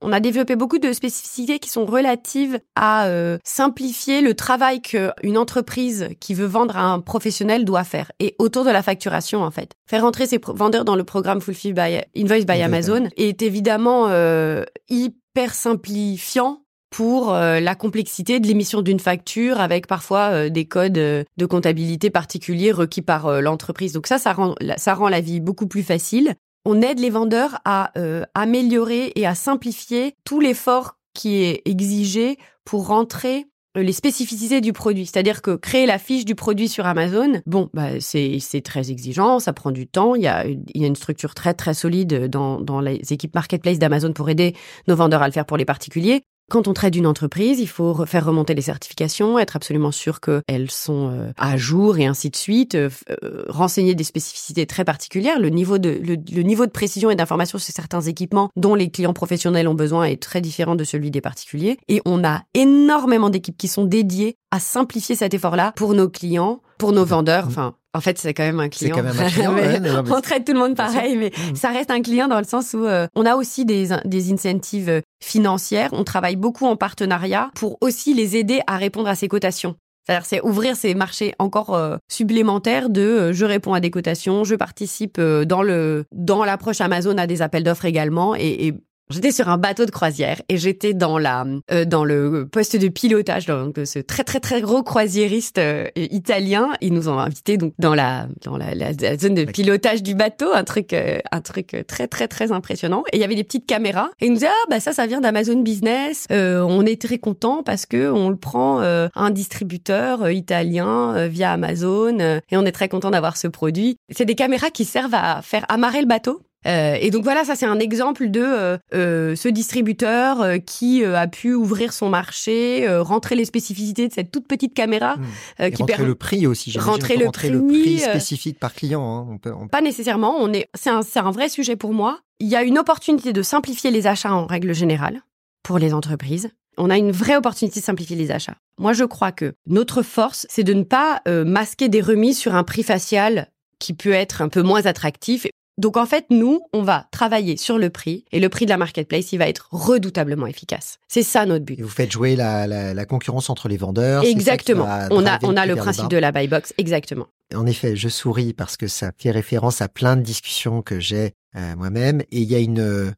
on 0.00 0.12
a 0.12 0.20
développé 0.20 0.54
beaucoup 0.54 0.78
de 0.78 0.92
spécificités 0.92 1.58
qui 1.58 1.70
sont 1.70 1.84
relatives 1.84 2.60
à 2.76 3.06
euh, 3.06 3.38
simplifier 3.44 4.20
le 4.20 4.34
travail 4.34 4.80
qu'une 4.80 5.36
entreprise 5.36 6.10
qui 6.20 6.34
veut 6.34 6.46
vendre 6.46 6.76
à 6.76 6.84
un 6.84 7.00
professionnel 7.00 7.64
doit 7.64 7.82
faire 7.82 8.12
et 8.20 8.36
autour 8.38 8.64
de 8.64 8.70
la 8.70 8.82
facturation 8.82 9.42
en 9.42 9.50
fait. 9.50 9.72
Faire 9.88 10.02
rentrer 10.02 10.26
ses 10.26 10.38
vendeurs 10.40 10.84
dans 10.84 10.94
le 10.94 11.02
programme 11.02 11.40
Fulfill 11.40 11.74
by 11.74 12.00
Invoice 12.16 12.44
by 12.44 12.62
Amazon 12.62 13.08
est 13.16 13.42
évidemment 13.42 14.06
euh, 14.08 14.62
hyper 14.88 15.52
simplifiant 15.52 16.62
pour 16.90 17.32
euh, 17.32 17.60
la 17.60 17.74
complexité 17.74 18.40
de 18.40 18.46
l'émission 18.46 18.82
d'une 18.82 19.00
facture 19.00 19.60
avec 19.60 19.86
parfois 19.86 20.50
des 20.50 20.64
codes 20.66 20.92
de 20.92 21.46
comptabilité 21.48 22.10
particuliers 22.10 22.72
requis 22.72 23.02
par 23.02 23.40
l'entreprise. 23.40 23.92
Donc 23.92 24.06
ça, 24.06 24.18
ça 24.18 24.32
rend, 24.32 24.54
ça 24.76 24.94
rend 24.94 25.08
la 25.08 25.20
vie 25.20 25.40
beaucoup 25.40 25.66
plus 25.66 25.82
facile 25.82 26.34
on 26.64 26.82
aide 26.82 27.00
les 27.00 27.08
vendeurs 27.08 27.60
à 27.64 27.92
euh, 27.98 28.24
améliorer 28.34 29.12
et 29.14 29.26
à 29.26 29.34
simplifier 29.34 30.14
tout 30.24 30.38
l'effort 30.38 30.98
qui 31.14 31.42
est 31.42 31.62
exigé 31.64 32.36
pour 32.66 32.88
rentrer 32.88 33.46
euh, 33.78 33.82
les 33.82 33.94
spécificités 33.94 34.60
du 34.60 34.74
produit. 34.74 35.06
C'est-à-dire 35.06 35.40
que 35.40 35.56
créer 35.56 35.86
la 35.86 35.98
fiche 35.98 36.26
du 36.26 36.34
produit 36.34 36.68
sur 36.68 36.84
Amazon, 36.84 37.40
bon, 37.46 37.70
bah, 37.72 38.00
c'est 38.00 38.60
très 38.62 38.90
exigeant, 38.90 39.38
ça 39.38 39.54
prend 39.54 39.70
du 39.70 39.86
temps. 39.86 40.14
Il 40.14 40.22
y 40.22 40.26
a, 40.26 40.46
il 40.46 40.60
y 40.74 40.84
a 40.84 40.86
une 40.86 40.94
structure 40.94 41.34
très 41.34 41.54
très 41.54 41.72
solide 41.72 42.28
dans, 42.28 42.60
dans 42.60 42.80
les 42.80 43.00
équipes 43.14 43.34
marketplace 43.34 43.78
d'Amazon 43.78 44.12
pour 44.12 44.28
aider 44.28 44.54
nos 44.88 44.96
vendeurs 44.96 45.22
à 45.22 45.26
le 45.26 45.32
faire 45.32 45.46
pour 45.46 45.56
les 45.56 45.64
particuliers. 45.64 46.22
Quand 46.50 46.66
on 46.66 46.72
traite 46.72 46.96
une 46.96 47.06
entreprise, 47.06 47.60
il 47.60 47.68
faut 47.68 48.06
faire 48.06 48.24
remonter 48.24 48.54
les 48.54 48.62
certifications, 48.62 49.38
être 49.38 49.56
absolument 49.56 49.92
sûr 49.92 50.18
qu'elles 50.20 50.70
sont 50.70 51.10
euh, 51.12 51.30
à 51.36 51.58
jour 51.58 51.98
et 51.98 52.06
ainsi 52.06 52.30
de 52.30 52.36
suite, 52.36 52.74
euh, 52.74 52.88
euh, 53.22 53.44
renseigner 53.50 53.94
des 53.94 54.04
spécificités 54.04 54.64
très 54.64 54.82
particulières. 54.82 55.38
Le 55.38 55.50
niveau 55.50 55.76
de, 55.76 55.90
le, 55.90 56.42
niveau 56.42 56.64
de 56.64 56.70
précision 56.70 57.10
et 57.10 57.16
d'information 57.16 57.58
sur 57.58 57.74
certains 57.74 58.00
équipements 58.00 58.48
dont 58.56 58.74
les 58.74 58.90
clients 58.90 59.12
professionnels 59.12 59.68
ont 59.68 59.74
besoin 59.74 60.04
est 60.04 60.22
très 60.22 60.40
différent 60.40 60.74
de 60.74 60.84
celui 60.84 61.10
des 61.10 61.20
particuliers. 61.20 61.76
Et 61.86 62.00
on 62.06 62.24
a 62.24 62.44
énormément 62.54 63.28
d'équipes 63.28 63.58
qui 63.58 63.68
sont 63.68 63.84
dédiées 63.84 64.36
à 64.50 64.58
simplifier 64.58 65.16
cet 65.16 65.34
effort-là 65.34 65.74
pour 65.76 65.92
nos 65.92 66.08
clients, 66.08 66.62
pour 66.78 66.92
nos 66.92 67.04
vendeurs, 67.04 67.44
enfin 67.46 67.74
en 67.98 68.00
fait, 68.00 68.16
c'est 68.16 68.32
quand 68.32 68.44
même 68.44 68.60
un 68.60 68.68
client. 68.68 68.94
C'est 68.94 69.02
quand 69.02 69.08
même 69.08 69.18
un 69.20 69.28
client. 69.80 70.04
on 70.08 70.20
traite 70.20 70.44
tout 70.44 70.52
le 70.52 70.60
monde 70.60 70.76
pareil, 70.76 71.16
mais 71.16 71.30
mmh. 71.30 71.56
ça 71.56 71.70
reste 71.70 71.90
un 71.90 72.00
client 72.00 72.28
dans 72.28 72.38
le 72.38 72.44
sens 72.44 72.74
où 72.74 72.84
euh, 72.84 73.08
on 73.16 73.26
a 73.26 73.34
aussi 73.34 73.64
des, 73.64 73.88
des 74.04 74.32
incentives 74.32 74.88
euh, 74.88 75.00
financières. 75.20 75.90
On 75.92 76.04
travaille 76.04 76.36
beaucoup 76.36 76.64
en 76.64 76.76
partenariat 76.76 77.50
pour 77.56 77.76
aussi 77.80 78.14
les 78.14 78.36
aider 78.36 78.60
à 78.68 78.76
répondre 78.76 79.08
à 79.08 79.16
ces 79.16 79.26
cotations. 79.26 79.74
C'est-à-dire, 80.06 80.26
c'est 80.26 80.40
ouvrir 80.42 80.76
ces 80.76 80.94
marchés 80.94 81.34
encore 81.40 81.74
euh, 81.74 81.96
supplémentaires 82.08 82.88
de 82.88 83.32
je 83.32 83.44
réponds 83.44 83.74
à 83.74 83.80
des 83.80 83.90
cotations, 83.90 84.44
je 84.44 84.54
participe 84.54 85.20
dans 85.20 85.62
le 85.62 86.04
dans 86.12 86.44
l'approche 86.44 86.80
Amazon 86.80 87.18
à 87.18 87.26
des 87.26 87.42
appels 87.42 87.64
d'offres 87.64 87.84
également 87.84 88.36
et, 88.36 88.68
et 88.68 88.74
J'étais 89.10 89.32
sur 89.32 89.48
un 89.48 89.56
bateau 89.56 89.86
de 89.86 89.90
croisière 89.90 90.42
et 90.50 90.58
j'étais 90.58 90.92
dans 90.92 91.16
la 91.16 91.46
euh, 91.72 91.86
dans 91.86 92.04
le 92.04 92.46
poste 92.46 92.76
de 92.76 92.88
pilotage 92.88 93.46
donc 93.46 93.74
de 93.74 93.86
ce 93.86 94.00
très 94.00 94.22
très 94.22 94.38
très 94.38 94.60
gros 94.60 94.82
croisiériste 94.82 95.56
euh, 95.56 95.86
italien. 95.96 96.72
Ils 96.82 96.92
nous 96.92 97.08
ont 97.08 97.18
invités 97.18 97.56
donc 97.56 97.72
dans 97.78 97.94
la 97.94 98.28
dans 98.44 98.58
la, 98.58 98.74
la, 98.74 98.92
zone 99.16 99.34
de 99.34 99.44
pilotage 99.44 100.02
du 100.02 100.14
bateau, 100.14 100.48
un 100.52 100.62
truc 100.62 100.92
euh, 100.92 101.20
un 101.32 101.40
truc 101.40 101.84
très 101.86 102.06
très 102.06 102.28
très 102.28 102.52
impressionnant. 102.52 103.02
Et 103.12 103.16
il 103.16 103.20
y 103.20 103.24
avait 103.24 103.34
des 103.34 103.44
petites 103.44 103.66
caméras 103.66 104.10
et 104.20 104.26
ils 104.26 104.28
nous 104.28 104.36
disaient 104.36 104.48
ah 104.48 104.66
bah 104.68 104.78
ça 104.78 104.92
ça 104.92 105.06
vient 105.06 105.22
d'Amazon 105.22 105.62
Business. 105.62 106.26
on 106.30 106.84
est 106.84 107.00
très 107.00 107.18
content 107.18 107.62
parce 107.62 107.86
que 107.86 108.10
on 108.10 108.28
le 108.28 108.36
prend 108.36 108.80
un 108.80 109.30
distributeur 109.30 110.30
italien 110.30 111.28
via 111.28 111.52
Amazon 111.52 112.18
et 112.18 112.56
on 112.56 112.66
est 112.66 112.72
très 112.72 112.88
content 112.88 113.10
d'avoir 113.10 113.38
ce 113.38 113.48
produit. 113.48 113.96
C'est 114.10 114.26
des 114.26 114.34
caméras 114.34 114.70
qui 114.70 114.84
servent 114.84 115.14
à 115.14 115.40
faire 115.40 115.64
amarrer 115.70 116.02
le 116.02 116.06
bateau 116.06 116.42
euh, 116.68 116.96
et 117.00 117.10
donc 117.10 117.24
voilà, 117.24 117.44
ça 117.44 117.56
c'est 117.56 117.66
un 117.66 117.78
exemple 117.78 118.30
de 118.30 118.42
euh, 118.42 118.78
euh, 118.94 119.34
ce 119.34 119.48
distributeur 119.48 120.44
qui 120.66 121.04
a 121.04 121.26
pu 121.26 121.54
ouvrir 121.54 121.92
son 121.92 122.08
marché, 122.08 122.86
rentrer 122.98 123.34
les 123.36 123.44
spécificités 123.44 124.08
de 124.08 124.12
cette 124.12 124.30
toute 124.30 124.46
petite 124.46 124.74
caméra, 124.74 125.16
mmh. 125.16 125.70
qui 125.70 125.82
rentrer 125.82 126.04
le 126.04 126.14
prix 126.14 126.46
aussi. 126.46 126.78
Rentrer 126.78 127.16
le 127.16 127.26
rentrer 127.26 127.48
prix, 127.48 127.58
le 127.58 127.66
prix 127.66 127.98
spécifique 127.98 128.58
par 128.58 128.74
client. 128.74 129.38
Hein. 129.44 129.68
Pas 129.70 129.80
nécessairement. 129.80 130.36
On 130.38 130.52
est, 130.52 130.68
c'est 130.74 130.90
un, 130.90 131.02
c'est 131.02 131.20
un 131.20 131.30
vrai 131.30 131.48
sujet 131.48 131.76
pour 131.76 131.92
moi. 131.92 132.20
Il 132.40 132.48
y 132.48 132.56
a 132.56 132.62
une 132.62 132.78
opportunité 132.78 133.32
de 133.32 133.42
simplifier 133.42 133.90
les 133.90 134.06
achats 134.06 134.32
en 134.32 134.46
règle 134.46 134.74
générale 134.74 135.22
pour 135.62 135.78
les 135.78 135.94
entreprises. 135.94 136.50
On 136.76 136.90
a 136.90 136.96
une 136.96 137.10
vraie 137.10 137.36
opportunité 137.36 137.80
de 137.80 137.84
simplifier 137.84 138.14
les 138.14 138.30
achats. 138.30 138.56
Moi, 138.78 138.92
je 138.92 139.04
crois 139.04 139.32
que 139.32 139.54
notre 139.66 140.02
force, 140.02 140.46
c'est 140.48 140.62
de 140.62 140.74
ne 140.74 140.84
pas 140.84 141.20
masquer 141.26 141.88
des 141.88 142.00
remises 142.00 142.38
sur 142.38 142.54
un 142.54 142.62
prix 142.62 142.84
facial 142.84 143.48
qui 143.78 143.94
peut 143.94 144.12
être 144.12 144.42
un 144.42 144.48
peu 144.48 144.62
moins 144.62 144.86
attractif 144.86 145.46
donc 145.78 145.96
en 145.96 146.06
fait, 146.06 146.26
nous, 146.30 146.60
on 146.72 146.82
va 146.82 147.06
travailler 147.12 147.56
sur 147.56 147.78
le 147.78 147.88
prix 147.88 148.24
et 148.32 148.40
le 148.40 148.48
prix 148.48 148.64
de 148.64 148.70
la 148.70 148.76
marketplace, 148.76 149.32
il 149.32 149.38
va 149.38 149.48
être 149.48 149.68
redoutablement 149.70 150.48
efficace. 150.48 150.98
C'est 151.06 151.22
ça 151.22 151.46
notre 151.46 151.64
but. 151.64 151.78
Et 151.78 151.82
vous 151.82 151.88
faites 151.88 152.10
jouer 152.10 152.34
la, 152.34 152.66
la, 152.66 153.04
concurrence 153.06 153.48
entre 153.48 153.68
les 153.68 153.76
vendeurs. 153.76 154.24
Exactement. 154.24 154.88
On 155.10 155.24
a, 155.24 155.38
on 155.44 155.56
a 155.56 155.66
le 155.66 155.76
principe 155.76 156.08
de 156.08 156.16
la 156.16 156.32
buy 156.32 156.48
box. 156.48 156.74
Exactement. 156.78 157.28
En 157.54 157.64
effet, 157.64 157.94
je 157.94 158.08
souris 158.08 158.52
parce 158.52 158.76
que 158.76 158.88
ça 158.88 159.12
fait 159.16 159.30
référence 159.30 159.80
à 159.80 159.88
plein 159.88 160.16
de 160.16 160.22
discussions 160.22 160.82
que 160.82 160.98
j'ai 160.98 161.34
euh, 161.56 161.76
moi-même 161.76 162.22
et 162.22 162.40
il 162.40 162.50
y 162.50 162.56
a 162.56 162.58
une 162.58 162.80
euh, 162.80 163.10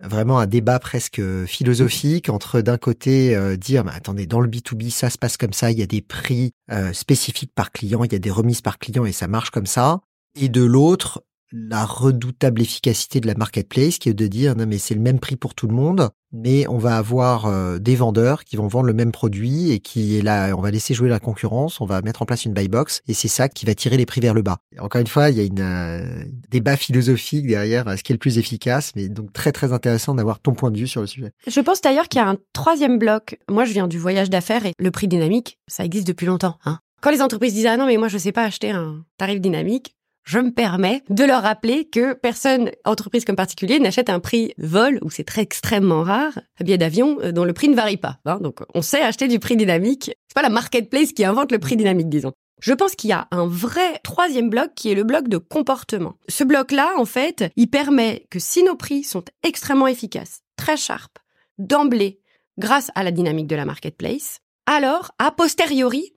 vraiment 0.00 0.38
un 0.40 0.46
débat 0.46 0.80
presque 0.80 1.22
philosophique 1.46 2.28
entre 2.28 2.60
d'un 2.60 2.76
côté 2.76 3.36
euh, 3.36 3.56
dire 3.56 3.84
mais 3.84 3.92
attendez 3.94 4.26
dans 4.26 4.40
le 4.40 4.48
B2B 4.48 4.90
ça 4.90 5.10
se 5.10 5.16
passe 5.16 5.36
comme 5.36 5.52
ça, 5.52 5.70
il 5.70 5.78
y 5.78 5.82
a 5.82 5.86
des 5.86 6.02
prix 6.02 6.52
spécifiques 6.92 7.52
par 7.54 7.72
client, 7.72 8.04
il 8.04 8.12
y 8.12 8.16
a 8.16 8.18
des 8.18 8.30
remises 8.30 8.60
par 8.60 8.78
client 8.78 9.06
et 9.06 9.12
ça 9.12 9.28
marche 9.28 9.50
comme 9.50 9.66
ça 9.66 10.00
et 10.38 10.48
de 10.48 10.62
l'autre 10.62 11.22
la 11.52 11.84
redoutable 11.84 12.62
efficacité 12.62 13.20
de 13.20 13.26
la 13.26 13.34
marketplace 13.34 13.98
qui 13.98 14.08
est 14.08 14.14
de 14.14 14.26
dire 14.26 14.56
non 14.56 14.66
mais 14.66 14.78
c'est 14.78 14.94
le 14.94 15.00
même 15.00 15.18
prix 15.18 15.36
pour 15.36 15.54
tout 15.54 15.66
le 15.66 15.74
monde 15.74 16.10
mais 16.32 16.68
on 16.68 16.78
va 16.78 16.96
avoir 16.96 17.46
euh, 17.46 17.78
des 17.78 17.96
vendeurs 17.96 18.44
qui 18.44 18.56
vont 18.56 18.68
vendre 18.68 18.86
le 18.86 18.92
même 18.92 19.10
produit 19.10 19.72
et 19.72 19.80
qui 19.80 20.16
est 20.16 20.22
là 20.22 20.54
on 20.56 20.60
va 20.60 20.70
laisser 20.70 20.94
jouer 20.94 21.08
la 21.08 21.18
concurrence 21.18 21.80
on 21.80 21.86
va 21.86 22.02
mettre 22.02 22.22
en 22.22 22.24
place 22.24 22.44
une 22.44 22.52
buy 22.52 22.68
box 22.68 23.02
et 23.08 23.14
c'est 23.14 23.28
ça 23.28 23.48
qui 23.48 23.66
va 23.66 23.74
tirer 23.74 23.96
les 23.96 24.06
prix 24.06 24.20
vers 24.20 24.34
le 24.34 24.42
bas. 24.42 24.58
Encore 24.78 25.00
une 25.00 25.06
fois 25.06 25.30
il 25.30 25.36
y 25.36 25.40
a 25.40 25.44
une 25.44 25.60
euh, 25.60 26.24
débat 26.50 26.76
philosophique 26.76 27.46
derrière 27.46 27.98
ce 27.98 28.02
qui 28.02 28.12
est 28.12 28.14
le 28.14 28.20
plus 28.20 28.38
efficace 28.38 28.92
mais 28.94 29.08
donc 29.08 29.32
très 29.32 29.52
très 29.52 29.72
intéressant 29.72 30.14
d'avoir 30.14 30.38
ton 30.38 30.54
point 30.54 30.70
de 30.70 30.78
vue 30.78 30.88
sur 30.88 31.00
le 31.00 31.06
sujet. 31.06 31.32
Je 31.46 31.60
pense 31.60 31.80
d'ailleurs 31.80 32.08
qu'il 32.08 32.20
y 32.20 32.24
a 32.24 32.28
un 32.28 32.36
troisième 32.52 32.98
bloc. 32.98 33.38
Moi 33.48 33.64
je 33.64 33.72
viens 33.72 33.88
du 33.88 33.98
voyage 33.98 34.30
d'affaires 34.30 34.66
et 34.66 34.72
le 34.78 34.90
prix 34.90 35.08
dynamique 35.08 35.58
ça 35.66 35.84
existe 35.84 36.06
depuis 36.06 36.26
longtemps 36.26 36.58
hein. 36.64 36.78
Quand 37.00 37.10
les 37.10 37.22
entreprises 37.22 37.54
disent 37.54 37.66
ah 37.66 37.76
non 37.76 37.86
mais 37.86 37.96
moi 37.96 38.08
je 38.08 38.18
sais 38.18 38.32
pas 38.32 38.44
acheter 38.44 38.70
un 38.70 39.04
tarif 39.16 39.40
dynamique 39.40 39.96
je 40.30 40.38
me 40.38 40.52
permets 40.52 41.02
de 41.10 41.24
leur 41.24 41.42
rappeler 41.42 41.86
que 41.86 42.12
personne, 42.12 42.70
entreprise 42.84 43.24
comme 43.24 43.34
particulier, 43.34 43.80
n'achète 43.80 44.08
un 44.08 44.20
prix 44.20 44.54
vol, 44.58 45.00
où 45.02 45.10
c'est 45.10 45.24
très 45.24 45.42
extrêmement 45.42 46.04
rare, 46.04 46.38
un 46.60 46.64
billet 46.64 46.78
d'avion 46.78 47.18
euh, 47.20 47.32
dont 47.32 47.42
le 47.42 47.52
prix 47.52 47.68
ne 47.68 47.74
varie 47.74 47.96
pas. 47.96 48.20
Hein. 48.26 48.38
Donc 48.40 48.60
on 48.72 48.80
sait 48.80 49.02
acheter 49.02 49.26
du 49.26 49.40
prix 49.40 49.56
dynamique. 49.56 50.12
C'est 50.28 50.34
pas 50.36 50.42
la 50.42 50.48
marketplace 50.48 51.12
qui 51.12 51.24
invente 51.24 51.50
le 51.50 51.58
prix 51.58 51.76
dynamique, 51.76 52.08
disons. 52.08 52.30
Je 52.60 52.72
pense 52.72 52.94
qu'il 52.94 53.10
y 53.10 53.12
a 53.12 53.26
un 53.32 53.44
vrai 53.48 53.98
troisième 54.04 54.50
bloc 54.50 54.70
qui 54.76 54.92
est 54.92 54.94
le 54.94 55.02
bloc 55.02 55.26
de 55.26 55.38
comportement. 55.38 56.14
Ce 56.28 56.44
bloc-là, 56.44 56.92
en 56.96 57.06
fait, 57.06 57.50
il 57.56 57.68
permet 57.68 58.28
que 58.30 58.38
si 58.38 58.62
nos 58.62 58.76
prix 58.76 59.02
sont 59.02 59.24
extrêmement 59.42 59.88
efficaces, 59.88 60.42
très 60.56 60.76
sharp, 60.76 61.18
d'emblée, 61.58 62.20
grâce 62.56 62.92
à 62.94 63.02
la 63.02 63.10
dynamique 63.10 63.48
de 63.48 63.56
la 63.56 63.64
marketplace, 63.64 64.38
alors, 64.66 65.10
a 65.18 65.32
posteriori, 65.32 66.12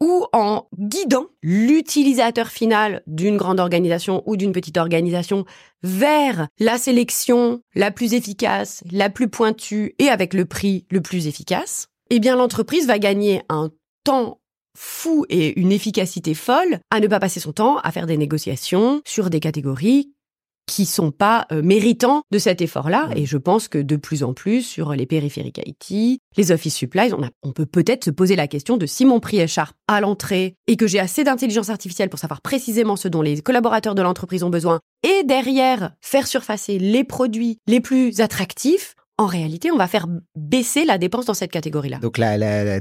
ou 0.00 0.26
en 0.32 0.68
guidant 0.78 1.26
l'utilisateur 1.42 2.48
final 2.48 3.02
d'une 3.06 3.36
grande 3.36 3.60
organisation 3.60 4.22
ou 4.26 4.36
d'une 4.36 4.52
petite 4.52 4.76
organisation 4.76 5.44
vers 5.82 6.48
la 6.58 6.78
sélection 6.78 7.60
la 7.74 7.90
plus 7.90 8.14
efficace, 8.14 8.82
la 8.90 9.10
plus 9.10 9.28
pointue 9.28 9.94
et 9.98 10.08
avec 10.08 10.34
le 10.34 10.44
prix 10.44 10.86
le 10.90 11.00
plus 11.00 11.26
efficace, 11.26 11.88
eh 12.10 12.20
bien 12.20 12.36
l'entreprise 12.36 12.86
va 12.86 12.98
gagner 12.98 13.42
un 13.48 13.70
temps 14.04 14.40
fou 14.76 15.26
et 15.28 15.58
une 15.58 15.72
efficacité 15.72 16.34
folle 16.34 16.78
à 16.90 17.00
ne 17.00 17.08
pas 17.08 17.18
passer 17.18 17.40
son 17.40 17.52
temps 17.52 17.78
à 17.78 17.90
faire 17.90 18.06
des 18.06 18.16
négociations 18.16 19.02
sur 19.04 19.28
des 19.28 19.40
catégories 19.40 20.12
qui 20.68 20.86
sont 20.86 21.10
pas 21.10 21.46
euh, 21.50 21.62
méritants 21.62 22.22
de 22.30 22.38
cet 22.38 22.60
effort-là. 22.60 23.08
Et 23.16 23.26
je 23.26 23.38
pense 23.38 23.66
que 23.66 23.78
de 23.78 23.96
plus 23.96 24.22
en 24.22 24.34
plus 24.34 24.62
sur 24.62 24.92
les 24.92 25.06
périphériques 25.06 25.60
IT, 25.66 26.20
les 26.36 26.52
office 26.52 26.76
supplies, 26.76 27.12
on, 27.12 27.28
on 27.42 27.52
peut 27.52 27.66
peut-être 27.66 28.04
se 28.04 28.10
poser 28.10 28.36
la 28.36 28.46
question 28.46 28.76
de 28.76 28.86
si 28.86 29.04
mon 29.04 29.18
prix 29.18 29.38
est 29.38 29.48
sharp 29.48 29.74
à 29.88 30.00
l'entrée 30.00 30.54
et 30.66 30.76
que 30.76 30.86
j'ai 30.86 31.00
assez 31.00 31.24
d'intelligence 31.24 31.70
artificielle 31.70 32.10
pour 32.10 32.20
savoir 32.20 32.42
précisément 32.42 32.96
ce 32.96 33.08
dont 33.08 33.22
les 33.22 33.40
collaborateurs 33.40 33.94
de 33.94 34.02
l'entreprise 34.02 34.44
ont 34.44 34.50
besoin 34.50 34.80
et 35.02 35.24
derrière 35.24 35.92
faire 36.00 36.26
surfacer 36.26 36.78
les 36.78 37.04
produits 37.04 37.58
les 37.66 37.80
plus 37.80 38.20
attractifs, 38.20 38.94
en 39.18 39.26
réalité, 39.26 39.72
on 39.72 39.76
va 39.76 39.88
faire 39.88 40.06
baisser 40.36 40.84
la 40.84 40.96
dépense 40.96 41.26
dans 41.26 41.34
cette 41.34 41.50
catégorie-là. 41.50 41.98
Donc 41.98 42.20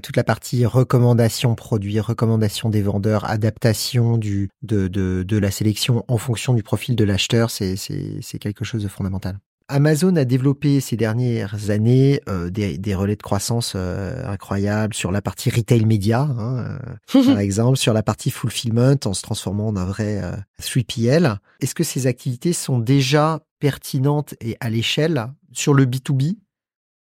toute 0.03 0.15
la 0.15 0.23
partie 0.23 0.65
recommandation 0.67 1.55
produit, 1.55 1.99
recommandation 1.99 2.69
des 2.69 2.83
vendeurs, 2.83 3.25
adaptation 3.25 4.17
du, 4.17 4.49
de 4.61 5.37
la 5.37 5.51
sélection 5.51 6.05
en 6.07 6.17
fonction 6.17 6.53
du 6.53 6.61
profil 6.61 6.95
de 6.95 7.03
l'acheteur, 7.03 7.49
c'est 7.49 8.39
quelque 8.39 8.63
chose 8.63 8.83
de 8.83 8.87
fondamental. 8.87 9.39
Amazon 9.69 10.15
a 10.15 10.23
développé 10.23 10.79
ces 10.79 10.95
dernières 10.95 11.69
années 11.69 12.21
euh, 12.29 12.49
des, 12.49 12.77
des, 12.77 12.95
relais 12.95 13.17
de 13.17 13.21
croissance 13.21 13.73
euh, 13.75 14.25
incroyables 14.25 14.93
sur 14.93 15.11
la 15.11 15.21
partie 15.21 15.49
retail 15.49 15.85
média, 15.85 16.21
hein, 16.21 16.79
euh, 17.15 17.23
par 17.25 17.39
exemple, 17.39 17.77
sur 17.77 17.93
la 17.93 18.01
partie 18.01 18.31
fulfillment 18.31 18.95
en 19.03 19.13
se 19.13 19.21
transformant 19.21 19.67
en 19.67 19.75
un 19.75 19.85
vrai 19.85 20.21
3PL. 20.61 21.37
Est-ce 21.59 21.75
que 21.75 21.83
ces 21.83 22.07
activités 22.07 22.53
sont 22.53 22.79
déjà 22.79 23.41
pertinentes 23.59 24.35
et 24.39 24.55
à 24.61 24.69
l'échelle 24.69 25.27
sur 25.51 25.73
le 25.73 25.85
B2B 25.85 26.37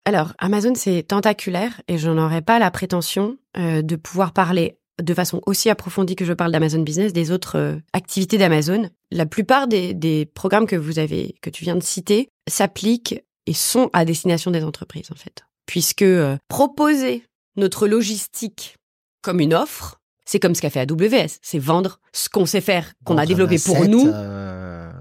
Alors, 0.05 0.33
Amazon, 0.39 0.73
c'est 0.75 1.03
tentaculaire 1.03 1.81
et 1.87 1.97
je 1.99 2.09
n'aurais 2.09 2.41
pas 2.41 2.57
la 2.57 2.71
prétention 2.71 3.37
de 3.57 3.95
pouvoir 3.95 4.33
parler 4.33 4.79
de 5.01 5.13
façon 5.13 5.41
aussi 5.45 5.69
approfondie 5.69 6.15
que 6.15 6.25
je 6.25 6.33
parle 6.33 6.51
d'Amazon 6.51 6.81
Business, 6.81 7.13
des 7.13 7.31
autres 7.31 7.57
euh, 7.57 7.75
activités 7.93 8.37
d'Amazon. 8.37 8.89
La 9.11 9.25
plupart 9.25 9.67
des, 9.67 10.29
programmes 10.33 10.67
que 10.67 10.75
vous 10.75 10.99
avez, 10.99 11.35
que 11.41 11.49
tu 11.49 11.63
viens 11.63 11.75
de 11.75 11.83
citer, 11.83 12.29
s'appliquent 12.47 13.23
et 13.45 13.53
sont 13.53 13.89
à 13.93 14.05
destination 14.05 14.51
des 14.51 14.63
entreprises, 14.63 15.11
en 15.11 15.15
fait. 15.15 15.43
Puisque 15.65 16.01
euh, 16.01 16.37
proposer 16.47 17.23
notre 17.57 17.87
logistique 17.87 18.77
comme 19.21 19.39
une 19.39 19.53
offre, 19.53 19.99
c'est 20.25 20.39
comme 20.39 20.55
ce 20.55 20.61
qu'a 20.61 20.69
fait 20.69 20.79
AWS, 20.79 21.37
c'est 21.41 21.59
vendre 21.59 21.99
ce 22.13 22.29
qu'on 22.29 22.45
sait 22.45 22.61
faire, 22.61 22.93
qu'on 23.03 23.17
a 23.17 23.25
développé 23.25 23.57
pour 23.63 23.85
nous. 23.87 24.07
Euh, 24.07 24.91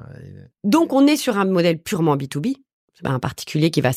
Donc 0.65 0.93
on 0.93 1.07
est 1.07 1.17
sur 1.17 1.39
un 1.39 1.45
modèle 1.45 1.79
purement 1.79 2.17
B2B. 2.17 2.57
C'est 2.95 3.07
un 3.07 3.19
particulier 3.19 3.71
qui 3.71 3.81
va, 3.81 3.91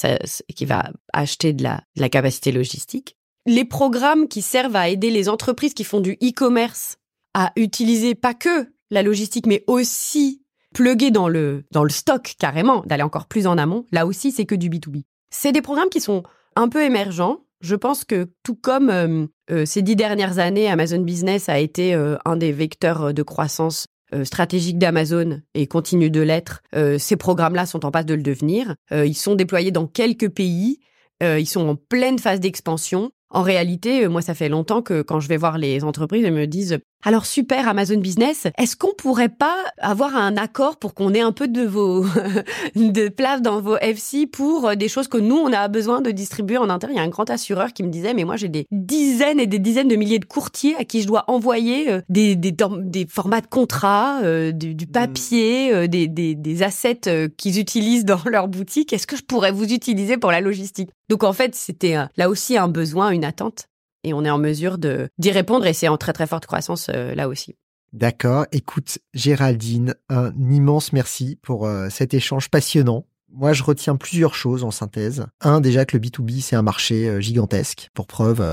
qui 0.56 0.66
va 0.66 0.92
acheter 1.14 1.54
de 1.54 1.64
la, 1.64 1.84
de 1.96 2.02
la 2.02 2.10
capacité 2.10 2.52
logistique 2.52 3.17
les 3.48 3.66
programmes 3.66 4.28
qui 4.28 4.42
servent 4.42 4.76
à 4.76 4.90
aider 4.90 5.10
les 5.10 5.30
entreprises 5.30 5.74
qui 5.74 5.86
font 5.86 6.02
du 6.02 6.14
e-commerce 6.22 6.98
à 7.34 7.54
utiliser 7.56 8.14
pas 8.14 8.34
que 8.34 8.68
la 8.92 9.02
logistique, 9.02 9.48
mais 9.48 9.64
aussi 9.68 10.44
pluguer 10.74 11.12
dans 11.12 11.30
le, 11.30 11.64
dans 11.72 11.84
le 11.84 11.90
stock 11.90 12.36
carrément, 12.38 12.84
d'aller 12.86 13.04
encore 13.04 13.26
plus 13.26 13.48
en 13.48 13.58
amont, 13.58 13.86
là 13.92 14.06
aussi, 14.06 14.32
c'est 14.32 14.46
que 14.46 14.56
du 14.56 14.70
B2B. 14.70 15.04
C'est 15.30 15.52
des 15.52 15.62
programmes 15.62 15.90
qui 15.90 16.02
sont 16.02 16.24
un 16.56 16.68
peu 16.68 16.84
émergents. 16.84 17.40
Je 17.62 17.76
pense 17.76 18.04
que 18.04 18.30
tout 18.44 18.56
comme 18.56 18.90
euh, 18.90 19.26
euh, 19.50 19.66
ces 19.66 19.82
dix 19.82 19.96
dernières 19.96 20.40
années, 20.40 20.70
Amazon 20.70 21.00
Business 21.00 21.50
a 21.50 21.58
été 21.58 21.96
euh, 21.96 22.18
un 22.26 22.36
des 22.36 22.52
vecteurs 22.52 23.14
de 23.14 23.24
croissance 23.24 23.88
stratégique 24.24 24.78
d'Amazon 24.78 25.42
et 25.54 25.68
continue 25.68 26.10
de 26.10 26.22
l'être, 26.22 26.62
ces 26.98 27.18
programmes-là 27.18 27.66
sont 27.66 27.86
en 27.86 27.92
passe 27.92 28.06
de 28.06 28.14
le 28.14 28.24
devenir. 28.24 28.76
ils 28.90 29.18
sont 29.18 29.36
déployés 29.36 29.72
dans 29.72 29.86
quelques 29.86 30.30
pays. 30.30 30.80
ils 31.22 31.46
sont 31.46 31.68
en 31.68 31.76
pleine 31.76 32.18
phase 32.18 32.40
d'expansion. 32.40 33.12
En 33.30 33.42
réalité, 33.42 34.06
euh, 34.06 34.10
moi, 34.10 34.22
ça 34.22 34.34
fait 34.34 34.50
longtemps 34.50 34.82
que 34.82 35.02
quand 35.02 35.20
je 35.20 35.28
vais 35.28 35.38
voir 35.38 35.58
les 35.58 35.84
entreprises, 35.84 36.24
elles 36.24 36.34
me 36.34 36.48
disent 36.48 36.80
alors 37.04 37.26
super 37.26 37.68
Amazon 37.68 37.98
Business, 37.98 38.48
est-ce 38.58 38.76
qu'on 38.76 38.94
pourrait 38.98 39.30
pas 39.30 39.56
avoir 39.78 40.16
un 40.16 40.36
accord 40.36 40.78
pour 40.78 40.94
qu'on 40.94 41.14
ait 41.14 41.22
un 41.22 41.32
peu 41.32 41.48
de 41.48 41.62
vos 41.62 42.04
de 42.76 43.08
place 43.10 43.42
dans 43.42 43.62
vos 43.62 43.78
FC 43.78 44.26
pour 44.26 44.68
euh, 44.68 44.76
des 44.76 44.90
choses 44.90 45.08
que 45.08 45.18
nous 45.18 45.36
on 45.36 45.54
a 45.54 45.68
besoin 45.68 46.02
de 46.02 46.10
distribuer 46.12 46.58
en 46.58 46.70
interne? 46.70 46.94
Il 46.94 46.98
y 46.98 47.00
a 47.00 47.04
un 47.04 47.10
grand 47.10 47.30
assureur 47.30 47.72
qui 47.74 47.84
me 47.84 47.90
disait 47.90 48.14
mais 48.14 48.24
moi 48.24 48.36
j'ai 48.36 48.50
des 48.50 48.66
dizaines 48.72 49.40
et 49.40 49.46
des 49.46 49.60
dizaines 49.60 49.88
de 49.88 49.96
milliers 49.96 50.20
de 50.20 50.26
courtiers 50.26 50.76
à 50.76 50.86
qui 50.86 51.02
je 51.02 51.08
dois 51.08 51.24
envoyer 51.28 51.92
euh, 51.92 52.02
des 52.10 52.36
des, 52.36 52.52
des 52.52 53.06
formats 53.08 53.42
de 53.42 53.48
contrats, 53.48 54.22
du, 54.52 54.74
du, 54.74 54.88
papier, 54.88 55.88
des, 55.88 56.08
des, 56.08 56.36
des 56.36 56.64
assets 56.64 57.30
qu'ils 57.38 57.60
utilisent 57.60 58.06
dans 58.06 58.20
leur 58.26 58.48
boutique. 58.48 58.92
Est-ce 58.92 59.08
que 59.08 59.16
je 59.16 59.24
pourrais 59.24 59.52
vous 59.52 59.72
utiliser 59.72 60.18
pour 60.18 60.32
la 60.32 60.42
logistique? 60.42 60.90
Donc 61.10 61.24
en 61.24 61.34
fait 61.34 61.56
c'était 61.56 61.96
là 62.18 62.30
aussi 62.30 62.58
un 62.58 62.68
besoin, 62.68 63.12
une 63.12 63.24
attente 63.24 63.68
et 64.08 64.14
on 64.14 64.24
est 64.24 64.30
en 64.30 64.38
mesure 64.38 64.78
d'y 64.78 65.32
répondre 65.32 65.66
et 65.66 65.74
c'est 65.74 65.88
en 65.88 65.98
très 65.98 66.14
très 66.14 66.28
forte 66.28 66.46
croissance 66.46 66.90
euh, 66.94 67.14
là 67.14 67.28
aussi. 67.28 67.56
D'accord. 67.94 68.46
Écoute, 68.52 69.00
Géraldine, 69.14 69.96
un 70.10 70.34
immense 70.40 70.94
merci 70.94 71.38
pour 71.42 71.66
euh, 71.66 71.90
cet 71.90 72.14
échange 72.14 72.50
passionnant. 72.50 73.06
Moi, 73.30 73.54
je 73.54 73.64
retiens 73.64 73.98
plusieurs 73.98 74.36
choses 74.36 74.64
en 74.64 74.72
synthèse. 74.72 75.26
Un, 75.42 75.60
déjà 75.60 75.86
que 75.86 75.98
le 75.98 76.02
B2B, 76.02 76.42
c'est 76.42 76.56
un 76.56 76.62
marché 76.62 77.08
euh, 77.08 77.20
gigantesque. 77.20 77.90
Pour 77.94 78.08
preuve, 78.08 78.44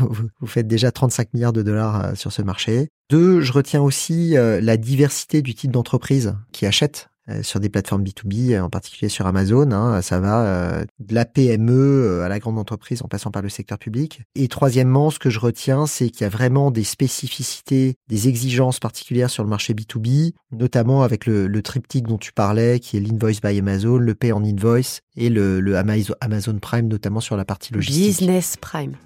vous, 0.00 0.46
faites 0.46 0.66
déjà 0.68 0.92
35 0.92 1.32
milliards 1.34 1.52
de 1.52 1.62
dollars 1.62 2.16
sur 2.16 2.32
ce 2.32 2.42
marché. 2.42 2.88
Deux, 3.08 3.40
je 3.40 3.52
retiens 3.52 3.82
aussi 3.82 4.34
la 4.34 4.76
diversité 4.76 5.42
du 5.42 5.54
type 5.54 5.72
d'entreprise 5.72 6.36
qui 6.52 6.64
achète 6.64 7.09
sur 7.42 7.60
des 7.60 7.68
plateformes 7.68 8.02
B2B, 8.02 8.52
euh, 8.52 8.62
en 8.62 8.70
particulier 8.70 9.08
sur 9.08 9.26
Amazon. 9.26 9.70
Hein, 9.72 10.02
ça 10.02 10.20
va 10.20 10.44
euh, 10.44 10.84
de 10.98 11.14
la 11.14 11.24
PME 11.24 12.22
à 12.22 12.28
la 12.28 12.38
grande 12.38 12.58
entreprise 12.58 13.02
en 13.02 13.08
passant 13.08 13.30
par 13.30 13.42
le 13.42 13.48
secteur 13.48 13.78
public. 13.78 14.22
Et 14.34 14.48
troisièmement, 14.48 15.10
ce 15.10 15.18
que 15.18 15.30
je 15.30 15.38
retiens, 15.38 15.86
c'est 15.86 16.10
qu'il 16.10 16.22
y 16.22 16.24
a 16.24 16.28
vraiment 16.28 16.70
des 16.70 16.84
spécificités, 16.84 17.96
des 18.08 18.28
exigences 18.28 18.80
particulières 18.80 19.30
sur 19.30 19.42
le 19.42 19.50
marché 19.50 19.74
B2B, 19.74 20.32
notamment 20.52 21.02
avec 21.02 21.26
le, 21.26 21.60
triptyque 21.62 22.06
dont 22.06 22.16
tu 22.16 22.32
parlais, 22.32 22.80
qui 22.80 22.96
est 22.96 23.00
l'invoice 23.00 23.40
by 23.42 23.58
Amazon, 23.58 23.98
le 23.98 24.14
pay 24.14 24.32
en 24.32 24.42
invoice 24.42 25.00
et 25.16 25.28
le, 25.28 25.60
le 25.60 25.76
Amazon 25.76 26.58
Prime, 26.58 26.88
notamment 26.88 27.20
sur 27.20 27.36
la 27.36 27.44
partie 27.44 27.74
logistique. 27.74 28.06
Business 28.06 28.56
Prime. 28.56 28.96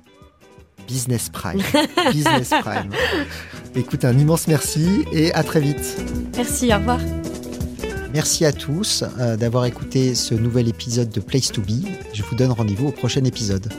Business 0.87 1.29
Prime. 1.29 1.61
Business 2.12 2.51
Prime. 2.51 2.91
Écoute, 3.75 4.05
un 4.05 4.16
immense 4.16 4.47
merci 4.47 5.05
et 5.12 5.33
à 5.33 5.43
très 5.43 5.61
vite. 5.61 5.97
Merci, 6.37 6.72
au 6.72 6.79
revoir. 6.79 7.01
Merci 8.14 8.44
à 8.44 8.52
tous 8.52 9.02
euh, 9.18 9.36
d'avoir 9.36 9.64
écouté 9.64 10.14
ce 10.14 10.36
nouvel 10.36 10.68
épisode 10.68 11.10
de 11.10 11.18
Place 11.18 11.50
to 11.50 11.60
Be. 11.60 11.84
Je 12.12 12.22
vous 12.22 12.36
donne 12.36 12.52
rendez-vous 12.52 12.86
au 12.86 12.92
prochain 12.92 13.24
épisode. 13.24 13.72